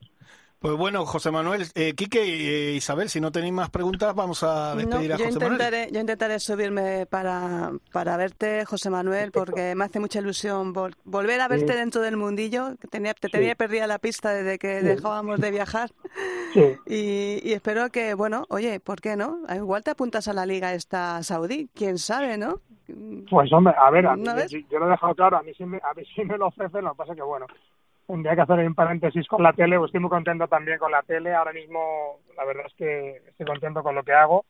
Pues 0.63 0.77
bueno, 0.77 1.05
José 1.05 1.33
Manuel, 1.33 1.65
eh, 1.75 1.93
Quique 1.95 2.23
e 2.23 2.75
Isabel, 2.75 3.09
si 3.09 3.21
no 3.21 3.33
tenéis 3.33 3.53
más 3.53 3.69
preguntas, 3.69 4.15
vamos 4.15 4.45
a 4.45 4.77
despedir 4.77 5.09
no, 5.09 5.15
a 5.17 5.19
José 5.19 5.33
intentaré, 5.33 5.77
Manuel. 5.79 5.93
Yo 5.93 6.01
intentaré 6.01 6.39
subirme 6.39 7.07
para, 7.07 7.73
para 7.91 8.17
verte, 8.17 8.65
José 8.65 8.89
Manuel, 8.89 9.33
porque 9.33 9.75
me 9.75 9.85
hace 9.85 9.99
mucha 9.99 10.21
ilusión 10.21 10.73
vol 10.73 10.95
volver 11.03 11.41
a 11.41 11.49
verte 11.49 11.73
sí. 11.73 11.79
dentro 11.79 12.01
del 12.01 12.17
mundillo. 12.17 12.77
Que 12.81 12.87
tenía, 12.87 13.13
te 13.13 13.29
tenía 13.29 13.51
sí. 13.51 13.55
perdida 13.57 13.89
la 13.89 13.99
pista 13.99 14.31
desde 14.31 14.61
que 14.61 14.79
sí. 14.79 14.87
dejábamos 14.87 15.41
de 15.41 15.51
viajar. 15.51 15.91
Y, 16.87 17.41
y, 17.43 17.55
espero 17.55 17.91
que, 17.91 18.15
bueno, 18.15 18.45
oye, 18.49 18.79
¿por 18.79 19.01
qué 19.01 19.17
no? 19.17 19.39
Igual 19.53 19.83
te 19.83 19.91
apuntas 19.91 20.29
a 20.29 20.33
la 20.33 20.47
liga 20.47 20.75
esta 20.75 21.25
saudí, 21.25 21.71
quién 21.75 21.99
sabe, 21.99 22.39
¿no? 22.39 22.61
Pues 23.29 23.53
hombre, 23.53 23.75
a 23.77 23.91
ver, 23.91 24.07
a 24.07 24.15
mí, 24.15 24.25
yo, 24.25 24.59
yo 24.71 24.79
lo 24.79 24.87
he 24.87 24.91
dejado 24.91 25.15
claro, 25.15 25.39
a 25.39 25.43
mí 25.43 25.53
sí 25.57 25.65
me, 25.65 25.79
a 25.79 25.95
mí 25.95 26.03
sí 26.15 26.25
me 26.25 26.37
lo 26.37 26.49
ofrecen, 26.49 26.85
lo 26.85 26.93
que 26.93 26.99
pasa 26.99 27.15
que, 27.15 27.23
bueno, 27.23 27.47
tendría 28.13 28.37
que 28.37 28.43
hacer 28.43 28.59
un 28.59 28.75
paréntesis 28.75 29.27
con 29.27 29.43
la 29.43 29.55
tele, 29.55 29.79
pues 29.79 29.89
estoy 29.89 30.01
muy 30.01 30.11
contento 30.11 30.47
también 30.47 30.79
con 30.79 30.93
la 30.93 31.03
tele, 31.03 31.35
ahora 31.35 31.55
mismo 31.55 32.21
la 32.37 32.45
verdad 32.45 32.67
es 32.67 32.75
que 32.75 33.23
estoy 33.27 33.47
contento 33.47 33.83
con 33.83 33.95
lo 33.95 34.05
que 34.05 34.13
hago, 34.13 34.45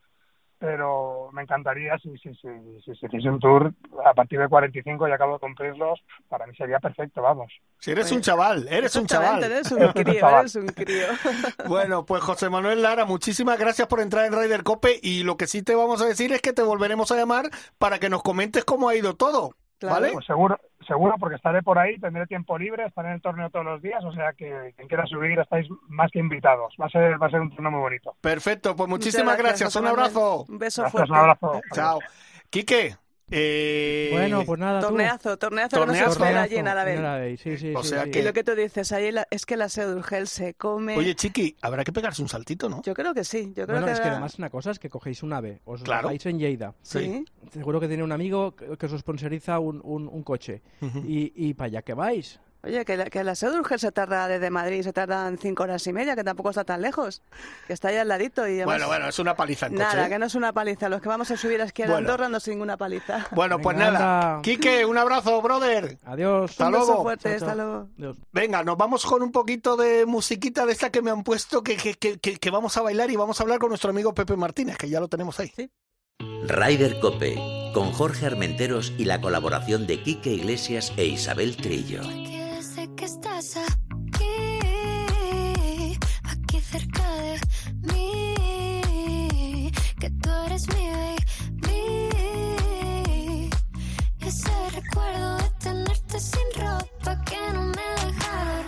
pero 0.58 1.30
me 1.32 1.42
encantaría 1.42 1.96
si 1.98 2.10
si, 2.18 2.34
si, 2.34 2.48
si 2.84 2.94
se 2.96 3.06
hiciese 3.06 3.30
un 3.30 3.38
tour 3.38 3.72
a 4.04 4.14
partir 4.14 4.40
de 4.40 4.48
45 4.48 5.06
y 5.06 5.12
acabo 5.12 5.34
de 5.34 5.38
cumplirlos, 5.38 6.00
para 6.28 6.44
mí 6.48 6.56
sería 6.56 6.80
perfecto, 6.80 7.22
vamos. 7.22 7.52
Si 7.78 7.92
eres 7.92 8.10
un 8.10 8.20
chaval, 8.20 8.66
eres 8.68 8.96
un 8.96 9.06
chaval. 9.06 9.44
Eres 9.44 9.70
un 9.70 9.92
crío, 9.92 10.28
eres 10.28 10.56
un 10.56 10.66
crío. 10.66 11.06
bueno, 11.68 12.04
pues 12.04 12.20
José 12.20 12.50
Manuel 12.50 12.82
Lara, 12.82 13.04
muchísimas 13.04 13.60
gracias 13.60 13.86
por 13.86 14.00
entrar 14.00 14.26
en 14.26 14.32
Ryder 14.32 14.64
Cope 14.64 14.98
y 15.00 15.22
lo 15.22 15.36
que 15.36 15.46
sí 15.46 15.62
te 15.62 15.76
vamos 15.76 16.02
a 16.02 16.06
decir 16.06 16.32
es 16.32 16.42
que 16.42 16.52
te 16.52 16.62
volveremos 16.62 17.12
a 17.12 17.16
llamar 17.16 17.44
para 17.78 18.00
que 18.00 18.10
nos 18.10 18.24
comentes 18.24 18.64
cómo 18.64 18.88
ha 18.88 18.96
ido 18.96 19.14
todo. 19.14 19.54
Claro. 19.82 20.00
¿Vale? 20.00 20.12
Pues 20.12 20.26
seguro, 20.26 20.60
seguro, 20.86 21.16
porque 21.18 21.34
estaré 21.34 21.60
por 21.60 21.76
ahí, 21.76 21.98
tendré 21.98 22.24
tiempo 22.28 22.56
libre, 22.56 22.86
estaré 22.86 23.08
en 23.08 23.14
el 23.14 23.20
torneo 23.20 23.50
todos 23.50 23.64
los 23.64 23.82
días, 23.82 24.04
o 24.04 24.12
sea 24.12 24.32
que 24.32 24.72
quien 24.76 24.86
quiera 24.86 25.04
subir 25.06 25.36
estáis 25.40 25.66
más 25.88 26.08
que 26.12 26.20
invitados. 26.20 26.72
Va 26.80 26.86
a 26.86 26.88
ser, 26.88 27.20
va 27.20 27.26
a 27.26 27.30
ser 27.30 27.40
un 27.40 27.50
torneo 27.50 27.72
muy 27.72 27.80
bonito. 27.80 28.14
Perfecto, 28.20 28.76
pues 28.76 28.88
muchísimas 28.88 29.36
gracias, 29.36 29.74
gracias. 29.74 29.82
un 29.82 29.88
abrazo. 29.88 30.44
Un 30.48 30.58
beso 30.58 30.82
gracias, 30.82 30.92
fuerte. 30.92 31.12
Un 31.12 31.18
abrazo. 31.18 31.60
Chao. 31.72 31.98
Quique. 32.48 32.96
Eh... 33.32 34.10
Bueno, 34.12 34.44
pues 34.44 34.60
nada. 34.60 34.80
Torneazo, 34.80 35.38
torneazo, 35.38 35.78
torneazo 35.78 36.02
que 36.02 36.04
nos 36.04 36.12
espera 36.16 36.42
allí 36.42 36.56
en 36.56 36.68
Arabel. 36.68 37.38
Sí, 37.38 37.56
sí, 37.56 37.72
o 37.74 37.82
sea 37.82 38.04
sí, 38.04 38.10
que... 38.10 38.20
Y 38.20 38.22
lo 38.22 38.32
que 38.32 38.44
tú 38.44 38.54
dices, 38.54 38.92
ahí 38.92 39.10
la, 39.10 39.26
es 39.30 39.46
que 39.46 39.56
la 39.56 39.68
Sedurgel 39.68 40.28
se 40.28 40.54
come. 40.54 40.96
Oye, 40.96 41.14
Chiqui, 41.14 41.56
habrá 41.62 41.82
que 41.82 41.92
pegarse 41.92 42.20
un 42.20 42.28
saltito, 42.28 42.68
¿no? 42.68 42.82
Yo 42.82 42.92
creo 42.94 43.14
que 43.14 43.24
sí. 43.24 43.52
Yo 43.56 43.64
creo 43.66 43.78
bueno, 43.78 43.86
que 43.86 43.92
es 43.92 44.00
que 44.00 44.08
además 44.08 44.38
una 44.38 44.50
cosa 44.50 44.70
es 44.70 44.78
que 44.78 44.90
cogéis 44.90 45.22
un 45.22 45.32
ave, 45.32 45.60
os 45.64 45.82
claro. 45.82 46.08
vais 46.08 46.24
en 46.26 46.38
Lleida. 46.38 46.74
Sí. 46.82 47.24
Seguro 47.50 47.80
que 47.80 47.88
tiene 47.88 48.02
un 48.02 48.12
amigo 48.12 48.54
que 48.54 48.86
os 48.86 49.00
sponsoriza 49.00 49.58
un, 49.58 49.80
un, 49.82 50.08
un 50.08 50.22
coche. 50.22 50.62
Uh 50.80 50.86
-huh. 50.86 51.04
y, 51.06 51.32
y 51.34 51.54
para 51.54 51.66
allá 51.68 51.82
que 51.82 51.94
vais. 51.94 52.38
Oye, 52.64 52.84
que 52.84 52.96
la, 52.96 53.06
que 53.06 53.24
la 53.24 53.34
Sedurgel 53.34 53.80
se 53.80 53.90
tarda 53.90 54.28
desde 54.28 54.48
Madrid, 54.48 54.82
se 54.82 54.92
tardan 54.92 55.36
cinco 55.36 55.64
horas 55.64 55.84
y 55.88 55.92
media, 55.92 56.14
que 56.14 56.22
tampoco 56.22 56.50
está 56.50 56.62
tan 56.62 56.80
lejos, 56.80 57.20
que 57.66 57.72
está 57.72 57.88
ahí 57.88 57.96
al 57.96 58.06
ladito. 58.06 58.46
Y 58.46 58.52
además, 58.52 58.66
bueno, 58.66 58.86
bueno, 58.86 59.08
es 59.08 59.18
una 59.18 59.34
paliza 59.34 59.66
en 59.66 59.74
Nada, 59.74 59.90
coche, 59.90 60.04
¿eh? 60.06 60.08
que 60.10 60.18
no 60.20 60.26
es 60.26 60.34
una 60.36 60.52
paliza. 60.52 60.88
Los 60.88 61.02
que 61.02 61.08
vamos 61.08 61.28
a 61.32 61.36
subir 61.36 61.60
a 61.60 61.64
esquiar 61.64 61.88
Bueno. 61.88 62.08
a 62.08 62.12
Andorra 62.12 62.28
no 62.28 62.36
es 62.36 62.46
ninguna 62.46 62.76
paliza. 62.76 63.26
Bueno, 63.32 63.58
pues 63.58 63.76
Venga, 63.76 63.90
nada. 63.90 64.28
anda. 64.30 64.42
Quique, 64.42 64.84
un 64.84 64.96
abrazo, 64.96 65.42
brother. 65.42 65.98
Adiós. 66.04 66.52
Hasta 66.52 66.66
Un 66.66 66.72
luego. 66.72 67.02
fuerte, 67.02 67.30
Chao, 67.30 67.34
hasta 67.34 67.46
chao. 67.46 67.56
luego. 67.56 67.88
Adiós. 67.98 68.16
Venga, 68.30 68.62
nos 68.62 68.76
vamos 68.76 69.04
con 69.06 69.22
un 69.22 69.32
poquito 69.32 69.76
de 69.76 70.06
musiquita 70.06 70.64
de 70.64 70.72
esta 70.72 70.90
que 70.90 71.02
me 71.02 71.10
han 71.10 71.24
puesto 71.24 71.64
que, 71.64 71.76
que, 71.76 71.94
que, 71.94 72.18
que, 72.20 72.36
que 72.36 72.50
vamos 72.50 72.76
a 72.76 72.82
bailar 72.82 73.10
y 73.10 73.16
vamos 73.16 73.40
a 73.40 73.42
hablar 73.42 73.58
con 73.58 73.70
nuestro 73.70 73.90
amigo 73.90 74.14
Pepe 74.14 74.36
Martínez, 74.36 74.76
que 74.76 74.88
ya 74.88 75.00
lo 75.00 75.08
tenemos 75.08 75.40
ahí. 75.40 75.50
Sí. 75.56 75.68
Ryder 76.46 77.00
Cope, 77.00 77.34
con 77.74 77.90
Jorge 77.90 78.26
Armenteros 78.26 78.92
y 78.98 79.04
la 79.06 79.20
colaboración 79.20 79.88
de 79.88 80.00
Quique 80.02 80.30
Iglesias 80.30 80.92
e 80.96 81.06
Isabel 81.06 81.56
Trillo. 81.56 82.02
Que 82.96 83.04
estás 83.06 83.56
aquí, 83.56 84.58
aquí 86.22 86.60
cerca 86.60 87.02
de 87.16 87.40
mí, 87.92 89.72
que 89.98 90.10
tú 90.10 90.30
eres 90.46 90.68
mi 90.68 90.88
baby. 90.90 91.20
Y 94.20 94.24
ese 94.24 94.50
recuerdo 94.74 95.36
de 95.38 95.50
tenerte 95.58 96.20
sin 96.20 96.48
ropa 96.54 97.24
que 97.24 97.38
no 97.52 97.62
me 97.62 97.82
dejaron 98.06 98.64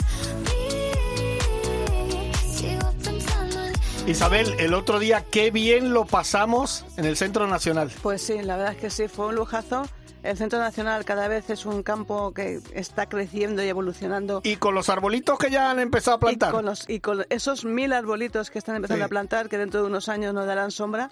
ir. 0.69 2.35
Sigo 2.37 2.93
pensando 3.05 3.65
en 3.67 4.09
Isabel, 4.09 4.55
el 4.59 4.75
otro 4.75 4.99
día 4.99 5.25
qué 5.31 5.51
bien 5.53 5.93
lo 5.93 6.07
pasamos 6.07 6.85
en 6.97 7.05
el 7.05 7.17
Centro 7.17 7.47
Nacional. 7.47 7.93
Pues 8.03 8.23
sí, 8.23 8.43
la 8.43 8.57
verdad 8.57 8.73
es 8.75 8.81
que 8.81 8.91
sí, 8.91 9.07
fue 9.07 9.27
un 9.27 9.37
lujazo. 9.37 9.87
El 10.25 10.39
Centro 10.39 10.59
Nacional 10.59 11.05
cada 11.05 11.29
vez 11.29 11.51
es 11.51 11.67
un 11.67 11.83
campo 11.83 12.33
que 12.33 12.59
está 12.73 13.07
creciendo 13.07 13.63
y 13.63 13.69
evolucionando. 13.69 14.41
Y 14.43 14.57
con 14.57 14.75
los 14.75 14.89
arbolitos 14.89 15.39
que 15.39 15.51
ya 15.51 15.71
han 15.71 15.79
empezado 15.81 16.17
a 16.17 16.21
plantar. 16.21 16.49
Y 16.49 16.53
con, 16.53 16.65
los, 16.65 16.89
y 16.89 17.01
con 17.01 17.27
esos 17.29 17.65
mil 17.67 17.93
arbolitos 17.93 18.51
que 18.51 18.59
están 18.59 18.77
empezando 18.77 19.03
Sí. 19.03 19.05
a 19.05 19.09
plantar, 19.09 19.49
que 19.51 19.59
dentro 19.59 19.83
de 19.83 19.87
unos 19.87 20.09
años 20.09 20.33
nos 20.33 20.47
darán 20.47 20.71
sombra, 20.71 21.11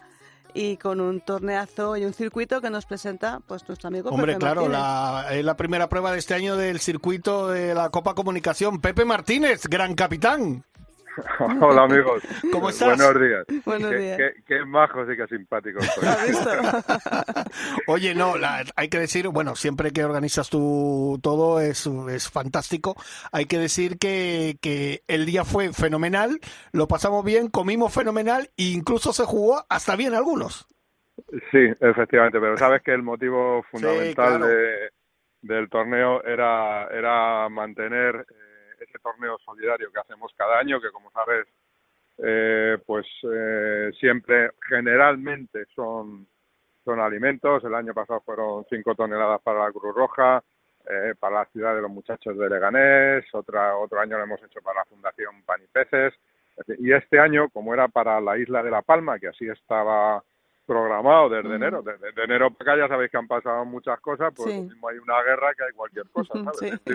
y 0.54 0.76
con 0.78 1.00
un 1.00 1.20
torneazo 1.20 1.96
y 1.96 2.04
un 2.04 2.12
circuito 2.14 2.60
que 2.60 2.70
nos 2.70 2.84
presenta 2.86 3.40
pues 3.46 3.66
nuestro 3.68 3.88
amigo 3.88 4.10
Hombre, 4.10 4.34
Pepe 4.34 4.40
claro, 4.40 4.68
la, 4.68 5.26
es 5.30 5.44
la 5.44 5.56
primera 5.56 5.88
prueba 5.88 6.12
de 6.12 6.18
este 6.18 6.34
año 6.34 6.56
del 6.56 6.80
circuito 6.80 7.48
de 7.48 7.74
la 7.74 7.90
Copa 7.90 8.14
Comunicación. 8.14 8.80
Pepe 8.80 9.04
Martínez, 9.04 9.66
gran 9.66 9.94
capitán. 9.94 10.64
Hola 11.60 11.82
amigos. 11.82 12.22
¿Cómo 12.50 12.70
estás? 12.70 12.96
Buenos 12.98 13.20
días. 13.20 13.64
Buenos 13.64 13.90
qué, 13.90 13.96
días. 13.96 14.18
Qué, 14.18 14.42
qué 14.46 14.64
majos 14.64 15.08
y 15.12 15.16
qué 15.16 15.26
simpáticos 15.26 15.84
sois. 15.86 16.06
¿Has 16.06 16.28
visto? 16.28 16.50
Oye, 17.86 18.14
no, 18.14 18.36
la- 18.36 18.64
hay 18.76 18.88
que 18.88 18.98
decir, 18.98 19.28
bueno, 19.28 19.54
siempre 19.54 19.90
que 19.92 20.04
organizas 20.04 20.48
tú 20.48 21.18
todo 21.22 21.60
es, 21.60 21.86
es 22.10 22.30
fantástico. 22.30 22.96
Hay 23.30 23.46
que 23.46 23.58
decir 23.58 23.98
que, 23.98 24.56
que 24.60 25.02
el 25.08 25.26
día 25.26 25.44
fue 25.44 25.72
fenomenal, 25.72 26.38
lo 26.72 26.88
pasamos 26.88 27.24
bien, 27.24 27.48
comimos 27.48 27.92
fenomenal 27.92 28.50
e 28.56 28.64
incluso 28.64 29.12
se 29.12 29.24
jugó 29.24 29.64
hasta 29.68 29.96
bien 29.96 30.14
algunos. 30.14 30.66
Sí, 31.50 31.68
efectivamente, 31.80 32.40
pero 32.40 32.56
sabes 32.56 32.82
que 32.82 32.92
el 32.92 33.02
motivo 33.02 33.62
fundamental 33.70 34.38
claro. 34.38 34.46
de, 34.46 34.90
del 35.42 35.68
torneo 35.68 36.24
era, 36.24 36.86
era 36.88 37.48
mantener 37.50 38.26
ese 38.92 39.02
torneo 39.02 39.38
solidario 39.38 39.90
que 39.90 40.00
hacemos 40.00 40.32
cada 40.36 40.58
año, 40.58 40.80
que 40.80 40.90
como 40.90 41.10
sabes, 41.10 41.46
eh, 42.18 42.78
pues 42.84 43.06
eh, 43.24 43.90
siempre, 43.98 44.50
generalmente 44.68 45.64
son 45.74 46.26
son 46.84 46.98
alimentos. 46.98 47.62
El 47.62 47.74
año 47.76 47.94
pasado 47.94 48.20
fueron 48.22 48.64
5 48.68 48.94
toneladas 48.96 49.40
para 49.42 49.60
la 49.60 49.70
Cruz 49.72 49.94
Roja, 49.94 50.42
eh, 50.90 51.14
para 51.18 51.36
la 51.36 51.44
ciudad 51.46 51.76
de 51.76 51.80
los 51.80 51.90
muchachos 51.90 52.36
de 52.36 52.50
Leganés, 52.50 53.24
otra, 53.32 53.76
otro 53.76 54.00
año 54.00 54.18
lo 54.18 54.24
hemos 54.24 54.42
hecho 54.42 54.60
para 54.62 54.80
la 54.80 54.84
Fundación 54.86 55.42
Pan 55.44 55.60
y 55.62 55.68
Peces. 55.68 56.12
Y 56.78 56.92
este 56.92 57.20
año, 57.20 57.48
como 57.50 57.72
era 57.72 57.86
para 57.86 58.20
la 58.20 58.36
isla 58.36 58.64
de 58.64 58.70
La 58.72 58.82
Palma, 58.82 59.18
que 59.20 59.28
así 59.28 59.48
estaba 59.48 60.22
programado 60.66 61.28
desde 61.28 61.54
enero, 61.54 61.82
desde 61.82 62.12
de 62.12 62.24
enero 62.24 62.50
para 62.52 62.72
acá 62.72 62.82
ya 62.82 62.88
sabéis 62.88 63.10
que 63.10 63.16
han 63.16 63.28
pasado 63.28 63.64
muchas 63.64 64.00
cosas, 64.00 64.32
pues 64.34 64.52
Sí. 64.52 64.60
mismo 64.62 64.88
hay 64.88 64.98
una 64.98 65.22
guerra 65.22 65.54
que 65.54 65.64
hay 65.64 65.72
cualquier 65.72 66.08
cosa, 66.10 66.32
¿sabes? 66.44 66.80
Sí. 66.84 66.94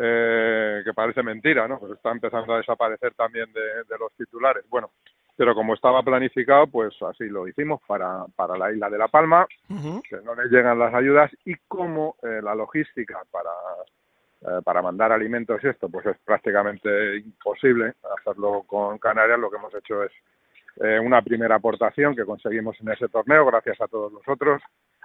Eh, 0.00 0.82
que 0.84 0.94
parece 0.94 1.22
mentira, 1.22 1.68
¿no? 1.68 1.78
Pues 1.78 1.92
está 1.92 2.10
empezando 2.10 2.54
a 2.54 2.58
desaparecer 2.58 3.14
también 3.14 3.52
de, 3.52 3.60
de 3.60 3.98
los 3.98 4.12
titulares. 4.16 4.64
Bueno, 4.68 4.90
pero 5.36 5.54
como 5.54 5.74
estaba 5.74 6.02
planificado, 6.02 6.66
pues 6.66 6.94
así 7.02 7.24
lo 7.24 7.48
hicimos 7.48 7.80
para, 7.86 8.24
para 8.36 8.56
la 8.56 8.70
isla 8.70 8.90
de 8.90 8.98
La 8.98 9.08
Palma, 9.08 9.46
que 9.68 10.16
no 10.24 10.34
les 10.34 10.50
llegan 10.50 10.78
las 10.78 10.94
ayudas 10.94 11.30
y 11.44 11.54
como 11.68 12.16
eh, 12.22 12.40
la 12.42 12.54
logística 12.54 13.20
para 13.30 13.50
eh, 14.42 14.60
para 14.64 14.82
mandar 14.82 15.12
alimentos 15.12 15.62
y 15.62 15.68
esto 15.68 15.88
pues 15.88 16.04
es 16.04 16.16
prácticamente 16.24 17.18
imposible 17.18 17.94
hacerlo 18.18 18.64
con 18.66 18.98
Canarias 18.98 19.38
lo 19.38 19.48
que 19.48 19.56
hemos 19.56 19.72
hecho 19.72 20.02
es 20.02 20.10
eh, 20.80 20.98
una 20.98 21.22
primera 21.22 21.54
aportación 21.54 22.16
que 22.16 22.24
conseguimos 22.24 22.76
en 22.80 22.90
ese 22.90 23.06
torneo 23.08 23.46
gracias 23.46 23.80
a 23.80 23.86
todos 23.86 24.12
los 24.12 24.22
otros 24.26 24.60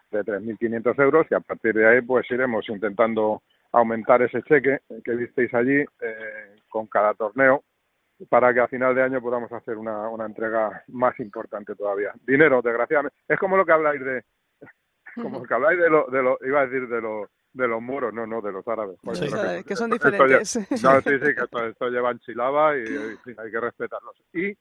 de 0.09 0.23
3.500 0.23 0.99
euros 1.03 1.27
y 1.29 1.35
a 1.35 1.39
partir 1.39 1.75
de 1.75 1.87
ahí 1.87 2.01
pues 2.01 2.25
iremos 2.31 2.67
intentando 2.67 3.43
aumentar 3.71 4.21
ese 4.21 4.41
cheque 4.43 4.79
que 5.03 5.15
visteis 5.15 5.53
allí 5.53 5.83
eh, 6.01 6.55
con 6.69 6.87
cada 6.87 7.13
torneo 7.13 7.63
para 8.29 8.53
que 8.53 8.59
a 8.61 8.67
final 8.67 8.95
de 8.95 9.03
año 9.03 9.21
podamos 9.21 9.51
hacer 9.51 9.77
una, 9.77 10.09
una 10.09 10.25
entrega 10.25 10.83
más 10.87 11.19
importante 11.19 11.75
todavía. 11.75 12.13
Dinero, 12.25 12.61
desgraciadamente. 12.63 13.15
Es 13.27 13.37
como 13.39 13.55
lo 13.57 13.65
que 13.65 13.71
habláis 13.73 14.01
de, 14.03 14.23
como 15.15 15.39
lo 15.39 15.45
que 15.45 15.53
habláis 15.53 15.79
de 15.79 15.89
lo, 15.89 16.05
de 16.07 16.23
lo, 16.23 16.37
iba 16.41 16.61
a 16.61 16.67
decir 16.67 16.87
de 16.87 16.99
lo, 17.01 17.29
de 17.53 17.67
los 17.67 17.81
moros, 17.81 18.13
no, 18.13 18.25
no, 18.25 18.41
de 18.41 18.51
los 18.51 18.67
árabes. 18.67 18.97
Sí. 19.13 19.29
que 19.65 19.75
son 19.75 19.93
esto- 19.93 20.07
esto 20.09 20.25
lle- 20.25 20.39
diferentes. 20.39 20.83
no, 20.83 21.01
sí, 21.01 21.09
sí, 21.19 21.35
que 21.35 21.43
esto, 21.43 21.65
esto 21.65 21.89
lleva 21.89 22.11
enchilaba 22.11 22.75
y, 22.77 22.81
y 22.83 23.35
hay 23.37 23.51
que 23.51 23.59
respetarlos. 23.59 24.15
Y 24.33 24.57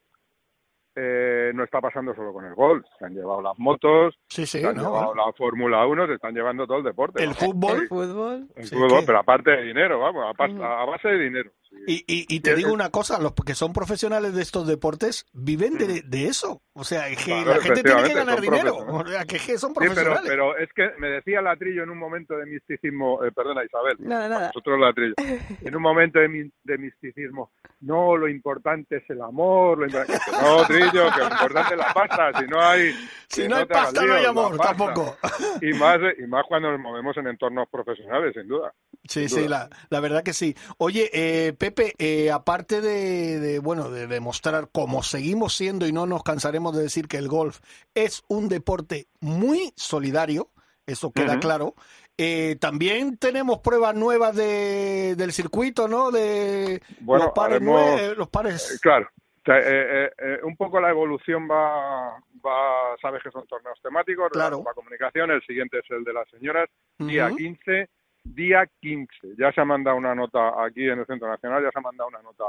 eh, 0.97 1.53
no 1.55 1.62
está 1.64 1.80
pasando 1.80 2.14
solo 2.14 2.32
con 2.32 2.44
el 2.47 2.55
golf, 2.55 2.84
se 2.99 3.05
han 3.05 3.14
llevado 3.14 3.42
las 3.42 3.59
motos, 3.59 4.14
Sí, 4.28 4.47
sí, 4.47 4.61
se 4.61 4.66
han 4.66 4.76
no, 4.76 4.82
llevado 4.84 5.14
la 5.14 5.32
Fórmula 5.34 5.86
1, 5.86 6.07
se 6.07 6.14
están 6.14 6.34
llevando 6.34 6.66
todo 6.66 6.78
el 6.78 6.84
deporte. 6.84 7.22
el 7.22 7.28
vamos. 7.30 7.44
fútbol. 7.44 7.78
El 7.82 7.88
fútbol. 7.88 8.47
El 8.57 8.64
Sí, 8.64 8.74
fútbol, 8.74 9.03
pero 9.07 9.18
aparte 9.18 9.51
de 9.51 9.62
dinero, 9.62 10.01
vamos, 10.01 10.24
a 10.38 10.84
base 10.86 11.09
de 11.09 11.18
dinero. 11.18 11.51
Y, 11.86 11.96
y, 12.06 12.26
y 12.28 12.40
te 12.40 12.50
Sí, 12.50 12.56
digo 12.56 12.68
es- 12.68 12.74
una 12.74 12.90
cosa, 12.90 13.20
los 13.20 13.32
que 13.34 13.54
son 13.54 13.72
profesionales 13.72 14.34
de 14.34 14.42
estos 14.42 14.66
deportes 14.66 15.26
viven 15.32 15.76
de, 15.78 16.02
de 16.02 16.26
eso. 16.26 16.62
O 16.72 16.84
sea, 16.84 17.08
es 17.08 17.18
que 17.18 17.24
Claro, 17.32 17.54
la 17.54 17.60
gente 17.60 17.82
tiene 17.82 18.02
que 18.04 18.14
ganar 18.14 18.40
dinero. 18.40 18.76
profesionales. 18.76 19.06
O 19.06 19.10
sea, 19.10 19.24
que, 19.24 19.38
son 19.58 19.70
Sí, 19.70 19.74
pero, 19.78 19.92
profesionales. 19.94 20.22
pero 20.26 20.56
es 20.58 20.68
que 20.74 20.90
me 20.98 21.08
decía 21.08 21.40
Latrillo 21.42 21.82
en 21.84 21.90
un 21.90 21.98
momento 21.98 22.36
de 22.36 22.46
misticismo, 22.46 23.24
eh, 23.24 23.32
perdona 23.32 23.64
Isabel, 23.64 23.96
Nada, 24.00 24.28
nada. 24.28 24.46
nosotros 24.48 24.78
Latrillo, 24.80 25.14
en 25.62 25.76
un 25.76 25.82
momento 25.82 26.18
de, 26.18 26.28
mi- 26.28 26.50
de 26.64 26.78
misticismo, 26.78 27.52
no, 27.80 28.16
lo 28.16 28.28
importante 28.28 28.96
es 28.96 29.10
el 29.10 29.20
amor, 29.22 29.78
lo 29.78 29.86
importante, 29.86 30.20
no, 30.40 30.66
Trillo, 30.66 31.10
que 31.14 31.20
lo 31.20 31.28
importante 31.30 31.74
es 31.74 31.78
la 31.78 31.92
pasta, 31.94 32.38
si 32.40 32.46
no 32.46 32.60
hay... 32.60 32.92
si 33.28 33.48
no 33.48 33.56
hay 33.56 33.64
pasta, 33.66 34.02
no 34.04 34.14
hay 34.14 34.24
amor, 34.24 34.56
tampoco. 34.58 35.16
Y 35.62 35.72
más, 35.74 35.98
y 36.18 36.26
más 36.26 36.44
cuando 36.48 36.70
nos 36.70 36.80
movemos 36.80 37.16
en 37.16 37.26
entornos 37.28 37.68
profesionales, 37.70 38.34
sin 38.34 38.48
duda. 38.48 38.72
Sí, 39.08 39.28
Sin 39.28 39.28
sí, 39.28 39.44
duda. 39.46 39.68
la, 39.70 39.76
la 39.90 40.00
verdad 40.00 40.22
que 40.24 40.32
sí. 40.32 40.54
Oye, 40.78 41.10
eh, 41.12 41.52
Pepe, 41.70 41.94
eh, 41.98 42.30
aparte 42.30 42.80
de, 42.80 43.40
de, 43.40 43.58
bueno, 43.58 43.90
de 43.90 44.06
demostrar 44.06 44.68
cómo 44.70 45.02
seguimos 45.02 45.54
siendo 45.56 45.86
y 45.86 45.92
no 45.92 46.06
nos 46.06 46.22
cansaremos 46.22 46.76
de 46.76 46.84
decir 46.84 47.08
que 47.08 47.16
el 47.16 47.26
golf 47.28 47.58
es 47.94 48.22
un 48.28 48.48
deporte 48.48 49.06
muy 49.20 49.72
solidario, 49.76 50.50
eso 50.86 51.10
queda 51.10 51.40
claro. 51.40 51.74
eh, 52.18 52.56
también 52.60 53.16
tenemos 53.18 53.58
pruebas 53.58 53.94
nuevas 53.96 54.36
de, 54.36 55.16
del 55.16 55.32
circuito, 55.32 55.88
¿no? 55.88 56.10
De 56.12 56.80
Bueno, 57.00 57.24
los 57.26 57.34
pares, 57.34 57.56
haremos- 57.60 58.00
nue- 58.00 58.14
los 58.14 58.26
Eh, 58.28 58.30
pares. 58.30 58.78
Claro, 58.80 59.08
eh, 59.46 59.52
eh, 59.64 60.10
eh, 60.18 60.38
un 60.44 60.56
poco 60.56 60.80
la 60.80 60.90
evolución 60.90 61.48
va, 61.50 62.10
va, 62.44 62.96
sabes 63.02 63.22
que 63.24 63.30
son 63.32 63.44
torneos 63.48 63.78
temáticos, 63.82 64.26
la 64.34 64.40
Claro. 64.42 64.58
Copa 64.58 64.74
Comunicación, 64.74 65.30
el 65.32 65.42
siguiente 65.44 65.80
es 65.80 65.90
el 65.90 66.04
de 66.04 66.12
las 66.12 66.28
señoras, 66.30 66.68
día 66.98 67.26
Ujú. 67.26 67.36
15, 67.36 67.88
día 68.35 68.66
15. 68.81 69.35
Ya 69.39 69.53
se 69.53 69.61
ha 69.61 69.64
mandado 69.64 69.97
una 69.97 70.14
nota 70.14 70.53
aquí 70.64 70.89
en 70.89 70.99
el 71.01 71.07
Centro 71.07 71.29
Nacional, 71.29 71.62
ya 71.62 71.70
se 71.70 71.79
ha 71.79 71.83
mandado 71.83 72.09
una 72.09 72.22
nota 72.22 72.45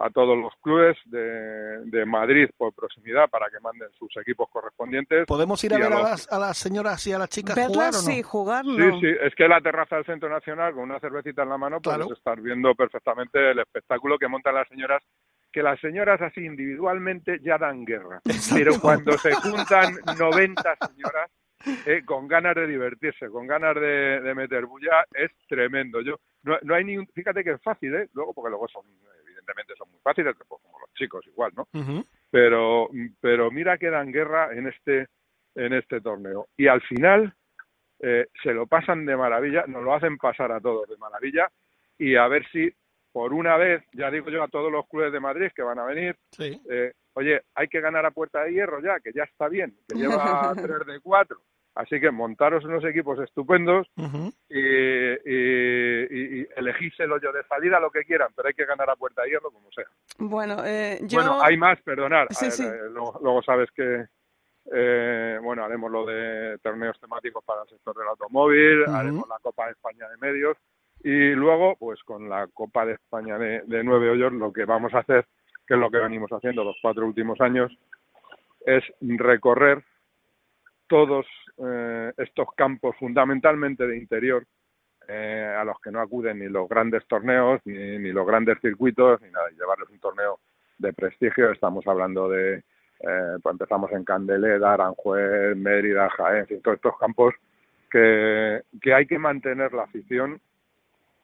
a 0.00 0.10
todos 0.10 0.38
los 0.38 0.52
clubes 0.62 0.96
de, 1.06 1.80
de 1.86 2.06
Madrid 2.06 2.48
por 2.56 2.72
proximidad 2.72 3.28
para 3.28 3.50
que 3.50 3.58
manden 3.58 3.88
sus 3.98 4.16
equipos 4.16 4.48
correspondientes. 4.48 5.26
¿Podemos 5.26 5.62
ir 5.64 5.74
a 5.74 5.78
ver 5.78 5.92
a 5.92 6.00
las, 6.02 6.32
a 6.32 6.38
las 6.38 6.56
señoras 6.56 7.04
y 7.08 7.12
a 7.12 7.18
las 7.18 7.28
chicas 7.28 7.56
jugar 7.56 7.70
Verlas 7.90 8.06
o 8.06 8.08
no? 8.08 8.14
sí, 8.14 8.22
jugar 8.22 8.64
no. 8.64 8.76
Sí, 8.76 9.00
sí, 9.00 9.06
es 9.20 9.34
que 9.34 9.48
la 9.48 9.60
terraza 9.60 9.96
del 9.96 10.04
Centro 10.04 10.28
Nacional 10.28 10.72
con 10.74 10.84
una 10.84 11.00
cervecita 11.00 11.42
en 11.42 11.48
la 11.48 11.58
mano 11.58 11.80
puedes 11.80 11.98
Claro. 11.98 12.14
estar 12.14 12.40
viendo 12.40 12.76
perfectamente 12.76 13.50
el 13.50 13.58
espectáculo 13.58 14.18
que 14.18 14.28
montan 14.28 14.54
las 14.54 14.68
señoras, 14.68 15.02
que 15.50 15.64
las 15.64 15.80
señoras 15.80 16.22
así 16.22 16.44
individualmente 16.44 17.40
ya 17.42 17.58
dan 17.58 17.84
guerra, 17.84 18.20
pero 18.54 18.78
cuando 18.80 19.18
se 19.18 19.32
juntan 19.34 19.94
90 20.16 20.76
señoras 20.86 21.28
eh, 21.86 22.02
con 22.04 22.28
ganas 22.28 22.54
de 22.54 22.66
divertirse, 22.66 23.28
con 23.28 23.46
ganas 23.46 23.74
de, 23.74 24.20
de 24.20 24.34
meter 24.34 24.66
bulla, 24.66 25.04
es 25.14 25.30
tremendo. 25.48 26.00
Yo 26.00 26.18
no, 26.42 26.58
no 26.62 26.74
hay 26.74 26.84
ni 26.84 26.96
un, 26.96 27.06
fíjate 27.08 27.42
que 27.44 27.52
es 27.52 27.62
fácil, 27.62 27.94
¿eh? 27.94 28.08
Luego 28.14 28.32
porque 28.34 28.50
luego 28.50 28.68
son 28.68 28.84
evidentemente 29.24 29.74
son 29.76 29.90
muy 29.90 30.00
fáciles, 30.00 30.34
pues 30.46 30.60
como 30.62 30.78
los 30.80 30.92
chicos 30.94 31.26
igual, 31.26 31.52
¿no? 31.56 31.66
Pero 32.30 32.88
pero 33.20 33.50
mira 33.50 33.78
que 33.78 33.90
dan 33.90 34.12
guerra 34.12 34.52
en 34.52 34.66
este 34.68 35.08
en 35.54 35.72
este 35.72 36.00
torneo 36.00 36.46
y 36.56 36.66
al 36.68 36.80
final 36.82 37.32
eh, 38.00 38.26
se 38.42 38.52
lo 38.52 38.66
pasan 38.66 39.04
de 39.06 39.16
maravilla 39.16 39.64
nos 39.66 39.82
lo 39.82 39.92
hacen 39.94 40.18
pasar 40.18 40.52
a 40.52 40.60
todos 40.60 40.88
de 40.88 40.96
maravilla 40.98 41.48
y 41.98 42.14
a 42.14 42.28
ver 42.28 42.46
si 42.50 42.70
por 43.10 43.32
una 43.32 43.56
vez 43.56 43.82
ya 43.92 44.10
digo 44.10 44.28
yo 44.30 44.42
a 44.44 44.48
todos 44.48 44.70
los 44.70 44.86
clubes 44.86 45.12
de 45.12 45.18
Madrid 45.18 45.50
que 45.56 45.62
van 45.62 45.78
a 45.80 45.84
venir 45.84 46.14
Sí. 46.30 46.60
eh, 46.70 46.92
oye 47.18 47.42
hay 47.54 47.68
que 47.68 47.80
ganar 47.80 48.06
a 48.06 48.10
puerta 48.10 48.42
de 48.44 48.52
hierro 48.52 48.80
ya 48.80 49.00
que 49.00 49.12
ya 49.12 49.24
está 49.24 49.48
bien 49.48 49.74
que 49.88 49.94
lleva 49.96 50.52
3 50.54 50.86
de 50.86 51.00
4 51.00 51.36
así 51.74 52.00
que 52.00 52.10
montaros 52.10 52.64
unos 52.64 52.84
equipos 52.84 53.18
estupendos 53.20 53.86
y, 54.48 54.58
y, 54.58 56.06
y- 56.10 56.40
y 56.40 56.46
elegís 56.56 56.98
el 57.00 57.12
hoyo 57.12 57.30
de 57.32 57.42
salida 57.44 57.78
lo 57.80 57.90
que 57.90 58.04
quieran 58.04 58.28
pero 58.34 58.48
hay 58.48 58.54
que 58.54 58.64
ganar 58.64 58.88
a 58.90 58.96
puerta 58.96 59.22
de 59.22 59.28
hierro 59.30 59.50
como 59.50 59.70
sea 59.72 59.84
Bueno, 60.18 60.64
eh, 60.64 60.98
yo... 61.02 61.18
bueno, 61.18 61.38
hay 61.42 61.56
más, 61.56 61.80
perdonar. 61.82 62.26
Sí, 62.30 62.46
A 62.46 62.48
ver, 62.48 62.52
sí. 62.52 62.64
eh, 62.64 62.90
luego, 62.90 63.18
luego 63.22 63.42
sabes 63.42 63.70
que, 63.70 64.06
eh, 64.72 65.38
bueno, 65.42 65.64
haremos 65.64 65.90
lo 65.90 66.04
de 66.04 66.58
torneos 66.62 66.98
temáticos 67.00 67.44
para 67.44 67.62
el 67.62 67.68
sector 67.68 67.96
del 67.96 68.08
automóvil, 68.08 68.84
haremos 68.88 69.28
la 69.28 69.38
Copa 69.40 69.66
de 69.66 69.72
España 69.72 70.08
de 70.08 70.16
Medios 70.18 70.56
y 71.04 71.30
luego, 71.30 71.76
pues 71.78 72.02
con 72.02 72.28
la 72.28 72.48
Copa 72.52 72.84
de 72.84 72.94
España 72.94 73.38
de, 73.38 73.62
de 73.66 73.84
Nueve 73.84 74.10
Hoyos, 74.10 74.32
lo 74.32 74.52
que 74.52 74.64
vamos 74.64 74.92
a 74.94 74.98
hacer, 74.98 75.24
que 75.68 75.74
es 75.74 75.80
lo 75.80 75.90
que 75.90 75.98
venimos 75.98 76.30
haciendo 76.32 76.64
los 76.64 76.78
cuatro 76.80 77.06
últimos 77.06 77.38
años, 77.42 77.70
es 78.64 78.82
recorrer 79.00 79.84
todos 80.86 81.26
eh, 81.58 82.12
estos 82.16 82.48
campos 82.56 82.96
fundamentalmente 82.98 83.86
de 83.86 83.98
interior 83.98 84.46
eh, 85.06 85.54
a 85.58 85.64
los 85.64 85.78
que 85.80 85.90
no 85.90 86.00
acuden 86.00 86.38
ni 86.38 86.48
los 86.48 86.68
grandes 86.68 87.06
torneos 87.06 87.60
ni, 87.66 87.98
ni 87.98 88.12
los 88.12 88.26
grandes 88.26 88.58
circuitos 88.62 89.20
ni 89.20 89.30
nada 89.30 89.50
y 89.50 89.56
llevarles 89.56 89.90
un 89.90 90.00
torneo 90.00 90.38
de 90.78 90.94
prestigio. 90.94 91.50
Estamos 91.52 91.86
hablando 91.86 92.30
de 92.30 92.64
eh, 93.00 93.36
pues 93.42 93.52
empezamos 93.52 93.92
en 93.92 94.04
Candeleda, 94.04 94.72
Aranjuez, 94.72 95.54
Mérida, 95.54 96.08
Jaén, 96.08 96.46
todos 96.62 96.76
estos 96.76 96.98
campos 96.98 97.34
que 97.90 98.62
hay 98.94 99.06
que 99.06 99.18
mantener 99.18 99.72
la 99.72 99.84
afición 99.84 100.40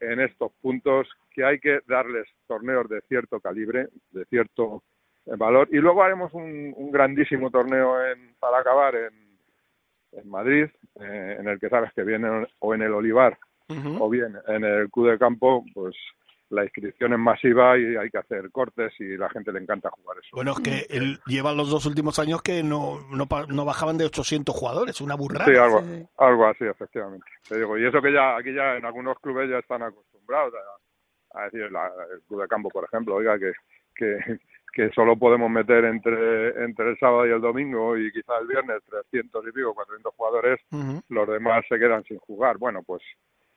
en 0.01 0.21
estos 0.21 0.53
puntos, 0.61 1.09
que 1.31 1.45
hay 1.45 1.59
que 1.59 1.81
darles 1.87 2.27
torneos 2.47 2.89
de 2.89 3.01
cierto 3.03 3.41
calibre, 3.41 3.89
de 4.11 4.25
cierto 4.27 4.83
eh, 5.27 5.33
valor. 5.37 5.69
Y 5.71 5.77
luego 5.77 6.03
haremos 6.03 6.33
un, 6.35 6.73
un 6.77 6.91
grandísimo 6.91 7.51
torneo 7.51 8.05
en, 8.05 8.35
para 8.39 8.59
acabar 8.59 8.95
en, 8.95 9.39
en 10.13 10.29
Madrid, 10.29 10.67
eh, 11.01 11.37
en 11.39 11.49
el 11.49 11.59
que 11.59 11.69
sabes 11.69 11.93
que 11.95 12.05
viene 12.05 12.47
o 12.59 12.75
en 12.75 12.83
el 12.83 12.93
Olivar 12.93 13.39
o 13.99 14.11
bien 14.11 14.37
en 14.47 14.63
el 14.63 14.91
Q 14.91 15.07
de 15.07 15.19
campo, 15.19 15.65
pues 15.73 15.97
la 16.55 16.65
inscripción 16.65 17.13
es 17.13 17.19
masiva 17.19 17.77
y 17.79 17.97
hay 17.97 18.09
que 18.11 18.19
hacer 18.19 18.51
cortes 18.51 18.93
y 19.01 19.17
la 19.17 19.29
gente 19.31 19.53
le 19.53 19.61
encanta 19.61 19.91
jugar 19.91 20.19
eso. 20.19 20.29
Bueno, 20.33 20.53
es 20.53 20.61
que 20.61 20.87
él 20.97 21.19
llevan 21.27 21.57
los 21.57 21.69
dos 21.71 21.85
últimos 21.87 22.19
años 22.19 22.41
que 22.43 22.63
no, 22.63 23.01
no, 23.11 23.27
pa- 23.27 23.47
no 23.47 23.65
bajaban 23.65 23.99
de 23.99 24.05
800 24.07 24.55
jugadores, 24.55 25.01
una 25.01 25.15
burrada. 25.17 25.45
sí, 25.47 25.57
algo, 25.57 25.81
Sí, 25.83 26.07
algo 26.19 26.47
así, 26.47 26.65
efectivamente. 26.65 27.27
Te 27.49 27.57
digo, 27.59 27.77
y 27.77 27.85
eso 27.87 28.01
que 28.01 28.13
ya 28.13 28.37
aquí 28.37 28.53
ya 28.55 28.77
en 28.77 28.85
algunos 28.85 29.19
clubes 29.21 29.51
ya 29.51 29.59
están 29.59 29.83
acostumbrados 29.83 30.55
a, 31.35 31.41
a 31.41 31.45
decir, 31.45 31.71
la- 31.73 31.93
el 32.15 32.23
club 32.29 32.43
de 32.43 32.49
campo, 32.49 32.69
por 32.71 32.85
ejemplo, 32.85 33.17
oiga, 33.17 33.39
que, 33.39 33.53
que, 33.95 34.39
que 34.73 34.91
solo 34.91 35.17
podemos 35.17 35.51
meter 35.51 35.85
entre, 35.85 36.49
entre 36.65 36.91
el 36.91 36.99
sábado 36.99 37.27
y 37.27 37.31
el 37.31 37.41
domingo 37.41 37.97
y 37.97 38.11
quizás 38.13 38.41
el 38.41 38.47
viernes 38.49 38.83
300 38.89 39.45
y 39.49 39.53
pico, 39.53 39.75
400 39.75 40.15
jugadores, 40.17 40.61
los 41.09 41.29
demás 41.29 41.65
se 41.69 41.79
quedan 41.79 42.03
sin 42.05 42.19
jugar. 42.19 42.59
Bueno, 42.59 42.83
pues 42.85 43.03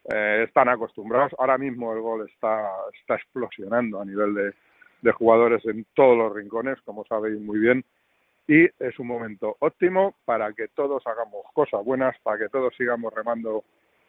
eh, 0.07 0.45
están 0.47 0.69
acostumbrados. 0.69 1.33
Ahora 1.37 1.57
mismo 1.57 1.93
el 1.93 2.01
gol 2.01 2.29
está, 2.29 2.69
está 2.99 3.15
explosionando 3.15 4.01
a 4.01 4.05
nivel 4.05 4.33
de, 4.33 4.53
de 5.01 5.11
jugadores 5.11 5.65
en 5.65 5.85
todos 5.93 6.17
los 6.17 6.33
rincones, 6.33 6.79
como 6.81 7.05
sabéis 7.05 7.39
muy 7.39 7.59
bien. 7.59 7.83
y 8.47 8.65
es 8.65 8.97
un 8.97 9.07
momento 9.07 9.57
óptimo 9.59 10.15
para 10.25 10.53
que 10.53 10.69
todos 10.69 11.05
hagamos 11.05 11.45
cosas 11.53 11.83
buenas, 11.83 12.17
para 12.23 12.37
que 12.37 12.49
todos 12.49 12.73
sigamos 12.77 13.13
remando 13.13 13.63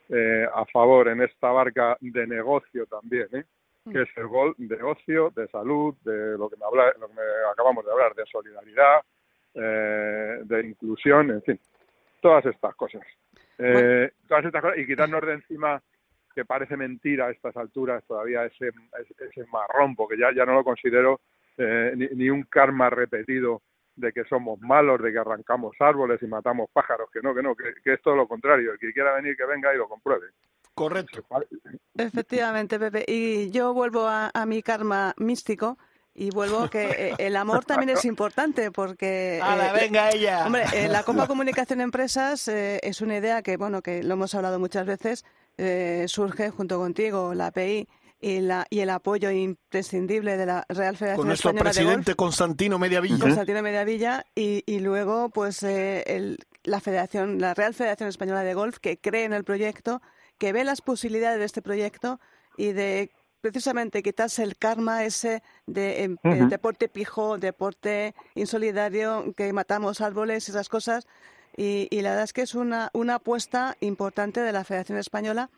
eh, 0.09 0.47
a 0.55 0.65
favor 0.67 1.09
en 1.09 1.21
esta 1.21 1.51
barca 1.51 1.97
de 2.01 2.27
negocio 2.27 2.87
también, 2.87 3.29
¿eh? 3.33 3.45
que 3.93 4.03
es 4.03 4.09
el 4.17 4.27
gol 4.27 4.55
de 4.57 4.83
ocio, 4.83 5.31
de 5.37 5.49
salud, 5.49 5.95
de 6.05 6.39
lo 6.39 6.49
que 6.49 6.57
me, 6.57 6.65
habla, 6.65 6.93
lo 6.99 7.09
que 7.09 7.15
me 7.15 7.23
acabamos 7.53 7.85
de 7.85 7.93
hablar, 7.93 8.15
de 8.15 8.25
solidaridad, 8.27 9.01
eh, 9.55 10.41
de 10.45 10.67
inclusión, 10.67 11.31
en 11.31 11.43
fin, 11.43 11.61
todas 12.21 12.47
estas 12.47 12.75
cosas. 12.75 13.03
Eh, 13.59 14.13
todas 14.29 14.45
estas 14.45 14.63
cosas 14.63 14.79
y 14.79 14.87
quitarnos 14.87 15.21
de 15.27 15.33
encima 15.33 15.83
que 16.35 16.45
parece 16.45 16.77
mentira 16.77 17.27
a 17.27 17.31
estas 17.31 17.57
alturas 17.57 18.05
todavía 18.07 18.45
ese, 18.45 18.69
ese, 18.69 19.15
ese 19.29 19.47
marrón, 19.51 19.97
porque 19.97 20.17
ya, 20.17 20.33
ya 20.33 20.47
no 20.47 20.55
lo 20.55 20.63
considero 20.63 21.21
eh, 21.57 21.93
ni, 21.97 22.07
ni 22.15 22.31
un 22.31 22.45
karma 22.45 22.89
repetido 22.89 23.63
de 23.97 24.13
que 24.13 24.23
somos 24.25 24.61
malos, 24.61 25.03
de 25.03 25.11
que 25.11 25.19
arrancamos 25.19 25.75
árboles 25.81 26.23
y 26.23 26.27
matamos 26.29 26.71
pájaros, 26.73 27.11
que 27.13 27.21
no, 27.21 27.35
que 27.35 27.43
no, 27.43 27.57
que, 27.57 27.75
que 27.83 27.95
es 27.95 28.03
todo 28.03 28.15
lo 28.15 28.29
contrario. 28.29 28.71
El 28.73 28.79
que 28.79 28.93
quiera 28.93 29.15
venir, 29.15 29.37
que 29.37 29.45
venga 29.45 29.75
y 29.75 29.77
lo 29.77 29.89
compruebe. 29.89 30.27
Correcto. 30.73 31.27
Efectivamente, 31.97 32.79
Pepe. 32.79 33.05
Y 33.09 33.51
yo 33.51 33.75
vuelvo 33.75 34.07
a, 34.07 34.31
a 34.33 34.47
mi 34.47 34.63
karma 34.63 35.13
místico 35.17 35.77
y 36.19 36.31
vuelvo 36.31 36.61
a 36.65 36.71
que 36.71 36.83
eh, 37.11 37.15
el 37.19 37.37
amor 37.37 37.65
también 37.65 37.91
es 37.91 38.05
importante 38.05 38.71
porque... 38.73 39.41
¡Hala, 39.43 39.69
eh, 39.69 39.81
venga 39.81 40.11
ella! 40.11 40.47
Hombre, 40.47 40.65
eh, 40.75 40.89
la 40.89 41.05
Copa 41.05 41.27
Comunicación 41.29 41.81
Empresas 41.81 42.49
eh, 42.49 42.81
es 42.83 43.01
una 43.01 43.17
idea 43.19 43.43
que, 43.43 43.57
bueno, 43.57 43.83
que 43.83 44.03
lo 44.03 44.15
hemos 44.15 44.35
hablado 44.35 44.59
muchas 44.59 44.85
veces, 44.85 45.25
eh, 45.59 46.07
surge 46.09 46.51
junto 46.51 46.79
contigo, 46.79 47.35
la 47.35 47.47
API, 47.47 47.89
y, 48.21 48.41
la, 48.41 48.67
y 48.69 48.81
el 48.81 48.91
apoyo 48.91 49.31
imprescindible 49.31 50.37
de 50.37 50.45
la 50.47 50.67
Real 50.69 50.97
Federación 50.97 51.17
Con 51.19 51.29
nuestro 51.29 51.51
Española 51.51 51.71
de 51.71 51.75
presidente 51.77 52.13
Golf, 52.13 52.17
Constantino 52.19 52.79
Mediavilla. 52.81 53.19
Constantino 53.21 53.63
Mediavilla, 53.63 54.25
y, 54.35 54.65
y 54.67 54.81
luego, 54.81 55.31
pues, 55.31 55.63
eh, 55.63 56.03
el- 56.09 56.39
la 56.65 56.81
Federación, 56.81 57.41
la 57.41 57.55
Real 57.55 57.75
Federación 57.75 58.09
Española 58.09 58.43
de 58.43 58.55
Golf, 58.55 58.79
que 58.79 58.99
cree 58.99 59.23
en 59.25 59.33
el 59.33 59.45
proyecto, 59.45 60.03
que 60.37 60.53
ve 60.53 60.65
las 60.65 60.81
posibilidades 60.83 61.39
de 61.39 61.45
este 61.45 61.63
proyecto 61.63 62.19
y 62.57 62.73
de 62.73 63.13
precisamente 63.41 64.03
quitarse 64.03 64.43
el 64.43 64.57
karma 64.57 65.05
ese 65.05 65.43
de 65.67 66.05
em, 66.05 66.17
eh, 66.25 66.47
deporte 66.49 66.89
pijo, 66.89 67.39
deporte 67.39 68.15
insolidario, 68.35 69.33
que 69.37 69.53
matamos 69.53 70.01
árboles 70.01 70.49
y 70.49 70.51
esas 70.53 70.69
cosas. 70.69 71.07
Y, 71.57 71.89
y 71.91 72.03
la 72.03 72.11
verdad 72.11 72.25
es 72.25 72.33
que 72.33 72.43
es 72.43 72.55
una, 72.55 72.91
una 72.93 73.17
apuesta 73.17 73.77
importante 73.81 74.41
de 74.41 74.53
la 74.53 74.65
Federación 74.65 74.99
Española, 74.99 75.51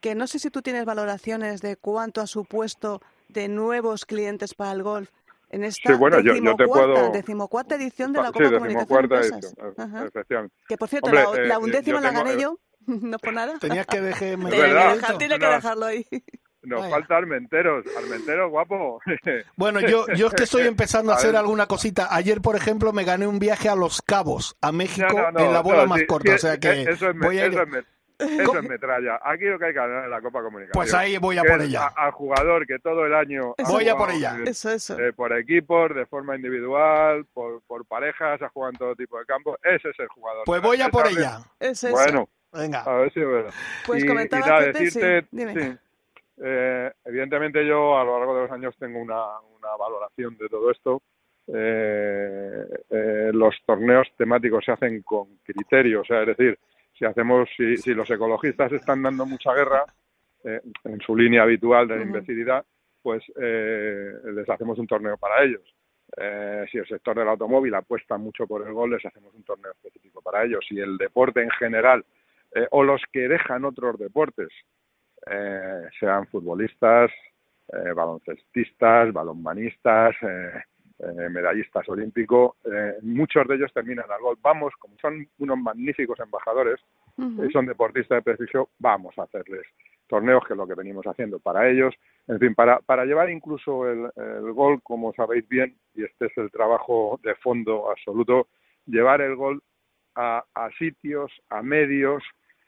que 0.00 0.14
no 0.14 0.26
sé 0.26 0.38
si 0.38 0.50
tú 0.50 0.62
tienes 0.62 0.84
valoraciones 0.84 1.62
de 1.62 1.76
cuánto 1.76 2.20
ha 2.20 2.26
supuesto 2.26 3.00
de 3.28 3.48
nuevos 3.48 4.04
clientes 4.04 4.54
para 4.54 4.72
el 4.72 4.82
golf 4.82 5.10
en 5.50 5.64
esta 5.64 5.92
Sí, 5.92 5.98
bueno, 5.98 6.18
yo- 6.18 6.34
yo 6.34 6.56
te 6.56 6.64
decimocuarta, 6.64 6.94
puedo- 6.94 7.12
decimocuarta 7.12 7.74
edición 7.76 8.12
de 8.12 8.20
la 8.20 8.26
Sí, 8.28 8.32
Copa 8.32 8.50
Comunicación 8.50 9.12
edición. 9.12 10.50
Que 10.68 10.76
por 10.76 10.88
cierto, 10.88 11.06
Hombre, 11.10 11.22
la, 11.24 11.30
eh, 11.42 11.46
la 11.46 11.54
yo 11.54 11.60
undécima 11.60 12.00
la 12.00 12.10
gané 12.10 12.40
yo, 12.40 12.58
no 12.86 13.18
por 13.18 13.32
nada. 13.32 13.58
Tenías 13.60 13.86
que 13.86 14.00
dejarme 14.00 14.50
Tiene 15.18 15.38
que, 15.38 15.46
dejarlo 15.46 15.86
ahí. 15.86 16.06
Nos 16.64 16.80
Vaya. 16.80 16.90
falta 16.94 17.16
Armenteros, 17.16 17.84
Armenteros, 17.96 18.50
guapo. 18.50 19.00
Bueno, 19.56 19.80
yo, 19.80 20.06
yo 20.16 20.28
es 20.28 20.34
que 20.34 20.44
estoy 20.44 20.62
empezando 20.66 21.12
a 21.12 21.14
A 21.14 21.18
hacer 21.18 21.32
ver. 21.32 21.40
alguna 21.40 21.66
cosita. 21.66 22.08
Ayer, 22.10 22.40
por 22.40 22.56
ejemplo, 22.56 22.92
me 22.92 23.04
gané 23.04 23.26
un 23.26 23.38
viaje 23.38 23.68
a 23.68 23.74
Los 23.76 24.00
Cabos, 24.02 24.56
a 24.60 24.72
México, 24.72 25.06
No, 25.12 25.22
no, 25.30 25.32
no, 25.32 25.40
en 25.46 25.52
la 25.52 25.60
bola 25.60 25.82
no, 25.82 25.88
más 25.88 26.00
sí, 26.00 26.06
corta. 26.06 26.30
sí, 26.30 26.34
o 26.34 26.38
sea 26.38 26.58
que 26.58 26.68
eh, 26.70 26.86
eso 26.88 27.10
es, 27.10 27.18
voy 27.18 27.38
a 27.38 27.46
ir- 27.46 27.52
eso 27.52 27.62
es 27.62 27.68
me- 27.68 27.78
eso 28.16 28.44
¿Cómo? 28.46 28.60
es 28.60 28.68
metralla. 28.68 29.18
Aquí 29.24 29.44
lo 29.44 29.58
que 29.58 29.64
hay 29.66 29.72
que 29.72 29.78
ganar 29.80 30.04
en 30.04 30.10
la 30.10 30.20
Copa 30.22 30.40
Comunicación. 30.40 30.72
Pues 30.72 30.94
ahí 30.94 31.18
voy 31.18 31.36
a 31.36 31.42
por 31.42 31.60
es 31.60 31.68
ella. 31.68 31.86
a- 31.96 32.04
Al 32.06 32.12
jugador 32.12 32.64
que 32.66 32.78
todo 32.78 33.04
el 33.06 33.12
año. 33.14 33.54
Voy 33.66 33.88
a 33.88 33.96
por 33.96 34.10
ella. 34.12 34.36
Eso, 34.46 34.70
eso. 34.70 34.98
eh, 35.00 35.12
por 35.12 35.36
equipos, 35.36 35.92
de 35.94 36.06
forma 36.06 36.36
individual, 36.36 37.26
por, 37.34 37.60
por 37.66 37.84
parejas, 37.86 38.40
ha 38.40 38.48
jugado 38.50 38.70
en 38.72 38.78
todo 38.78 38.94
tipo 38.94 39.18
de 39.18 39.26
campos. 39.26 39.56
Ese 39.64 39.88
es 39.90 39.98
el 39.98 40.06
jugador. 40.08 40.44
Pues 40.46 40.62
voy 40.62 40.80
a 40.80 40.88
por 40.90 41.08
ella. 41.08 41.40
Eso, 41.58 41.88
eso. 41.88 41.96
Bueno, 41.96 42.28
Venga. 42.52 42.82
a 42.82 42.94
ver 42.94 43.12
si 43.12 43.20
es 43.20 43.26
verdad. 43.26 43.52
Pues 43.84 44.04
y, 44.04 44.06
comentaba 44.06 44.46
y 44.46 44.48
nada, 44.48 44.72
sí, 44.72 44.84
decirte, 44.84 45.26
dime. 45.32 45.52
sí, 45.54 45.76
eh, 46.42 46.90
evidentemente 47.04 47.66
yo 47.66 47.98
a 47.98 48.04
lo 48.04 48.18
largo 48.18 48.34
de 48.34 48.42
los 48.42 48.50
años 48.50 48.76
tengo 48.78 49.00
una, 49.00 49.40
una 49.40 49.76
valoración 49.78 50.36
de 50.36 50.48
todo 50.48 50.70
esto. 50.70 51.02
Eh, 51.46 52.66
eh, 52.90 53.30
los 53.32 53.54
torneos 53.66 54.08
temáticos 54.16 54.64
se 54.64 54.72
hacen 54.72 55.02
con 55.02 55.36
criterio, 55.44 56.00
o 56.00 56.04
sea, 56.04 56.22
es 56.22 56.28
decir, 56.28 56.58
si 56.98 57.04
hacemos, 57.04 57.48
si, 57.56 57.76
si 57.76 57.92
los 57.92 58.10
ecologistas 58.10 58.72
están 58.72 59.02
dando 59.02 59.26
mucha 59.26 59.52
guerra 59.52 59.84
eh, 60.44 60.60
en 60.84 61.00
su 61.00 61.16
línea 61.16 61.42
habitual 61.42 61.88
de 61.88 61.94
Ujú. 61.94 62.04
imbecilidad, 62.04 62.64
pues 63.02 63.22
eh, 63.40 64.12
les 64.32 64.48
hacemos 64.48 64.78
un 64.78 64.86
torneo 64.86 65.16
para 65.16 65.42
ellos. 65.42 65.62
Eh, 66.16 66.64
si 66.70 66.78
el 66.78 66.86
sector 66.86 67.18
del 67.18 67.28
automóvil 67.28 67.74
apuesta 67.74 68.16
mucho 68.16 68.46
por 68.46 68.66
el 68.66 68.72
gol, 68.72 68.90
les 68.90 69.04
hacemos 69.04 69.34
un 69.34 69.42
torneo 69.42 69.72
específico 69.72 70.22
para 70.22 70.44
ellos. 70.44 70.64
Si 70.68 70.78
el 70.78 70.96
deporte 70.96 71.42
en 71.42 71.50
general 71.50 72.04
o 72.70 72.84
los 72.84 73.02
que 73.12 73.26
dejan 73.26 73.64
otros 73.64 73.98
deportes, 73.98 74.48
eh, 75.30 75.82
sean 75.98 76.26
futbolistas, 76.26 77.10
eh, 77.72 77.92
baloncestistas, 77.94 79.12
balonmanistas, 79.12 80.14
eh, 80.22 80.62
eh, 80.98 81.28
medallistas 81.30 81.88
olímpicos, 81.88 82.56
eh, 82.64 82.94
muchos 83.02 83.46
de 83.48 83.56
ellos 83.56 83.72
terminan 83.72 84.10
al 84.10 84.20
gol. 84.20 84.36
Vamos, 84.40 84.72
como 84.78 84.96
son 84.98 85.26
unos 85.38 85.58
magníficos 85.58 86.18
embajadores, 86.20 86.80
y 87.16 87.52
son 87.52 87.66
deportistas 87.66 88.18
de 88.18 88.22
prestigio, 88.22 88.70
vamos 88.80 89.16
a 89.18 89.22
hacerles 89.22 89.64
torneos, 90.08 90.44
que 90.44 90.54
es 90.54 90.56
lo 90.56 90.66
que 90.66 90.74
venimos 90.74 91.06
haciendo 91.06 91.38
para 91.38 91.68
ellos. 91.68 91.94
En 92.26 92.40
fin, 92.40 92.56
para, 92.56 92.80
para 92.80 93.04
llevar 93.04 93.30
incluso 93.30 93.88
el, 93.88 94.10
el 94.16 94.52
gol, 94.52 94.82
como 94.82 95.12
sabéis 95.14 95.48
bien, 95.48 95.76
y 95.94 96.02
este 96.02 96.26
es 96.26 96.36
el 96.38 96.50
trabajo 96.50 97.20
de 97.22 97.36
fondo 97.36 97.88
absoluto, 97.88 98.48
llevar 98.86 99.20
el 99.20 99.36
gol 99.36 99.62
a, 100.16 100.44
a 100.54 100.70
sitios, 100.72 101.30
a 101.50 101.62
medios, 101.62 102.24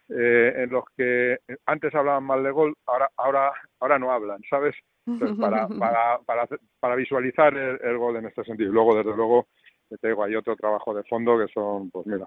eh, 0.09 0.53
en 0.57 0.71
los 0.71 0.85
que 0.97 1.39
antes 1.67 1.95
hablaban 1.95 2.25
mal 2.25 2.43
de 2.43 2.51
gol, 2.51 2.75
ahora, 2.87 3.09
ahora, 3.17 3.53
ahora 3.81 3.99
no 3.99 4.13
hablan, 4.13 4.41
¿sabes? 4.49 4.75
Entonces, 5.07 5.37
para, 5.41 5.69
para, 5.69 6.19
para, 6.25 6.49
para 6.81 6.97
visualizar 6.97 7.57
el, 7.57 7.79
el 7.83 7.99
gol 7.99 8.17
en 8.17 8.27
este 8.27 8.45
sentido. 8.45 8.71
Y 8.71 8.73
luego, 8.75 8.97
desde 8.97 9.17
luego, 9.17 9.47
te 10.01 10.09
digo, 10.09 10.25
hay 10.25 10.35
otro 10.35 10.57
trabajo 10.57 10.95
de 10.95 11.05
fondo 11.05 11.39
que 11.39 11.53
son, 11.53 11.91
pues 11.91 12.07
mira, 12.07 12.27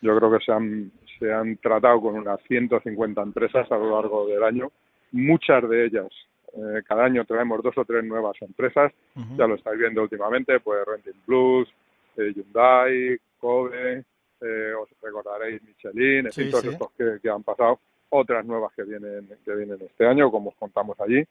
yo 0.00 0.16
creo 0.16 0.30
que 0.30 0.44
se 0.44 0.52
han, 0.52 0.90
se 1.18 1.32
han 1.32 1.56
tratado 1.58 2.00
con 2.00 2.16
unas 2.16 2.40
150 2.42 3.20
empresas 3.22 3.70
a 3.70 3.76
lo 3.76 3.90
largo 4.00 4.26
del 4.26 4.42
año. 4.42 4.70
Muchas 5.12 5.68
de 5.68 5.86
ellas, 5.86 6.08
eh, 6.54 6.82
cada 6.86 7.04
año 7.04 7.24
traemos 7.24 7.62
dos 7.62 7.76
o 7.76 7.84
tres 7.84 8.04
nuevas 8.04 8.36
empresas, 8.40 8.92
ya 9.36 9.46
lo 9.46 9.56
estáis 9.56 9.78
viendo 9.78 10.02
últimamente, 10.02 10.60
pues 10.60 10.84
Renting 10.86 11.20
Plus, 11.26 11.68
eh, 12.16 12.32
Hyundai, 12.34 13.18
Kobe, 13.38 14.04
eh, 14.40 14.72
os 14.74 14.88
recordaréis 15.02 15.62
Michelin, 15.62 16.26
en 16.26 16.32
Sí, 16.32 16.42
fin, 16.42 16.50
todos 16.50 16.62
sí. 16.64 16.68
estos 16.70 16.92
que, 16.92 17.18
que 17.22 17.28
han 17.30 17.42
pasado, 17.42 17.80
otras 18.10 18.44
nuevas 18.44 18.72
que 18.74 18.82
vienen, 18.84 19.28
que 19.44 19.54
vienen 19.54 19.78
este 19.82 20.06
año, 20.06 20.30
como 20.30 20.50
os 20.50 20.56
contamos 20.56 20.98
allí. 21.00 21.22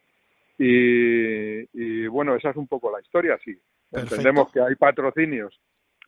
Y, 0.58 1.60
y 1.72 2.06
bueno, 2.06 2.34
esa 2.36 2.50
es 2.50 2.56
un 2.56 2.66
poco 2.68 2.90
la 2.90 3.00
historia, 3.00 3.38
sí. 3.44 3.56
Perfecto. 3.90 4.14
Entendemos 4.16 4.52
que 4.52 4.60
hay 4.60 4.74
patrocinios 4.76 5.58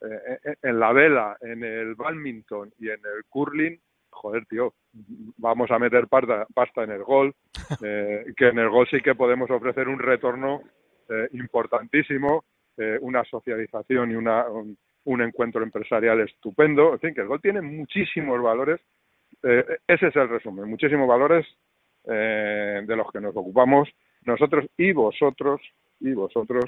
eh, 0.02 0.38
en- 0.44 0.56
en 0.70 0.78
la 0.80 0.92
vela, 0.92 1.36
en 1.40 1.64
el 1.64 1.94
badminton 1.94 2.72
y 2.78 2.88
en 2.90 3.00
el 3.04 3.24
curling. 3.28 3.78
Joder, 4.10 4.44
tío, 4.46 4.74
vamos 5.38 5.70
a 5.70 5.78
meter 5.78 6.06
pasta, 6.06 6.46
pasta 6.54 6.84
en 6.84 6.90
el 6.90 7.02
golf, 7.02 7.34
eh, 7.84 8.26
que 8.36 8.48
en 8.48 8.58
el 8.58 8.68
golf 8.68 8.90
sí 8.90 9.00
que 9.00 9.14
podemos 9.14 9.50
ofrecer 9.50 9.88
un 9.88 9.98
retorno 9.98 10.62
eh, 11.08 11.28
importantísimo, 11.32 12.44
eh, 12.76 12.98
una 13.00 13.24
socialización 13.24 14.10
y 14.10 14.14
una, 14.14 14.48
un, 14.48 14.76
un 15.04 15.22
encuentro 15.22 15.62
empresarial 15.62 16.20
estupendo. 16.20 16.94
En 16.94 17.00
fin, 17.00 17.14
que 17.14 17.22
el 17.22 17.28
golf 17.28 17.42
tiene 17.42 17.60
muchísimos 17.60 18.40
valores. 18.40 18.80
Eh, 19.42 19.64
ese 19.86 20.08
es 20.08 20.16
el 20.16 20.28
resumen, 20.28 20.68
muchísimos 20.68 21.08
valores 21.08 21.46
eh, 22.04 22.82
de 22.86 22.96
los 22.96 23.10
que 23.10 23.20
nos 23.20 23.34
ocupamos 23.36 23.88
nosotros 24.24 24.66
y 24.76 24.92
vosotros 24.92 25.60
y 26.00 26.12
vosotros 26.12 26.64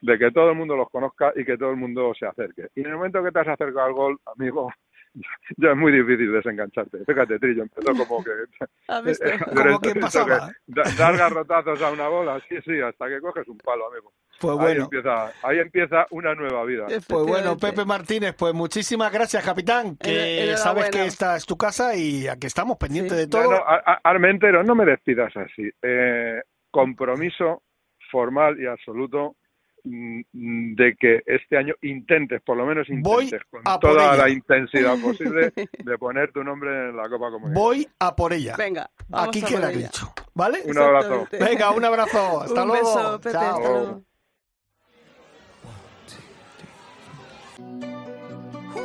de 0.00 0.18
que 0.18 0.30
todo 0.32 0.50
el 0.50 0.56
mundo 0.56 0.76
los 0.76 0.90
conozca 0.90 1.32
y 1.36 1.44
que 1.44 1.56
todo 1.56 1.70
el 1.70 1.76
mundo 1.76 2.12
se 2.18 2.26
acerque. 2.26 2.68
Y 2.74 2.80
en 2.80 2.86
el 2.86 2.96
momento 2.96 3.22
que 3.22 3.30
te 3.30 3.38
has 3.38 3.48
acercado 3.48 3.86
al 3.86 3.92
gol, 3.92 4.18
amigo, 4.26 4.72
ya 5.56 5.70
es 5.70 5.76
muy 5.76 5.92
difícil 5.92 6.32
desengancharte. 6.32 7.04
Fíjate, 7.06 7.38
Trillo, 7.38 7.62
empezó 7.62 7.92
como 8.06 8.24
que... 8.24 8.30
¿Has 8.88 9.04
visto? 9.04 9.24
Como 9.54 9.80
que 9.80 9.94
pasaba. 9.94 10.50
Da- 10.66 10.82
Dar 10.98 11.16
garrotazos 11.16 11.80
a 11.82 11.90
una 11.90 12.08
bola, 12.08 12.40
sí, 12.48 12.56
sí, 12.64 12.80
hasta 12.80 13.08
que 13.08 13.20
coges 13.20 13.46
un 13.48 13.58
palo, 13.58 13.86
amigo. 13.90 14.12
Pues 14.40 14.52
Ahí, 14.52 14.58
bueno. 14.58 14.84
empieza, 14.84 15.32
ahí 15.42 15.58
empieza 15.60 16.06
una 16.10 16.34
nueva 16.34 16.64
vida. 16.64 16.86
Pues 16.86 17.26
bueno. 17.26 17.56
Pepe 17.56 17.84
Martínez, 17.84 18.34
pues 18.36 18.52
muchísimas 18.54 19.12
gracias, 19.12 19.44
capitán, 19.44 19.96
que 19.96 20.54
sabes 20.56 20.90
que 20.90 21.04
esta 21.06 21.36
es 21.36 21.46
tu 21.46 21.56
casa 21.56 21.94
y 21.94 22.26
aquí 22.26 22.46
estamos 22.48 22.76
pendientes 22.78 23.12
Sí. 23.12 23.18
de 23.18 23.26
No, 23.26 23.30
todo. 23.44 23.50
no, 23.52 23.56
a- 23.58 24.00
Armentero, 24.02 24.64
no 24.64 24.74
me 24.74 24.84
despidas 24.84 25.36
así. 25.36 25.70
Eh, 25.82 26.40
compromiso 26.70 27.62
formal 28.10 28.58
y 28.60 28.66
absoluto 28.66 29.36
de 29.84 30.96
que 30.98 31.22
este 31.26 31.56
año 31.58 31.74
intentes, 31.82 32.40
por 32.42 32.56
lo 32.56 32.64
menos 32.64 32.86
Voy 33.00 33.24
intentes, 33.24 33.46
con 33.50 33.62
toda 33.80 34.16
la 34.16 34.28
intensidad 34.28 34.96
posible, 34.98 35.52
de 35.84 35.98
poner 35.98 36.32
tu 36.32 36.44
nombre 36.44 36.90
en 36.90 36.96
la 36.96 37.08
Copa 37.08 37.30
Comunitaria. 37.30 37.54
Voy 37.54 37.88
a 37.98 38.14
por 38.14 38.32
ella. 38.32 38.54
Venga, 38.56 38.90
Aquí 39.12 39.42
a 39.42 39.46
queda 39.46 39.68
dicho. 39.68 40.12
¿Vale? 40.34 40.60
Un 40.64 40.78
abrazo. 40.78 41.26
Venga, 41.32 41.70
un 41.72 41.84
abrazo. 41.84 42.42
Hasta 42.44 42.62
Un 42.62 42.68
luego. 42.68 42.86
beso, 42.94 43.20
Pepe, 43.20 43.32
Chao. 43.32 43.56
hasta 43.56 43.68
luego. 43.68 44.02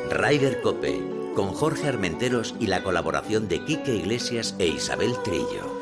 Rider 0.10 0.62
Cope, 0.62 1.00
con 1.36 1.48
Jorge 1.50 1.88
Armenteros 1.88 2.56
y 2.60 2.68
la 2.68 2.82
colaboración 2.84 3.48
de 3.48 3.64
Quique 3.66 3.94
Iglesias 3.94 4.56
e 4.60 4.68
Isabel 4.68 5.14
Trillo. 5.24 5.78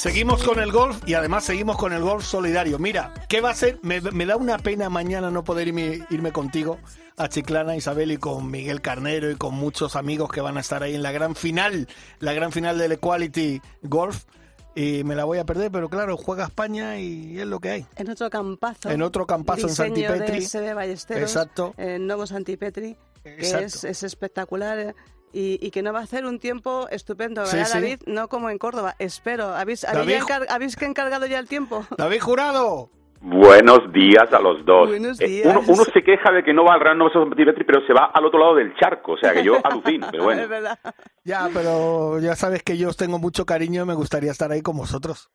Seguimos 0.00 0.42
con 0.42 0.58
el 0.60 0.72
golf 0.72 0.98
y 1.04 1.12
además 1.12 1.44
seguimos 1.44 1.76
con 1.76 1.92
el 1.92 2.00
golf 2.00 2.24
solidario. 2.24 2.78
Mira, 2.78 3.12
¿qué 3.28 3.42
va 3.42 3.50
a 3.50 3.54
ser? 3.54 3.78
Me, 3.82 4.00
me 4.00 4.24
da 4.24 4.36
una 4.36 4.56
pena 4.56 4.88
mañana 4.88 5.30
no 5.30 5.44
poder 5.44 5.68
irme, 5.68 6.06
irme 6.08 6.32
contigo 6.32 6.78
a 7.18 7.28
Chiclana, 7.28 7.76
Isabel, 7.76 8.10
y 8.10 8.16
con 8.16 8.50
Miguel 8.50 8.80
Carnero 8.80 9.30
y 9.30 9.36
con 9.36 9.54
muchos 9.54 9.96
amigos 9.96 10.30
que 10.32 10.40
van 10.40 10.56
a 10.56 10.60
estar 10.60 10.82
ahí 10.82 10.94
en 10.94 11.02
la 11.02 11.12
gran 11.12 11.36
final, 11.36 11.86
la 12.18 12.32
gran 12.32 12.50
final 12.50 12.78
del 12.78 12.92
Equality 12.92 13.60
Golf. 13.82 14.24
Y 14.74 15.04
me 15.04 15.14
la 15.14 15.24
voy 15.24 15.36
a 15.36 15.44
perder, 15.44 15.70
pero 15.70 15.90
claro, 15.90 16.16
juega 16.16 16.44
España 16.44 16.98
y 16.98 17.38
es 17.38 17.46
lo 17.46 17.60
que 17.60 17.68
hay. 17.68 17.86
En 17.96 18.08
otro 18.08 18.30
campazo. 18.30 18.88
En 18.88 19.02
otro 19.02 19.26
campazo 19.26 19.68
en 19.68 19.74
Santipetri. 19.74 20.46
de 20.46 20.72
Ballesteros. 20.72 21.22
Exacto. 21.24 21.74
En 21.76 22.06
nuevo 22.06 22.26
Santipetri. 22.26 22.96
Exacto. 23.22 23.58
Que 23.58 23.64
es, 23.66 23.84
es 23.84 24.02
espectacular. 24.02 24.94
Y, 25.32 25.58
y 25.64 25.70
que 25.70 25.82
no 25.82 25.92
va 25.92 26.00
a 26.00 26.02
hacer 26.02 26.24
un 26.26 26.38
tiempo 26.40 26.88
estupendo, 26.90 27.42
¿verdad, 27.42 27.64
sí. 27.66 27.72
David? 27.72 28.00
No 28.06 28.28
como 28.28 28.50
en 28.50 28.58
Córdoba. 28.58 28.96
Espero. 28.98 29.54
¿Habéis, 29.54 29.84
habéis, 29.84 30.06
David- 30.06 30.18
ya 30.18 30.20
encar- 30.26 30.46
¿habéis 30.50 30.76
que 30.76 30.84
encargado 30.86 31.26
ya 31.26 31.38
el 31.38 31.46
tiempo? 31.48 31.84
David 31.98 32.20
Jurado. 32.20 32.90
Buenos 33.22 33.92
días 33.92 34.32
a 34.32 34.38
los 34.40 34.64
dos. 34.64 34.88
Buenos 34.88 35.20
Eh, 35.20 35.26
días. 35.26 35.46
uno, 35.46 35.62
uno 35.68 35.84
se 35.92 36.02
queja 36.02 36.32
de 36.32 36.42
que 36.42 36.54
no 36.54 36.64
va 36.64 36.72
al 36.74 36.80
Santipetri, 37.12 37.64
pero 37.64 37.86
se 37.86 37.92
va 37.92 38.06
al 38.14 38.24
otro 38.24 38.38
lado 38.40 38.54
del 38.56 38.74
charco. 38.76 39.12
O 39.12 39.18
sea, 39.18 39.32
que 39.34 39.44
yo 39.44 39.54
alucino, 39.64 40.08
pero 40.10 40.24
bueno. 40.24 40.42
es 40.42 40.48
verdad. 40.48 40.78
Ya, 41.22 41.48
pero 41.52 42.18
ya 42.18 42.34
sabes 42.34 42.62
que 42.62 42.78
yo 42.78 42.88
os 42.88 42.96
tengo 42.96 43.18
mucho 43.18 43.44
cariño 43.44 43.82
y 43.82 43.86
me 43.86 43.94
gustaría 43.94 44.30
estar 44.30 44.50
ahí 44.50 44.62
con 44.62 44.76
vosotros. 44.78 45.30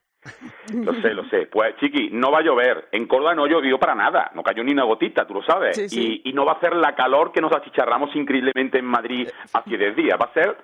Lo 0.73 0.93
sé, 1.01 1.13
lo 1.13 1.23
sé. 1.25 1.47
Pues, 1.47 1.75
chiqui, 1.77 2.09
no 2.11 2.31
va 2.31 2.39
a 2.39 2.41
llover. 2.41 2.87
En 2.91 3.07
Córdoba 3.07 3.35
no 3.35 3.47
llovió 3.47 3.77
para 3.77 3.95
nada. 3.95 4.31
No 4.33 4.43
cayó 4.43 4.63
ni 4.63 4.71
una 4.71 4.83
gotita, 4.83 5.25
tú 5.25 5.35
lo 5.35 5.43
sabes. 5.43 5.75
Sí, 5.75 5.89
sí. 5.89 6.21
Y, 6.23 6.29
y 6.29 6.33
no 6.33 6.45
va 6.45 6.53
a 6.53 6.55
hacer 6.55 6.75
la 6.75 6.95
calor 6.95 7.31
que 7.31 7.41
nos 7.41 7.51
achicharramos 7.51 8.15
increíblemente 8.15 8.79
en 8.79 8.85
Madrid 8.85 9.27
hace 9.53 9.77
10 9.77 9.95
días. 9.95 10.19
Va 10.19 10.25
a 10.25 10.33
ser 10.33 10.57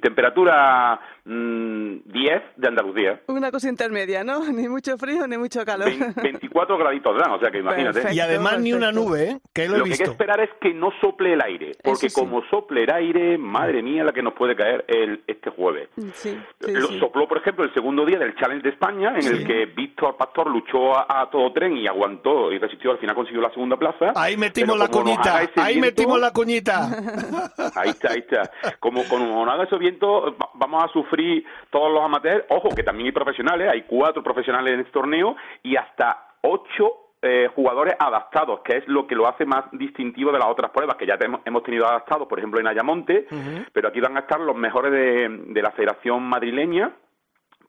temperatura 0.00 1.00
mm, 1.24 1.96
10 2.04 2.42
de 2.56 2.68
Andalucía. 2.68 3.20
Una 3.28 3.50
cosa 3.50 3.68
intermedia, 3.68 4.24
¿no? 4.24 4.40
Ni 4.52 4.68
mucho 4.68 4.96
frío 4.98 5.26
ni 5.26 5.36
mucho 5.38 5.64
calor. 5.64 5.88
Vein- 5.88 6.14
24 6.22 6.78
graditos 6.78 7.16
dan, 7.18 7.30
o 7.32 7.38
sea 7.40 7.50
que 7.50 7.58
imagínate. 7.58 7.94
Perfecto. 7.94 8.14
Y 8.16 8.20
además 8.20 8.60
ni 8.60 8.72
una 8.72 8.92
nube, 8.92 9.30
¿eh? 9.30 9.40
Que 9.52 9.68
lo 9.68 9.76
he 9.76 9.78
Lo 9.78 9.84
que 9.84 9.92
hay 9.92 9.98
que 9.98 10.04
esperar 10.04 10.40
es 10.40 10.50
que 10.60 10.74
no 10.74 10.90
sople 11.00 11.32
el 11.34 11.42
aire, 11.42 11.72
porque 11.82 12.08
sí. 12.10 12.14
como 12.20 12.42
sople 12.50 12.84
el 12.84 12.90
aire, 12.92 13.38
madre 13.38 13.82
mía, 13.82 14.04
la 14.04 14.12
que 14.12 14.22
nos 14.22 14.34
puede 14.34 14.54
caer 14.56 14.84
el, 14.88 15.22
este 15.26 15.50
jueves. 15.50 15.88
Sí, 16.14 16.38
sí, 16.60 16.72
Lo 16.72 16.88
sí. 16.88 16.98
sopló, 16.98 17.26
por 17.28 17.38
ejemplo, 17.38 17.64
el 17.64 17.72
segundo 17.74 18.04
día 18.04 18.18
del 18.18 18.34
Challenge 18.36 18.62
de 18.62 18.70
España, 18.70 19.14
en 19.18 19.26
el 19.26 19.46
que 19.46 19.66
Víctor 19.66 20.16
Pastor 20.16 20.48
luchó 20.50 20.96
a, 20.96 21.22
a 21.22 21.30
todo 21.30 21.52
tren 21.52 21.76
y 21.76 21.86
aguantó 21.86 22.52
y 22.52 22.58
resistió, 22.58 22.90
al 22.92 22.98
final 22.98 23.14
consiguió 23.14 23.40
la 23.42 23.50
segunda 23.50 23.76
plaza. 23.76 24.12
Ahí 24.14 24.36
metimos 24.36 24.78
la 24.78 24.88
cuñita, 24.88 25.36
ahí 25.38 25.46
viento- 25.74 25.80
metimos 25.80 26.20
la 26.20 26.32
cuñita. 26.32 26.88
Ahí 27.74 27.90
está, 27.90 28.12
ahí 28.12 28.18
está. 28.18 28.50
Como, 28.80 29.04
como 29.04 29.44
no 29.44 29.50
viento, 29.78 30.34
va- 30.40 30.50
vamos 30.54 30.84
a 30.84 30.88
sufrir 30.88 31.44
todos 31.70 31.92
los 31.92 32.02
amateurs. 32.02 32.44
Ojo, 32.50 32.68
que 32.74 32.82
también 32.82 33.06
hay 33.06 33.12
profesionales, 33.12 33.68
hay 33.72 33.82
cuatro 33.82 34.22
profesionales 34.22 34.74
en 34.74 34.80
este 34.80 34.92
torneo 34.92 35.36
y 35.62 35.76
hasta 35.76 36.26
ocho 36.42 36.92
eh, 37.20 37.48
jugadores 37.56 37.94
adaptados, 37.98 38.60
que 38.60 38.76
es 38.76 38.86
lo 38.86 39.06
que 39.08 39.16
lo 39.16 39.26
hace 39.26 39.44
más 39.44 39.64
distintivo 39.72 40.30
de 40.30 40.38
las 40.38 40.46
otras 40.48 40.70
pruebas, 40.70 40.94
que 40.96 41.04
ya 41.06 41.18
te- 41.18 41.26
hemos 41.44 41.62
tenido 41.64 41.84
adaptados, 41.86 42.28
por 42.28 42.38
ejemplo, 42.38 42.60
en 42.60 42.68
Ayamonte, 42.68 43.26
pero 43.72 43.88
aquí 43.88 44.00
van 44.00 44.16
a 44.16 44.20
estar 44.20 44.38
los 44.38 44.54
mejores 44.54 44.92
de, 44.92 45.28
de 45.48 45.62
la 45.62 45.72
Federación 45.72 46.22
Madrileña 46.22 46.92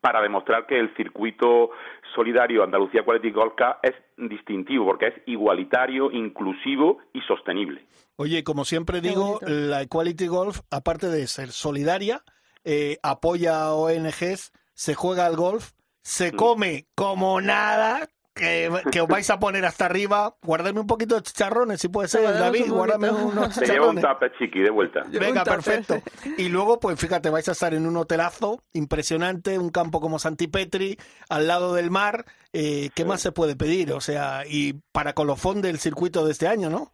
para 0.01 0.21
demostrar 0.21 0.65
que 0.65 0.79
el 0.79 0.95
circuito 0.95 1.71
solidario 2.15 2.63
Andalucía 2.63 3.03
Quality 3.03 3.31
Golf 3.31 3.53
Cup 3.57 3.77
es 3.83 3.93
distintivo, 4.17 4.85
porque 4.85 5.07
es 5.07 5.13
igualitario, 5.25 6.11
inclusivo 6.11 6.99
y 7.13 7.21
sostenible. 7.21 7.85
Oye, 8.15 8.43
como 8.43 8.65
siempre 8.65 9.01
digo, 9.01 9.39
la 9.41 9.81
Equality 9.81 10.27
Golf, 10.27 10.61
aparte 10.71 11.07
de 11.07 11.27
ser 11.27 11.49
solidaria, 11.49 12.23
eh, 12.63 12.97
apoya 13.03 13.63
a 13.63 13.73
ONGs, 13.73 14.51
se 14.73 14.93
juega 14.93 15.25
al 15.25 15.35
golf, 15.35 15.71
se 16.01 16.33
come 16.33 16.87
como 16.95 17.41
nada, 17.41 18.09
que, 18.39 18.69
que 18.91 19.01
os 19.01 19.07
vais 19.07 19.29
a 19.29 19.39
poner 19.39 19.65
hasta 19.65 19.85
arriba. 19.85 20.35
Guardadme 20.41 20.79
un 20.79 20.87
poquito 20.87 21.15
de 21.15 21.21
chicharrones, 21.21 21.79
si 21.81 21.89
puede 21.89 22.07
ser, 22.07 22.23
David, 22.33 22.65
un 22.71 22.77
guárdame 22.77 23.09
poquito. 23.09 23.27
unos 23.27 23.53
Se 23.53 23.65
lleva 23.65 23.89
un 23.89 23.97
chicharrones. 23.97 24.03
tupper 24.19 24.31
chiqui 24.39 24.59
de 24.61 24.69
vuelta. 24.71 25.03
Venga, 25.07 25.43
perfecto. 25.43 25.95
Y 26.37 26.49
luego, 26.49 26.79
pues 26.79 26.99
fíjate, 26.99 27.29
vais 27.29 27.47
a 27.49 27.51
estar 27.51 27.73
en 27.73 27.85
un 27.85 27.95
hotelazo 27.97 28.63
impresionante, 28.73 29.59
un 29.59 29.69
campo 29.69 29.99
como 29.99 30.17
Santipetri, 30.19 30.97
al 31.29 31.47
lado 31.47 31.73
del 31.73 31.91
mar. 31.91 32.25
Eh, 32.53 32.89
¿Qué 32.95 33.05
más 33.05 33.21
se 33.21 33.31
puede 33.31 33.55
pedir? 33.55 33.91
O 33.93 34.01
sea, 34.01 34.43
y 34.47 34.73
para 34.91 35.13
colofón 35.13 35.61
del 35.61 35.77
circuito 35.77 36.25
de 36.25 36.31
este 36.31 36.47
año, 36.47 36.69
¿no? 36.69 36.93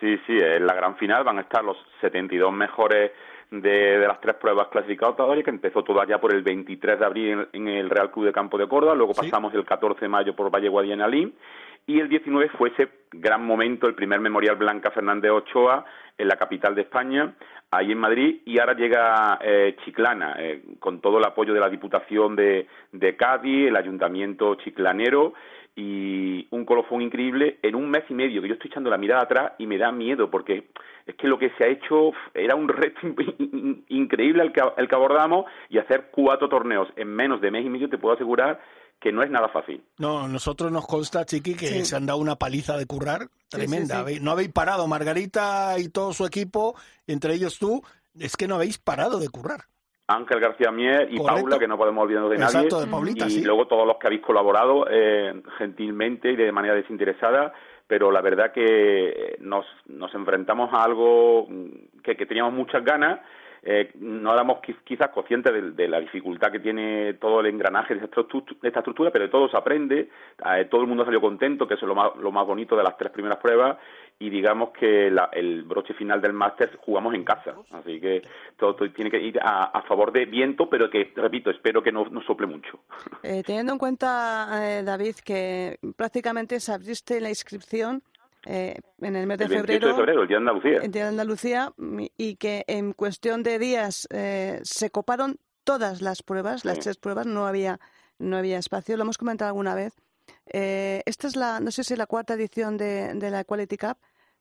Sí, 0.00 0.16
sí, 0.26 0.32
en 0.36 0.66
la 0.66 0.74
gran 0.74 0.96
final 0.96 1.22
van 1.24 1.38
a 1.38 1.42
estar 1.42 1.62
los 1.62 1.76
72 2.00 2.52
mejores 2.52 3.12
de, 3.60 3.98
de 3.98 4.06
las 4.08 4.20
tres 4.20 4.36
pruebas 4.36 4.68
clasificatorias, 4.68 5.44
que 5.44 5.50
empezó 5.50 5.84
todo 5.84 6.00
allá 6.00 6.18
por 6.20 6.34
el 6.34 6.42
23 6.42 6.98
de 6.98 7.04
abril 7.04 7.28
en, 7.52 7.68
en 7.68 7.68
el 7.68 7.90
Real 7.90 8.10
Club 8.10 8.24
de 8.26 8.32
Campo 8.32 8.56
de 8.58 8.66
Córdoba, 8.66 8.94
luego 8.94 9.12
Sí. 9.14 9.20
pasamos 9.22 9.52
el 9.54 9.64
14 9.64 10.00
de 10.00 10.08
mayo 10.08 10.34
por 10.34 10.50
Valle 10.50 10.68
Guadiana-Lim, 10.68 11.32
y 11.86 12.00
el 12.00 12.08
19 12.08 12.48
fue 12.56 12.70
ese 12.70 12.88
gran 13.12 13.44
momento, 13.44 13.86
el 13.86 13.94
primer 13.94 14.20
Memorial 14.20 14.56
Blanca 14.56 14.90
Fernández 14.90 15.30
Ochoa 15.32 15.84
en 16.16 16.28
la 16.28 16.36
capital 16.36 16.74
de 16.74 16.82
España, 16.82 17.34
ahí 17.70 17.92
en 17.92 17.98
Madrid, 17.98 18.40
y 18.44 18.58
ahora 18.58 18.74
llega 18.74 19.38
eh, 19.42 19.76
Chiclana, 19.84 20.36
eh, 20.38 20.62
con 20.78 21.00
todo 21.00 21.18
el 21.18 21.24
apoyo 21.24 21.52
de 21.52 21.60
la 21.60 21.68
Diputación 21.68 22.36
de, 22.36 22.66
de 22.92 23.16
Cádiz, 23.16 23.68
el 23.68 23.76
Ayuntamiento 23.76 24.54
chiclanero, 24.56 25.34
y 25.74 26.46
un 26.50 26.64
colofón 26.64 27.02
increíble 27.02 27.58
en 27.62 27.74
un 27.74 27.88
mes 27.90 28.04
y 28.08 28.14
medio, 28.14 28.42
que 28.42 28.48
yo 28.48 28.54
estoy 28.54 28.70
echando 28.70 28.90
la 28.90 28.98
mirada 28.98 29.22
atrás 29.22 29.52
y 29.58 29.66
me 29.66 29.78
da 29.78 29.90
miedo, 29.90 30.30
porque 30.30 30.68
es 31.06 31.14
que 31.16 31.26
lo 31.28 31.38
que 31.38 31.50
se 31.56 31.64
ha 31.64 31.68
hecho 31.68 32.12
era 32.34 32.54
un 32.54 32.68
reto 32.68 33.00
in- 33.38 33.84
increíble 33.88 34.42
el 34.42 34.52
que, 34.52 34.60
el 34.76 34.88
que 34.88 34.94
abordamos, 34.94 35.46
y 35.68 35.78
hacer 35.78 36.10
cuatro 36.12 36.48
torneos 36.48 36.88
en 36.96 37.08
menos 37.08 37.40
de 37.40 37.50
mes 37.50 37.64
y 37.64 37.70
medio 37.70 37.88
te 37.88 37.98
puedo 37.98 38.14
asegurar 38.14 38.60
que 39.00 39.10
no 39.12 39.22
es 39.24 39.30
nada 39.30 39.48
fácil. 39.48 39.82
No, 39.98 40.28
nosotros 40.28 40.70
nos 40.70 40.86
consta, 40.86 41.24
Chiqui, 41.24 41.54
que 41.54 41.66
Sí. 41.66 41.84
se 41.84 41.96
han 41.96 42.06
dado 42.06 42.20
una 42.20 42.36
paliza 42.36 42.76
de 42.76 42.86
currar 42.86 43.28
tremenda. 43.48 43.86
sí, 43.86 43.90
sí. 43.94 43.96
Habéis- 43.96 44.20
No 44.22 44.30
habéis 44.30 44.52
parado, 44.52 44.86
Margarita 44.86 45.74
y 45.78 45.88
todo 45.88 46.12
su 46.12 46.24
equipo, 46.24 46.76
entre 47.08 47.34
ellos 47.34 47.58
tú, 47.58 47.82
es 48.16 48.36
que 48.36 48.46
no 48.46 48.54
habéis 48.54 48.78
parado 48.78 49.18
de 49.18 49.28
currar. 49.28 49.62
Ángel 50.06 50.40
García 50.40 50.70
Mier 50.70 51.08
y 51.10 51.16
Correcto. 51.16 51.26
Paula, 51.26 51.58
que 51.58 51.68
no 51.68 51.78
podemos 51.78 52.04
olvidarnos 52.04 52.30
de 52.30 52.38
nadie. 52.38 52.54
Exacto, 52.54 52.80
de 52.80 52.86
Paulita, 52.86 53.26
y 53.26 53.30
sí. 53.30 53.44
luego 53.44 53.66
todos 53.66 53.86
los 53.86 53.96
que 53.98 54.06
habéis 54.08 54.22
colaborado 54.22 54.86
eh, 54.90 55.32
gentilmente 55.58 56.32
y 56.32 56.36
de 56.36 56.52
manera 56.52 56.74
desinteresada, 56.74 57.52
pero 57.86 58.10
la 58.10 58.20
verdad 58.20 58.52
que 58.52 59.36
nos, 59.40 59.64
nos 59.86 60.14
enfrentamos 60.14 60.72
a 60.72 60.82
algo 60.82 61.46
que, 62.02 62.16
que 62.16 62.26
teníamos 62.26 62.52
muchas 62.52 62.84
ganas. 62.84 63.20
Eh, 63.64 63.92
no 64.00 64.34
quiz- 64.60 64.82
quizás 64.82 65.10
conscientes 65.10 65.52
de, 65.52 65.70
de 65.70 65.88
la 65.88 66.00
dificultad 66.00 66.50
que 66.50 66.58
tiene 66.58 67.14
todo 67.14 67.40
el 67.40 67.46
engranaje 67.46 67.94
de 67.94 68.04
esta, 68.04 68.20
estructura, 68.20 69.12
pero 69.12 69.24
de 69.26 69.30
todo 69.30 69.48
se 69.48 69.56
aprende, 69.56 70.08
eh, 70.44 70.64
todo 70.68 70.80
el 70.80 70.88
mundo 70.88 71.04
salió 71.04 71.20
contento, 71.20 71.68
que 71.68 71.74
eso 71.74 71.86
es 71.86 71.88
lo 71.88 71.94
más, 71.94 72.16
lo 72.16 72.32
más 72.32 72.44
bonito 72.44 72.76
de 72.76 72.82
las 72.82 72.96
tres 72.96 73.12
primeras 73.12 73.38
pruebas, 73.38 73.78
y 74.18 74.30
digamos 74.30 74.70
que 74.70 75.10
la- 75.12 75.30
el 75.32 75.62
broche 75.62 75.94
final 75.94 76.20
del 76.20 76.32
máster 76.32 76.76
jugamos 76.80 77.14
en 77.14 77.24
casa, 77.24 77.54
así 77.70 78.00
que 78.00 78.22
todo, 78.56 78.74
tiene 78.90 79.10
que 79.10 79.20
ir 79.20 79.38
a, 79.40 79.82
favor 79.82 80.10
de 80.10 80.26
viento, 80.26 80.68
pero 80.68 80.90
que, 80.90 81.12
repito, 81.14 81.50
espero 81.50 81.82
que 81.82 81.92
no, 81.92 82.04
no 82.06 82.20
sople 82.22 82.48
mucho. 82.48 82.80
Eh, 83.22 83.42
teniendo 83.46 83.72
en 83.72 83.78
cuenta, 83.78 84.48
eh, 84.60 84.82
David, 84.82 85.16
que 85.24 85.78
prácticamente 85.96 86.58
se 86.58 86.72
abriste 86.72 87.20
la 87.20 87.28
inscripción 87.28 88.02
eh, 88.46 88.76
en 89.00 89.16
el 89.16 89.26
mes 89.26 89.38
de 89.38 89.44
el 89.44 89.50
28 89.50 89.66
febrero, 89.66 89.88
de 89.88 89.94
febrero, 89.94 90.22
el 90.22 90.28
Día 90.28 90.36
de 90.36 90.40
Andalucía. 90.40 90.78
en 90.82 90.90
Día 90.90 91.02
de 91.02 91.08
Andalucía, 91.08 91.72
mm, 91.76 92.04
y 92.16 92.36
que 92.36 92.64
en 92.66 92.92
cuestión 92.92 93.42
de 93.42 93.58
días 93.58 94.08
eh, 94.10 94.60
se 94.62 94.90
coparon 94.90 95.38
todas 95.64 96.02
las 96.02 96.22
pruebas, 96.22 96.64
las 96.64 96.80
tres 96.80 96.96
pruebas, 96.96 97.26
no 97.26 97.46
había, 97.46 97.78
no 98.18 98.36
había 98.36 98.58
espacio, 98.58 98.96
lo 98.96 99.04
hemos 99.04 99.18
comentado 99.18 99.48
alguna 99.48 99.74
vez. 99.74 99.94
Eh, 100.46 101.02
esta 101.06 101.28
es 101.28 101.36
la, 101.36 101.60
no 101.60 101.70
sé 101.70 101.84
si 101.84 101.94
la 101.94 102.06
cuarta 102.06 102.34
edición 102.34 102.76
de, 102.76 103.14
de 103.14 103.30
la 103.30 103.44
Quality 103.44 103.76
Cup. 103.76 103.96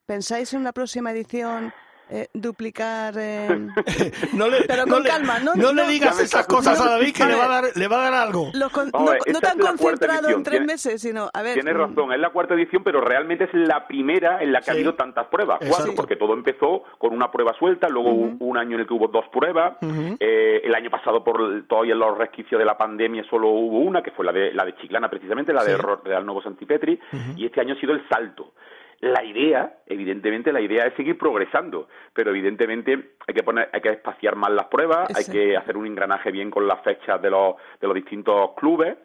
¿Pensáis 0.06 0.54
en 0.54 0.62
una 0.62 0.74
próxima 0.74 1.12
edición 1.12 1.74
eh, 2.12 2.28
duplicar? 2.34 3.14
eh, 3.18 3.48
No 4.34 4.48
le, 4.48 4.64
Pero 4.68 4.86
no 4.86 4.94
con 4.96 5.04
le- 5.04 5.10
calma, 5.10 5.40
no- 5.40 5.56
no 5.56 5.74
le 5.74 5.88
digas 5.88 6.20
esas 6.20 6.46
cosas 6.46 6.80
a. 6.80 6.90
David 6.92 7.14
que 7.16 7.24
A 7.24 7.28
le 7.28 7.36
va, 7.36 7.46
a 7.46 7.62
dar, 7.62 7.64
le 7.76 7.88
va 7.88 7.98
a 8.08 8.12
dar 8.12 8.14
algo. 8.28 8.52
con- 8.72 8.90
no, 8.92 9.06
ver, 9.06 9.20
no 9.26 9.34
esta 9.34 9.40
tan 9.40 9.58
concentrado 9.60 10.30
en 10.30 10.44
tres 10.44 10.60
tiene- 10.60 10.66
meses, 10.74 11.02
sino, 11.02 11.30
a 11.34 11.42
ver, 11.42 11.54
Tienes 11.56 11.76
razón, 11.76 12.12
es 12.14 12.20
la 12.20 12.30
cuarta 12.30 12.54
edición, 12.54 12.84
pero 12.84 13.02
realmente 13.02 13.46
es 13.46 13.50
la 13.54 13.88
primera 13.88 14.42
en 14.44 14.52
la 14.52 14.60
que 14.60 14.66
Sí. 14.66 14.72
ha 14.72 14.74
habido 14.74 14.96
tantas 14.96 15.28
pruebas. 15.28 15.62
Exacto. 15.62 15.78
Cuatro, 15.78 15.96
porque 15.96 16.16
todo 16.18 16.34
empezó 16.34 16.84
con 16.98 17.14
una 17.14 17.32
prueba 17.32 17.54
suelta, 17.58 17.88
luego 17.90 18.10
hubo 18.12 18.46
un 18.46 18.58
año 18.58 18.76
en 18.76 18.82
el 18.82 18.88
que 18.88 18.94
hubo 18.94 19.08
dos 19.08 19.26
pruebas. 19.32 19.78
Eh, 20.20 20.62
el 20.64 20.76
año 20.76 20.90
pasado, 20.90 21.24
por 21.24 21.40
el- 21.42 21.66
todavía 21.68 21.96
los 21.96 22.18
resquicios 22.18 22.60
de 22.60 22.66
la 22.66 22.78
pandemia, 22.78 23.24
solo 23.30 23.48
hubo 23.50 23.80
una, 23.80 24.02
que 24.04 24.12
fue 24.12 24.26
la 24.26 24.32
de, 24.32 24.54
la 24.54 24.66
de 24.66 24.76
Chiclana, 24.76 25.10
precisamente, 25.10 25.54
la 25.54 25.64
de 25.64 25.76
Sí. 25.76 25.82
Ro- 25.82 26.02
Real 26.04 26.26
Nuevo 26.26 26.42
Santipetri, 26.42 27.00
y 27.38 27.46
este 27.46 27.62
año 27.62 27.76
ha 27.76 27.80
sido 27.80 27.94
el 27.94 28.08
salto. 28.10 28.54
La 29.02 29.24
idea, 29.24 29.78
evidentemente, 29.88 30.54
la 30.54 30.62
idea 30.62 30.86
es 30.86 30.94
seguir 30.94 31.18
progresando, 31.18 31.88
pero 32.14 32.30
evidentemente 32.30 33.14
hay 33.28 33.34
que 33.34 33.42
poner, 33.44 33.68
hay 33.74 33.82
que 33.82 33.90
espaciar 33.90 34.36
más 34.36 34.52
las 34.52 34.66
pruebas, 34.68 35.10
hay 35.16 35.26
que 35.26 35.58
hacer 35.58 35.76
un 35.76 35.88
engranaje 35.88 36.32
bien 36.32 36.52
con 36.52 36.68
las 36.68 36.82
fechas 36.84 37.20
de 37.22 37.32
los, 37.32 37.56
de 37.80 37.88
los 37.88 37.96
distintos 37.96 38.52
clubes, 38.56 38.96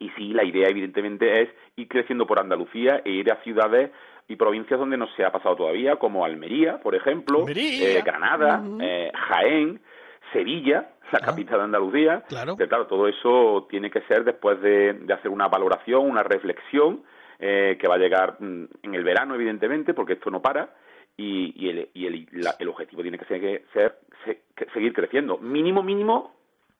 y 0.00 0.10
sí, 0.16 0.32
la 0.32 0.42
idea 0.42 0.68
evidentemente 0.68 1.42
es 1.42 1.48
ir 1.76 1.86
creciendo 1.86 2.26
por 2.26 2.40
Andalucía 2.40 3.02
e 3.04 3.10
ir 3.12 3.30
a 3.30 3.36
ciudades 3.44 3.92
y 4.26 4.34
provincias 4.34 4.80
donde 4.80 4.96
no 4.96 5.06
se 5.14 5.24
ha 5.24 5.30
pasado 5.30 5.54
todavía, 5.54 5.96
como 5.96 6.24
Almería, 6.24 6.78
por 6.80 6.96
ejemplo, 6.96 7.44
eh, 7.48 8.02
Granada, 8.04 8.60
eh, 8.80 9.12
Jaén, 9.14 9.80
Sevilla, 10.32 10.88
la 11.12 11.18
Ah. 11.22 11.26
capital 11.26 11.58
de 11.58 11.64
Andalucía. 11.64 12.22
Claro. 12.28 12.56
Pero 12.56 12.68
claro, 12.68 12.86
todo 12.88 13.06
eso 13.06 13.66
tiene 13.70 13.90
que 13.90 14.00
ser 14.02 14.24
después 14.24 14.60
de, 14.62 14.94
de 14.94 15.14
hacer 15.14 15.30
una 15.30 15.46
valoración, 15.46 16.00
una 16.10 16.22
reflexión, 16.24 17.02
eh, 17.44 17.76
que 17.78 17.88
va 17.88 17.96
a 17.96 17.98
llegar 17.98 18.36
mm, 18.40 18.64
en 18.84 18.94
el 18.94 19.02
verano, 19.04 19.34
evidentemente, 19.34 19.92
porque 19.94 20.12
esto 20.14 20.30
no 20.30 20.40
para. 20.40 20.74
Y, 21.16 21.52
y 21.62 21.68
el, 21.68 21.90
y 21.92 22.06
el, 22.06 22.28
la- 22.32 22.54
el 22.58 22.68
objetivo 22.68 23.02
tiene 23.02 23.18
que 23.18 23.24
ser, 23.26 23.40
que 23.40 23.64
ser 23.74 23.98
se- 24.24 24.42
que 24.56 24.64
seguir 24.72 24.92
creciendo. 24.94 25.36
Mínimo, 25.38 25.82
mínimo, 25.82 26.34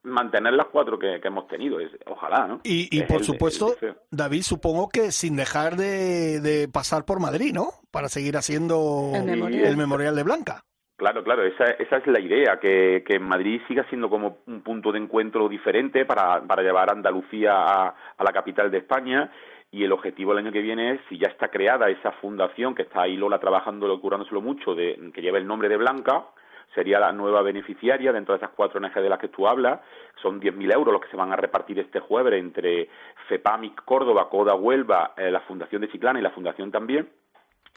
mantener 0.04 0.52
las 0.54 0.66
cuatro 0.68 0.98
que, 0.98 1.20
que 1.20 1.28
hemos 1.28 1.46
tenido. 1.48 1.80
Es, 1.80 1.90
ojalá, 2.06 2.46
¿no? 2.46 2.60
Y, 2.64 2.88
y 2.96 3.02
por 3.02 3.18
el- 3.18 3.24
supuesto. 3.24 3.74
David, 4.10 4.42
supongo 4.42 4.88
que 4.88 5.10
sin 5.12 5.36
dejar 5.36 5.76
de, 5.76 6.40
de 6.40 6.68
pasar 6.68 7.04
por 7.04 7.20
Madrid, 7.20 7.52
¿no? 7.52 7.68
Para 7.90 8.08
seguir 8.08 8.36
haciendo 8.36 9.10
El 9.14 9.24
memorial. 9.24 9.64
el 9.66 9.76
memorial 9.76 10.16
de 10.16 10.22
Blanca. 10.22 10.62
Claro, 10.96 11.24
claro, 11.24 11.42
esa, 11.44 11.64
esa 11.64 11.96
es 11.96 12.06
la 12.06 12.20
idea, 12.20 12.60
que, 12.60 13.02
que 13.04 13.18
Madrid 13.18 13.60
siga 13.66 13.84
siendo 13.88 14.08
como 14.08 14.38
un 14.46 14.62
punto 14.62 14.92
de 14.92 15.00
encuentro 15.00 15.48
diferente 15.48 16.04
para, 16.04 16.40
para 16.42 16.62
llevar 16.62 16.90
a 16.90 16.92
Andalucía 16.92 17.52
a, 17.54 17.88
a 18.16 18.24
la 18.24 18.32
capital 18.32 18.70
de 18.70 18.78
España 18.78 19.28
y 19.72 19.84
el 19.84 19.92
objetivo 19.92 20.32
el 20.32 20.38
año 20.38 20.52
que 20.52 20.60
viene 20.60 20.92
es, 20.92 21.00
si 21.08 21.18
ya 21.18 21.28
está 21.28 21.48
creada 21.48 21.88
esa 21.88 22.12
fundación 22.12 22.74
que 22.74 22.82
está 22.82 23.02
ahí 23.02 23.16
Lola 23.16 23.40
trabajando, 23.40 23.98
curándoselo 24.00 24.42
mucho, 24.42 24.74
de, 24.74 25.10
que 25.14 25.22
lleva 25.22 25.38
el 25.38 25.46
nombre 25.46 25.70
de 25.70 25.78
Blanca, 25.78 26.26
sería 26.74 27.00
la 27.00 27.10
nueva 27.10 27.40
beneficiaria 27.40 28.12
dentro 28.12 28.34
de 28.34 28.36
esas 28.36 28.54
cuatro 28.54 28.78
ONG 28.78 28.92
de 28.94 29.08
las 29.08 29.18
que 29.18 29.28
tú 29.28 29.48
hablas. 29.48 29.80
Son 30.20 30.40
10.000 30.40 30.74
euros 30.74 30.92
los 30.92 31.02
que 31.02 31.08
se 31.08 31.16
van 31.16 31.32
a 31.32 31.36
repartir 31.36 31.78
este 31.78 32.00
jueves 32.00 32.34
entre 32.34 32.90
FEPAMIC 33.28 33.82
Córdoba, 33.84 34.28
CODA 34.28 34.54
Huelva, 34.54 35.14
eh, 35.16 35.30
la 35.30 35.40
Fundación 35.40 35.80
de 35.80 35.88
Chiclana 35.88 36.18
y 36.18 36.22
la 36.22 36.30
Fundación 36.32 36.70
también. 36.70 37.08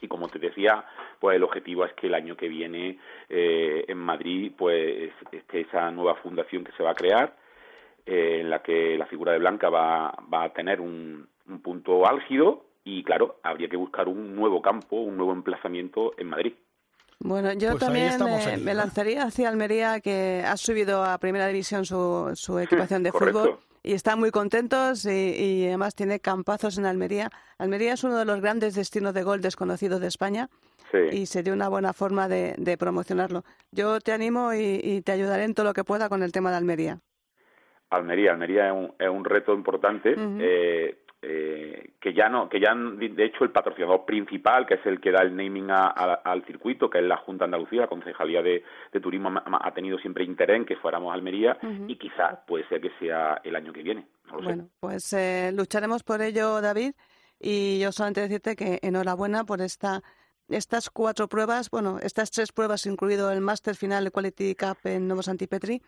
Y 0.02 0.10
como 0.10 0.28
te 0.28 0.38
decía, 0.38 0.84
pues 1.18 1.38
el 1.38 1.44
objetivo 1.44 1.86
es 1.86 1.94
que 1.94 2.08
el 2.08 2.14
año 2.14 2.36
que 2.36 2.50
viene 2.50 3.00
eh, 3.30 3.86
en 3.88 3.98
Madrid 3.98 4.52
pues 4.58 5.14
esté 5.32 5.62
esa 5.62 5.90
nueva 5.92 6.16
fundación 6.16 6.66
que 6.66 6.74
se 6.74 6.84
va 6.84 6.92
a 6.92 6.96
crear, 6.96 7.34
eh, 8.06 8.40
en 8.42 8.50
la 8.50 8.62
que 8.62 8.98
la 8.98 9.06
figura 9.06 9.32
de 9.32 9.40
Blanca 9.40 9.70
va, 9.70 10.14
va 10.32 10.44
a 10.44 10.50
tener 10.50 10.82
un, 10.82 11.26
un 11.48 11.62
punto 11.62 12.08
álgido 12.08 12.66
y 12.84 13.04
claro, 13.04 13.40
habría 13.44 13.68
que 13.68 13.78
buscar 13.78 14.08
un 14.08 14.36
nuevo 14.36 14.62
campo, 14.62 14.98
un 14.98 15.18
nuevo 15.18 15.34
emplazamiento 15.34 16.14
en 16.18 16.28
Madrid. 16.30 16.54
Bueno, 17.20 17.54
yo 17.54 17.72
Pues 17.72 17.80
también 17.80 18.14
eh, 18.22 18.58
me 18.58 18.74
lanzaría 18.74 19.24
hacia 19.24 19.50
Almería, 19.50 20.00
que 20.02 20.44
ha 20.46 20.58
subido 20.58 21.04
a 21.04 21.18
Primera 21.18 21.48
División 21.48 21.86
su, 21.86 22.32
su 22.36 22.60
equipación 22.60 23.04
de 23.04 23.12
fútbol 23.12 23.58
y 23.82 23.94
están 23.94 24.20
muy 24.20 24.32
contentos 24.32 25.06
y, 25.06 25.10
y 25.12 25.68
además 25.68 25.96
tiene 25.96 26.20
campazos 26.20 26.78
en 26.78 26.86
Almería. 26.86 27.30
Almería 27.58 27.94
es 27.94 28.04
uno 28.04 28.18
de 28.18 28.26
los 28.26 28.42
grandes 28.42 28.76
destinos 28.76 29.14
de 29.14 29.24
gol 29.24 29.42
desconocidos 29.42 30.00
de 30.02 30.08
España 30.08 30.50
Sí. 30.92 31.00
y 31.12 31.26
sería 31.26 31.52
una 31.52 31.68
buena 31.68 31.94
forma 31.94 32.28
de, 32.28 32.54
de 32.60 32.78
promocionarlo. 32.78 33.44
Yo 33.72 34.00
te 34.00 34.12
animo 34.12 34.54
y, 34.54 34.80
y 34.84 35.02
te 35.02 35.14
ayudaré 35.14 35.44
en 35.44 35.56
todo 35.56 35.66
lo 35.66 35.74
que 35.74 35.84
pueda 35.84 36.10
con 36.10 36.22
el 36.22 36.32
tema 36.32 36.52
de 36.52 36.58
Almería. 36.58 37.00
Almería, 37.90 38.32
Almería 38.32 38.68
es 38.68 38.74
un, 38.74 38.94
es 39.00 39.10
un 39.10 39.26
reto 39.26 39.54
importante 39.54 40.14
eh, 40.18 41.00
eh, 41.28 41.92
que 42.00 42.14
ya 42.14 42.30
no, 42.30 42.48
que 42.50 42.60
ya 42.60 42.76
de 42.76 43.26
hecho 43.26 43.44
el 43.44 43.52
patrocinador 43.52 44.06
principal, 44.06 44.66
que 44.68 44.76
es 44.76 44.86
el 44.86 45.00
que 45.02 45.12
da 45.12 45.22
el 45.24 45.36
naming 45.36 45.72
a- 45.72 45.88
a- 45.88 46.22
al 46.24 46.46
circuito, 46.46 46.90
que 46.90 47.00
es 47.00 47.04
la 47.04 47.18
Junta 47.18 47.44
de 47.46 47.48
Andalucía, 47.48 47.82
la 47.82 47.88
Concejalía 47.88 48.42
de, 48.44 48.64
de 48.92 49.00
Turismo, 49.00 49.32
ha 49.44 49.74
tenido 49.74 49.98
siempre 49.98 50.24
interés 50.24 50.58
en 50.58 50.66
que 50.66 50.76
fuéramos 50.76 51.12
a 51.12 51.16
Almería 51.16 51.58
y 51.88 51.96
quizás 51.96 52.40
puede 52.46 52.68
ser 52.68 52.80
que 52.82 52.92
sea 53.00 53.42
el 53.44 53.56
año 53.56 53.74
que 53.74 53.82
viene. 53.84 54.08
No 54.28 54.34
lo 54.36 54.40
sé. 54.42 54.46
Bueno, 54.46 54.70
pues 54.80 55.12
eh, 55.14 55.52
lucharemos 55.54 56.04
por 56.04 56.22
ello, 56.22 56.62
David. 56.62 56.94
Y 57.40 57.80
yo 57.80 57.92
solamente 57.92 58.22
decirte 58.22 58.56
que 58.56 58.80
enhorabuena 58.82 59.44
por 59.44 59.62
esta, 59.62 60.02
estas 60.48 60.90
cuatro 60.90 61.28
pruebas, 61.28 61.70
bueno, 61.70 61.98
estas 62.02 62.30
tres 62.32 62.52
pruebas, 62.52 62.86
incluido 62.86 63.32
el 63.32 63.42
Master 63.42 63.76
Final 63.76 64.04
de 64.06 64.12
Quality 64.12 64.56
Cup 64.56 64.78
en 64.86 65.08
Nuevo 65.08 65.22
Santipetri, 65.24 65.82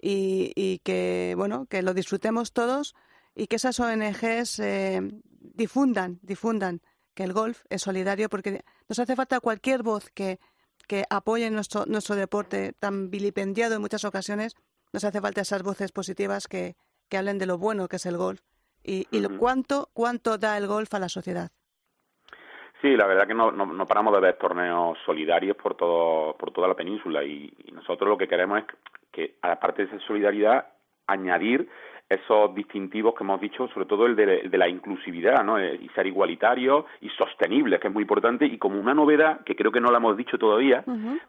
y, 0.00 0.52
y 0.56 0.78
que, 0.80 1.34
bueno, 1.36 1.66
que 1.70 1.82
lo 1.82 1.94
disfrutemos 1.94 2.52
todos 2.52 2.94
y 3.34 3.46
que 3.46 3.56
esas 3.56 3.78
ONGs 3.80 4.60
eh, 4.60 5.00
difundan, 5.40 6.18
difundan 6.22 6.80
que 7.14 7.24
el 7.24 7.32
golf 7.32 7.62
es 7.68 7.82
solidario, 7.82 8.28
porque 8.28 8.62
nos 8.88 8.98
hace 8.98 9.16
falta 9.16 9.40
cualquier 9.40 9.82
voz 9.82 10.10
que, 10.10 10.38
que 10.86 11.04
apoye 11.10 11.50
nuestro, 11.50 11.84
nuestro 11.86 12.16
deporte 12.16 12.72
tan 12.78 13.10
vilipendiado 13.10 13.74
en 13.74 13.80
muchas 13.80 14.04
ocasiones. 14.04 14.54
Nos 14.92 15.04
hace 15.04 15.20
falta 15.20 15.42
esas 15.42 15.62
voces 15.62 15.92
positivas 15.92 16.48
que, 16.48 16.76
que 17.08 17.18
hablen 17.18 17.38
de 17.38 17.46
lo 17.46 17.58
bueno 17.58 17.88
que 17.88 17.96
es 17.96 18.06
el 18.06 18.16
golf 18.16 18.40
y, 18.82 19.06
y 19.10 19.20
lo 19.20 19.38
cuánto, 19.38 19.90
cuánto 19.92 20.38
da 20.38 20.56
el 20.56 20.66
golf 20.66 20.92
a 20.94 20.98
la 20.98 21.08
sociedad. 21.08 21.50
Sí, 22.80 22.96
la 22.96 23.06
verdad 23.06 23.28
que 23.28 23.34
no, 23.34 23.52
no, 23.52 23.64
no 23.64 23.86
paramos 23.86 24.12
de 24.12 24.20
ver 24.20 24.38
torneos 24.38 24.98
solidarios 25.06 25.56
por 25.56 25.76
todo 25.76 26.36
por 26.36 26.52
toda 26.52 26.66
la 26.66 26.74
península 26.74 27.22
y, 27.22 27.52
y 27.64 27.70
nosotros 27.70 28.08
lo 28.08 28.18
que 28.18 28.26
queremos 28.26 28.58
es 28.58 28.64
que, 29.12 29.36
aparte 29.40 29.86
de 29.86 29.96
esa 29.96 30.04
solidaridad, 30.06 30.66
añadir 31.06 31.68
esos 32.14 32.54
distintivos 32.54 33.14
que 33.14 33.24
hemos 33.24 33.40
dicho, 33.40 33.68
sobre 33.68 33.86
todo 33.86 34.06
el 34.06 34.14
de, 34.16 34.40
el 34.40 34.50
de 34.50 34.58
la 34.58 34.68
inclusividad, 34.68 35.42
¿no? 35.44 35.58
Eh, 35.58 35.78
Y 35.80 35.88
ser 35.90 36.06
igualitario 36.06 36.86
y 37.00 37.08
sostenible, 37.10 37.78
que 37.78 37.88
es 37.88 37.94
muy 37.94 38.02
importante. 38.02 38.46
Y 38.46 38.58
como 38.58 38.78
una 38.80 38.94
novedad, 38.94 39.40
que 39.44 39.54
creo 39.56 39.72
que 39.72 39.80
no 39.80 39.90
la 39.90 39.98
hemos 39.98 40.16
dicho 40.16 40.38
todavía, 40.38 40.84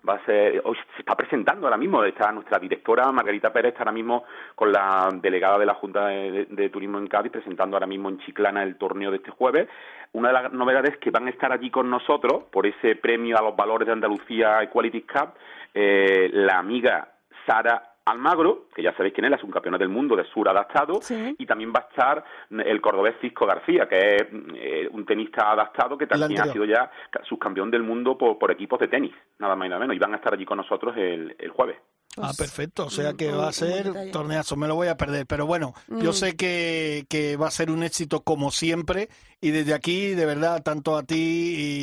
va 0.08 0.16
a 0.16 0.26
ser, 0.26 0.62
hoy 0.66 0.78
se 0.96 1.00
está 1.02 1.16
presentando 1.16 1.68
ahora 1.68 1.78
mismo, 1.78 2.04
está 2.04 2.32
nuestra 2.32 2.60
directora 2.60 3.12
Margarita 3.12 3.52
Pérez, 3.54 3.72
está 3.74 3.84
ahora 3.84 3.92
mismo 3.92 4.24
con 4.56 4.72
la 4.72 5.10
delegada 5.22 5.58
de 5.58 5.66
la 5.66 5.74
Junta 5.76 6.08
de, 6.08 6.32
de- 6.32 6.46
de 6.46 6.70
Turismo 6.70 6.98
en 6.98 7.08
Cádiz, 7.08 7.32
presentando 7.32 7.76
ahora 7.76 7.88
mismo 7.88 8.10
en 8.10 8.20
Chiclana 8.20 8.64
el 8.64 8.76
torneo 8.78 9.12
de 9.12 9.18
este 9.18 9.32
jueves. 9.32 9.68
Una 10.14 10.28
de 10.30 10.34
las 10.34 10.54
novedades 10.54 10.92
es 10.94 10.98
que 11.00 11.10
van 11.12 11.28
a 11.28 11.30
estar 11.32 11.52
allí 11.52 11.70
con 11.72 11.90
nosotros, 11.90 12.44
por 12.52 12.68
ese 12.68 12.96
premio 12.98 13.38
a 13.38 13.42
los 13.42 13.56
valores 13.56 13.88
de 13.88 13.94
Andalucía 13.94 14.62
Equality 14.62 15.02
Cup, 15.02 15.30
eh, 15.74 16.30
la 16.34 16.60
amiga 16.60 17.08
Sara 17.48 17.93
Almagro, 18.06 18.66
que 18.76 18.84
ya 18.84 18.94
sabéis 18.96 19.14
quién 19.14 19.26
es, 19.26 19.34
es 19.40 19.44
un 19.44 19.52
campeón 19.52 19.78
del 19.78 19.90
mundo 19.90 20.16
de 20.16 20.26
sur 20.26 20.48
adaptado, 20.50 21.02
Sí. 21.02 21.36
y 21.38 21.46
también 21.46 21.72
va 21.74 21.80
a 21.80 21.90
estar 21.90 22.24
el 22.50 22.82
cordobés 22.82 23.16
Cisco 23.22 23.46
García, 23.46 23.88
que 23.88 23.98
es 24.16 24.28
eh, 24.56 24.90
un 24.92 25.06
tenista 25.06 25.52
adaptado 25.52 25.98
que 25.98 26.06
también 26.08 26.32
ha 26.42 26.46
sido 26.54 26.66
ya 26.66 26.92
ca- 27.10 27.24
subcampeón 27.24 27.72
del 27.72 27.84
mundo 27.84 28.18
por, 28.18 28.38
por 28.38 28.52
equipos 28.52 28.80
de 28.80 28.88
tenis, 28.90 29.14
nada 29.40 29.56
más 29.56 29.66
y 29.66 29.70
nada 29.70 29.80
menos, 29.82 29.96
y 29.96 30.00
van 30.00 30.14
a 30.14 30.18
estar 30.18 30.34
allí 30.34 30.46
con 30.46 30.58
nosotros 30.58 30.96
el, 30.98 31.36
el 31.40 31.50
jueves. 31.52 31.78
Ah, 32.18 32.28
Pues, 32.28 32.38
perfecto. 32.38 32.86
O 32.86 32.90
sea 32.92 33.10
un- 33.12 33.18
que 33.18 33.30
un- 33.32 33.40
va 33.40 33.50
a 33.50 33.54
ser 33.54 34.12
torneazo. 34.12 34.56
Me 34.56 34.68
lo 34.68 34.76
voy 34.76 34.88
a 34.88 34.98
perder. 34.98 35.26
Pero 35.26 35.46
bueno, 35.48 35.74
yo 35.88 36.12
Mm. 36.12 36.14
sé 36.14 36.36
que, 36.36 37.06
que 37.10 37.38
va 37.38 37.48
a 37.48 37.52
ser 37.52 37.72
un 37.72 37.84
éxito 37.84 38.22
como 38.22 38.52
siempre. 38.52 39.10
Y 39.42 39.50
desde 39.52 39.74
aquí, 39.74 40.10
de 40.10 40.26
verdad, 40.26 40.62
tanto 40.64 40.96
a 40.96 41.04
ti 41.04 41.16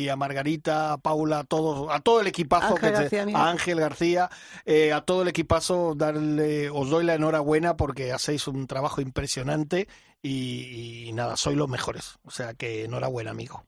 y 0.03 0.09
a 0.09 0.15
Margarita, 0.15 0.93
a 0.93 0.97
Paula, 0.97 1.39
a 1.39 1.43
todos, 1.43 1.93
a 1.93 1.99
todo 1.99 2.21
el 2.21 2.27
equipazo, 2.27 2.75
Ángel 2.75 2.79
que 2.91 2.91
García, 2.91 3.25
a 3.35 3.49
Ángel 3.49 3.79
García, 3.79 4.29
eh, 4.65 4.93
a 4.93 5.01
todo 5.01 5.21
el 5.23 5.27
equipazo, 5.27 5.93
darle, 5.95 6.69
os 6.69 6.89
doy 6.89 7.03
la 7.05 7.15
enhorabuena 7.15 7.75
porque 7.77 8.11
hacéis 8.13 8.47
un 8.47 8.65
trabajo 8.67 9.01
impresionante 9.01 9.87
y, 10.23 11.05
y 11.07 11.13
nada, 11.13 11.35
sois 11.37 11.57
los 11.57 11.67
mejores. 11.69 12.19
O 12.23 12.31
sea 12.31 12.53
que 12.53 12.85
enhorabuena, 12.85 13.31
amigo. 13.31 13.63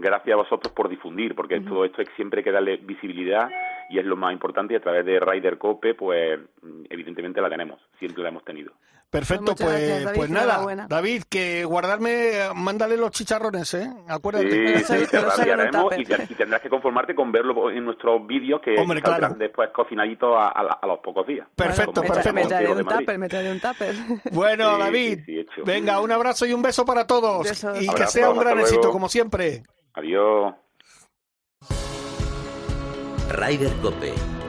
Gracias 0.00 0.32
a 0.32 0.36
vosotros 0.36 0.72
por 0.72 0.88
difundir, 0.88 1.34
porque 1.34 1.60
todo 1.60 1.84
esto 1.84 2.00
es 2.02 2.08
siempre 2.14 2.38
hay 2.38 2.44
que 2.44 2.52
darle 2.52 2.76
visibilidad 2.76 3.50
y 3.90 3.98
es 3.98 4.06
lo 4.06 4.14
más 4.14 4.32
importante 4.32 4.72
y 4.72 4.76
a 4.76 4.80
través 4.80 5.04
de 5.04 5.18
Ryder 5.18 5.58
Cope, 5.58 5.94
pues 5.94 6.38
mm, 6.62 6.84
evidentemente 6.88 7.40
la 7.40 7.50
tenemos, 7.50 7.80
siempre 7.98 8.22
la 8.22 8.28
hemos 8.28 8.44
tenido. 8.44 8.70
Perfecto, 9.10 9.54
Pues 9.54 9.56
pues, 9.56 9.70
gracias, 9.72 10.04
David, 10.04 10.16
pues 10.18 10.30
nada. 10.30 10.86
David, 10.86 11.22
que 11.30 11.64
guardarme, 11.64 12.32
mándale 12.54 12.98
los 12.98 13.10
chicharrones, 13.10 13.72
¿eh? 13.72 13.90
Acuérdate. 14.06 14.80
Sí, 14.80 14.84
sí, 14.84 15.06
te 15.10 15.18
radiaremos 15.20 15.96
y, 15.96 16.02
y 16.02 16.34
tendrás 16.34 16.60
que 16.60 16.68
conformarte 16.68 17.14
con 17.14 17.32
verlo 17.32 17.70
en 17.70 17.86
nuestros 17.86 18.26
vídeos 18.26 18.60
que 18.60 18.76
Hombre, 18.78 19.00
saldrán 19.00 19.18
claro. 19.20 19.34
después 19.38 19.70
cocinaditos 19.74 20.28
a, 20.36 20.48
a 20.48 20.78
a 20.82 20.86
los 20.86 20.98
pocos 20.98 21.26
días. 21.26 21.48
Perfecto, 21.56 22.02
tra- 22.02 22.08
perfecto. 22.08 22.32
me 22.34 22.44
traeré 22.46 22.70
un 22.72 22.84
tupper, 22.84 23.18
me 23.18 23.28
traeré 23.30 23.52
un 23.52 23.60
tupper. 23.60 23.94
Bueno, 24.32 24.74
Sí, 24.76 24.80
David, 24.82 25.18
sí, 25.20 25.24
sí, 25.24 25.38
hecho. 25.40 25.64
venga, 25.64 26.00
un 26.00 26.12
abrazo 26.12 26.44
y 26.44 26.52
un 26.52 26.60
beso 26.60 26.84
para 26.84 27.06
todos. 27.06 27.44
Besos. 27.48 27.78
Y 27.80 27.84
que 27.86 27.90
Abrazo, 27.90 28.12
sea 28.12 28.28
un 28.30 28.38
gran 28.38 28.60
éxito, 28.60 28.90
como 28.90 29.08
siempre. 29.08 29.62
Adiós. 29.94 30.52
Ryder 33.30 33.72
Cope, 33.82 34.12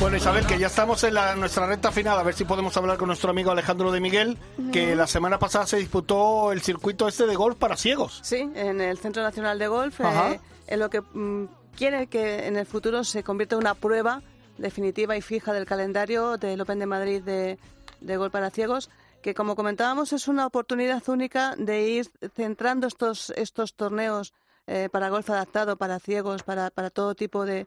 Bueno, 0.00 0.16
Isabel, 0.16 0.46
que 0.46 0.58
ya 0.58 0.66
estamos 0.66 1.04
en 1.04 1.14
la, 1.14 1.36
nuestra 1.36 1.66
recta 1.66 1.92
final, 1.92 2.18
a 2.18 2.22
ver 2.22 2.34
si 2.34 2.44
podemos 2.44 2.76
hablar 2.76 2.98
con 2.98 3.06
nuestro 3.06 3.30
amigo 3.30 3.50
Alejandro 3.50 3.92
de 3.92 4.00
Miguel, 4.00 4.36
que 4.72 4.96
la 4.96 5.06
semana 5.06 5.38
pasada 5.38 5.66
se 5.66 5.76
disputó 5.76 6.50
el 6.52 6.60
circuito 6.60 7.06
este 7.06 7.26
de 7.26 7.36
golf 7.36 7.56
para 7.56 7.76
ciegos. 7.76 8.20
Sí, 8.22 8.50
en 8.54 8.80
el 8.80 8.98
Centro 8.98 9.22
Nacional 9.22 9.58
de 9.58 9.68
Golf, 9.68 10.00
eh, 10.00 10.40
en 10.66 10.80
lo 10.80 10.90
que 10.90 11.00
mm, 11.00 11.44
quiere 11.76 12.08
que 12.08 12.46
en 12.46 12.56
el 12.56 12.66
futuro 12.66 13.04
se 13.04 13.22
convierta 13.22 13.54
en 13.54 13.60
una 13.60 13.74
prueba 13.74 14.22
definitiva 14.58 15.16
y 15.16 15.22
fija 15.22 15.52
del 15.52 15.66
calendario 15.66 16.36
del 16.36 16.60
Open 16.60 16.78
de 16.78 16.86
Madrid 16.86 17.22
de, 17.22 17.58
de 18.00 18.16
golf 18.16 18.32
para 18.32 18.50
ciegos, 18.50 18.90
que 19.22 19.34
como 19.34 19.54
comentábamos 19.54 20.12
es 20.12 20.28
una 20.28 20.46
oportunidad 20.46 21.08
única 21.08 21.54
de 21.56 21.82
ir 21.88 22.10
centrando 22.34 22.86
estos, 22.86 23.30
estos 23.36 23.74
torneos 23.74 24.34
eh, 24.66 24.88
para 24.90 25.08
golf 25.08 25.28
adaptado, 25.30 25.76
para 25.76 25.98
ciegos, 25.98 26.42
para, 26.42 26.70
para 26.70 26.90
todo 26.90 27.14
tipo 27.14 27.44
de... 27.44 27.66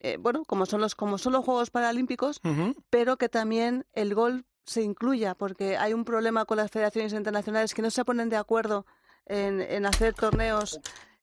eh, 0.00 0.16
bueno, 0.18 0.44
como 0.44 0.66
son, 0.66 0.80
los, 0.80 0.94
como 0.94 1.18
son 1.18 1.32
los 1.32 1.44
Juegos 1.44 1.70
Paralímpicos, 1.70 2.40
pero 2.90 3.16
que 3.16 3.28
también 3.28 3.86
el 3.92 4.14
golf 4.14 4.44
se 4.64 4.82
incluya, 4.82 5.34
porque 5.34 5.76
hay 5.76 5.92
un 5.94 6.04
problema 6.04 6.44
con 6.44 6.56
las 6.56 6.70
federaciones 6.70 7.12
internacionales 7.12 7.72
que 7.74 7.82
no 7.82 7.90
se 7.90 8.04
ponen 8.04 8.28
de 8.28 8.36
acuerdo 8.36 8.84
en, 9.26 9.60
en 9.60 9.86
hacer 9.86 10.14
torneos 10.14 10.80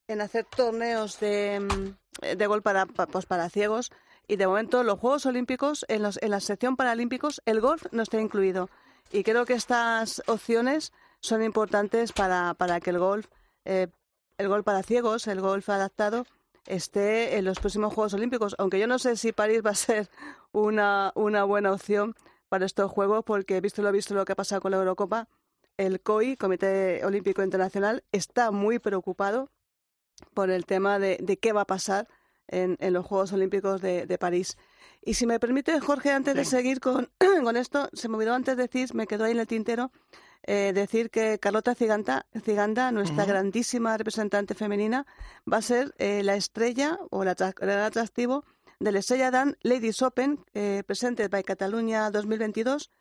en 0.07 0.19
hacer 0.19 0.45
torneos 0.45 1.19
de, 1.21 1.61
mm, 1.61 2.35
de 2.37 2.47
golf 2.47 2.61
para, 2.63 2.85
pa- 2.85 3.05
pues 3.07 3.25
para 3.25 3.49
ciegos 3.49 3.89
y 4.27 4.35
de 4.35 4.47
momento 4.47 4.83
los 4.83 4.99
Juegos 4.99 5.25
Olímpicos, 5.25 5.85
en, 5.87 6.03
los, 6.03 6.21
en 6.21 6.31
la 6.31 6.39
sección 6.41 6.75
Paralímpicos, 6.75 7.41
el 7.45 7.61
golf 7.61 7.83
no 7.91 8.03
está 8.03 8.19
incluido. 8.19 8.69
Y 9.11 9.23
creo 9.23 9.45
que 9.45 9.53
estas 9.53 10.21
opciones 10.27 10.91
son 11.21 11.41
importantes 11.43 12.11
para, 12.11 12.53
para 12.53 12.79
que 12.81 12.89
el 12.89 12.99
golf, 12.99 13.27
eh, 13.65 13.87
el 14.37 14.47
golf 14.49 14.65
para 14.65 14.83
ciegos, 14.83 15.27
el 15.27 15.39
golf 15.41 15.69
adaptado, 15.69 16.25
esté 16.65 17.37
en 17.37 17.45
los 17.45 17.59
próximos 17.59 17.93
Juegos 17.93 18.13
Olímpicos. 18.13 18.55
Aunque 18.57 18.79
yo 18.79 18.87
no 18.87 18.99
sé 18.99 19.15
si 19.15 19.31
París 19.31 19.61
va 19.65 19.71
a 19.71 19.75
ser 19.75 20.09
una, 20.51 21.11
una 21.15 21.43
buena 21.43 21.71
opción 21.71 22.15
para 22.49 22.65
estos 22.65 22.91
Juegos, 22.91 23.23
porque 23.25 23.61
visto 23.61 23.81
lo 23.81 23.91
visto 23.91 24.13
lo 24.13 24.25
que 24.25 24.33
ha 24.33 24.35
pasado 24.35 24.61
con 24.61 24.71
la 24.71 24.77
Eurocopa, 24.77 25.27
el 25.77 26.01
COI, 26.01 26.37
Comité 26.37 27.03
Olímpico 27.03 27.41
Internacional, 27.43 28.03
está 28.11 28.51
muy 28.51 28.77
preocupado 28.79 29.49
por 30.33 30.51
el 30.51 30.65
tema 30.65 30.99
de, 30.99 31.17
de 31.19 31.37
qué 31.37 31.51
va 31.51 31.61
a 31.61 31.65
pasar 31.65 32.07
en, 32.47 32.77
en 32.79 32.93
los 32.93 33.05
Juegos 33.05 33.33
Olímpicos 33.33 33.81
de, 33.81 34.05
de 34.05 34.17
París. 34.17 34.57
Y 35.01 35.15
si 35.15 35.25
me 35.25 35.39
permite, 35.39 35.79
Jorge, 35.79 36.11
antes 36.11 36.35
de 36.35 36.45
seguir 36.45 36.79
con, 36.79 37.11
con 37.43 37.57
esto, 37.57 37.89
se 37.93 38.07
me 38.07 38.15
olvidó 38.15 38.33
antes 38.33 38.55
decir, 38.55 38.93
me 38.93 39.07
quedó 39.07 39.25
ahí 39.25 39.31
en 39.31 39.39
el 39.39 39.47
tintero, 39.47 39.91
eh, 40.43 40.71
decir 40.73 41.09
que 41.09 41.39
Carlota 41.39 41.73
Ciganda, 41.75 42.25
Ciganda 42.43 42.91
nuestra 42.91 43.25
grandísima 43.25 43.97
representante 43.97 44.55
femenina, 44.55 45.05
va 45.51 45.57
a 45.57 45.61
ser 45.61 45.93
eh, 45.97 46.21
la 46.23 46.35
estrella 46.35 46.99
o 47.11 47.23
el 47.23 47.29
atractivo 47.29 48.43
del 48.79 48.97
Estrella 48.97 49.31
Dan 49.31 49.57
Ladies 49.61 50.01
Open, 50.01 50.43
eh, 50.53 50.83
Presented 50.85 51.29
by 51.29 51.43
Cataluña 51.43 52.11
2022, 52.11 52.91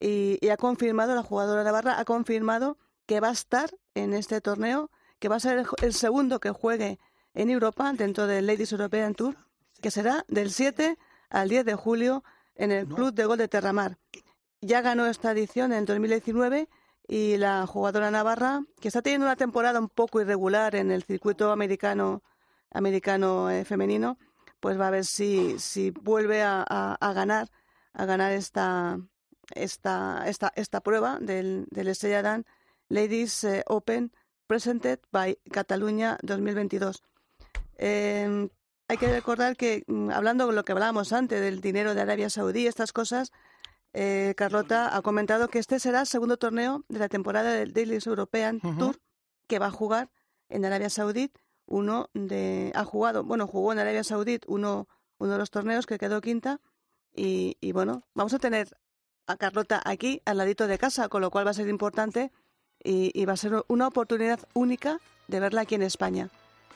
y, 0.00 0.38
y 0.40 0.48
ha 0.48 0.56
confirmado, 0.56 1.14
la 1.14 1.22
jugadora 1.22 1.64
navarra 1.64 1.98
ha 1.98 2.04
confirmado 2.04 2.78
que 3.06 3.20
va 3.20 3.28
a 3.28 3.32
estar 3.32 3.70
en 3.94 4.14
este 4.14 4.40
torneo, 4.40 4.90
que 5.18 5.28
va 5.28 5.36
a 5.36 5.40
ser 5.40 5.58
el, 5.58 5.66
el 5.82 5.92
segundo 5.92 6.40
que 6.40 6.50
juegue 6.50 6.98
en 7.34 7.50
Europa 7.50 7.92
dentro 7.92 8.26
del 8.26 8.46
Ladies 8.46 8.72
European 8.72 9.14
Tour, 9.14 9.36
que 9.82 9.90
será 9.90 10.24
del 10.28 10.50
7 10.50 10.96
al 11.28 11.48
10 11.48 11.66
de 11.66 11.74
julio 11.74 12.24
en 12.54 12.72
el 12.72 12.86
Club 12.86 13.12
de 13.12 13.26
Gol 13.26 13.38
de 13.38 13.48
Terramar. 13.48 13.98
Ya 14.62 14.80
ganó 14.80 15.06
esta 15.06 15.32
edición 15.32 15.72
en 15.72 15.84
2019 15.84 16.68
y 17.08 17.36
la 17.36 17.66
jugadora 17.66 18.10
navarra, 18.10 18.62
que 18.80 18.88
está 18.88 19.02
teniendo 19.02 19.26
una 19.26 19.36
temporada 19.36 19.78
un 19.80 19.88
poco 19.88 20.20
irregular 20.20 20.74
en 20.74 20.90
el 20.90 21.02
circuito 21.04 21.52
americano, 21.52 22.22
americano 22.70 23.50
eh, 23.50 23.64
femenino, 23.64 24.18
pues 24.60 24.78
va 24.80 24.88
a 24.88 24.90
ver 24.90 25.04
si, 25.04 25.58
si 25.58 25.90
vuelve 25.90 26.42
a, 26.42 26.62
a- 26.62 27.12
ganar, 27.12 27.48
a 27.92 28.04
ganar 28.06 28.32
esta, 28.32 28.98
esta, 29.54 30.24
esta, 30.26 30.52
esta 30.56 30.80
prueba 30.80 31.18
del, 31.20 31.66
del 31.70 31.88
Estrella 31.88 32.22
Dan 32.22 32.44
Ladies 32.88 33.44
eh, 33.44 33.62
Open 33.66 34.12
Presented 34.46 34.98
by 35.12 35.38
Cataluña 35.52 36.18
2022. 36.22 37.02
Eh, 37.78 38.48
hay 38.88 38.96
que 38.96 39.08
recordar 39.12 39.56
que, 39.56 39.84
mm, 39.86 40.10
hablando 40.10 40.46
de 40.46 40.52
lo 40.54 40.64
que 40.64 40.72
hablábamos 40.72 41.12
antes 41.12 41.40
del 41.40 41.60
dinero 41.60 41.94
de 41.94 42.00
Arabia 42.02 42.30
Saudí, 42.30 42.66
estas 42.66 42.92
cosas, 42.92 43.32
eh, 43.98 44.34
Carlota 44.36 44.94
ha 44.94 45.00
comentado 45.00 45.48
que 45.48 45.58
este 45.58 45.80
será 45.80 46.00
el 46.00 46.06
segundo 46.06 46.36
torneo 46.36 46.84
de 46.88 46.98
la 46.98 47.08
temporada 47.08 47.52
del 47.52 47.72
Dailies 47.72 48.06
European. 48.06 48.60
Tour 48.60 49.00
que 49.46 49.58
va 49.58 49.66
a 49.66 49.70
jugar 49.70 50.10
en 50.50 50.64
Arabia 50.66 50.90
Saudí. 50.90 51.32
Uno 51.64 52.10
de, 52.12 52.72
ha 52.74 52.84
jugado, 52.84 53.24
bueno, 53.24 53.46
jugó 53.46 53.72
en 53.72 53.78
Arabia 53.78 54.04
Saudí 54.04 54.38
uno, 54.46 54.86
uno 55.18 55.32
de 55.32 55.38
los 55.38 55.50
torneos 55.50 55.86
que 55.86 55.98
quedó 55.98 56.20
quinta. 56.20 56.60
Y, 57.14 57.56
y 57.60 57.72
bueno, 57.72 58.02
vamos 58.14 58.34
a 58.34 58.38
tener 58.38 58.76
a 59.26 59.36
Carlota 59.36 59.80
aquí 59.84 60.20
al 60.26 60.36
ladito 60.36 60.66
de 60.66 60.78
casa, 60.78 61.08
con 61.08 61.22
lo 61.22 61.30
cual 61.30 61.46
va 61.46 61.52
a 61.52 61.54
ser 61.54 61.68
importante 61.68 62.30
y, 62.84 63.10
y 63.18 63.24
va 63.24 63.32
a 63.32 63.36
ser 63.38 63.64
una 63.68 63.88
oportunidad 63.88 64.40
única 64.52 65.00
de 65.26 65.40
verla 65.40 65.62
aquí 65.62 65.74
en 65.74 65.82
España, 65.82 66.28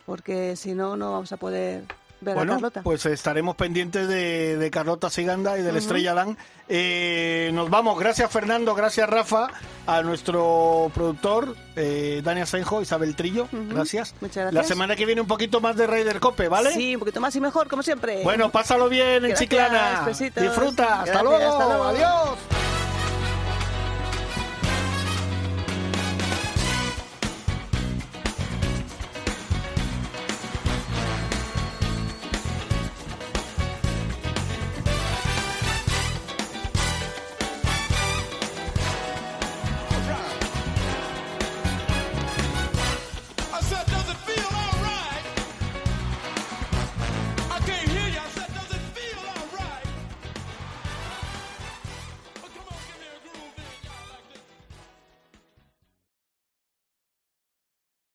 porque 0.07 0.57
si 0.57 0.75
no, 0.75 0.97
no 0.97 1.12
vamos 1.12 1.33
a 1.33 1.37
poder 1.37 1.85
Bueno, 2.21 2.53
Carlota. 2.55 2.83
pues 2.83 3.07
estaremos 3.07 3.57
pendientes 3.57 4.07
de, 4.09 4.57
de 4.57 4.71
Carlota 4.71 5.09
Siganda 5.11 5.59
y 5.59 5.62
del. 5.62 5.77
Estrella 5.77 6.12
Dan. 6.14 6.37
Eh, 6.68 7.51
nos 7.55 7.68
vamos. 7.71 7.99
Gracias 7.99 8.31
Fernando, 8.31 8.75
gracias 8.75 9.09
Rafa, 9.09 9.49
a 9.87 10.03
nuestro 10.03 10.91
productor 10.95 11.57
eh, 11.75 12.21
Dani 12.23 12.43
Asenjo, 12.43 12.83
Isabel 12.83 13.16
Trillo. 13.16 13.49
Gracias. 13.53 14.14
Muchas 14.21 14.37
gracias. 14.45 14.55
La 14.55 14.62
semana 14.64 14.95
que 14.97 15.07
viene 15.07 15.21
un 15.21 15.27
poquito 15.27 15.61
más 15.61 15.77
de 15.77 15.87
Raider 15.87 16.21
Cope, 16.21 16.49
¿vale? 16.49 16.73
Sí, 16.73 16.95
un 16.95 17.01
poquito 17.01 17.21
más 17.21 17.35
y 17.35 17.41
mejor, 17.41 17.68
como 17.68 17.83
siempre. 17.83 18.23
Bueno, 18.23 18.51
pásalo 18.51 18.89
bien 18.89 19.25
en 19.25 19.35
Chiclana. 19.35 20.03
besitos. 20.07 20.43
Disfruta. 20.43 21.01
Hasta 21.01 21.05
Gracias, 21.05 21.23
luego. 21.25 21.53
hasta 21.53 21.66
luego. 21.66 21.85
Adiós. 21.85 22.39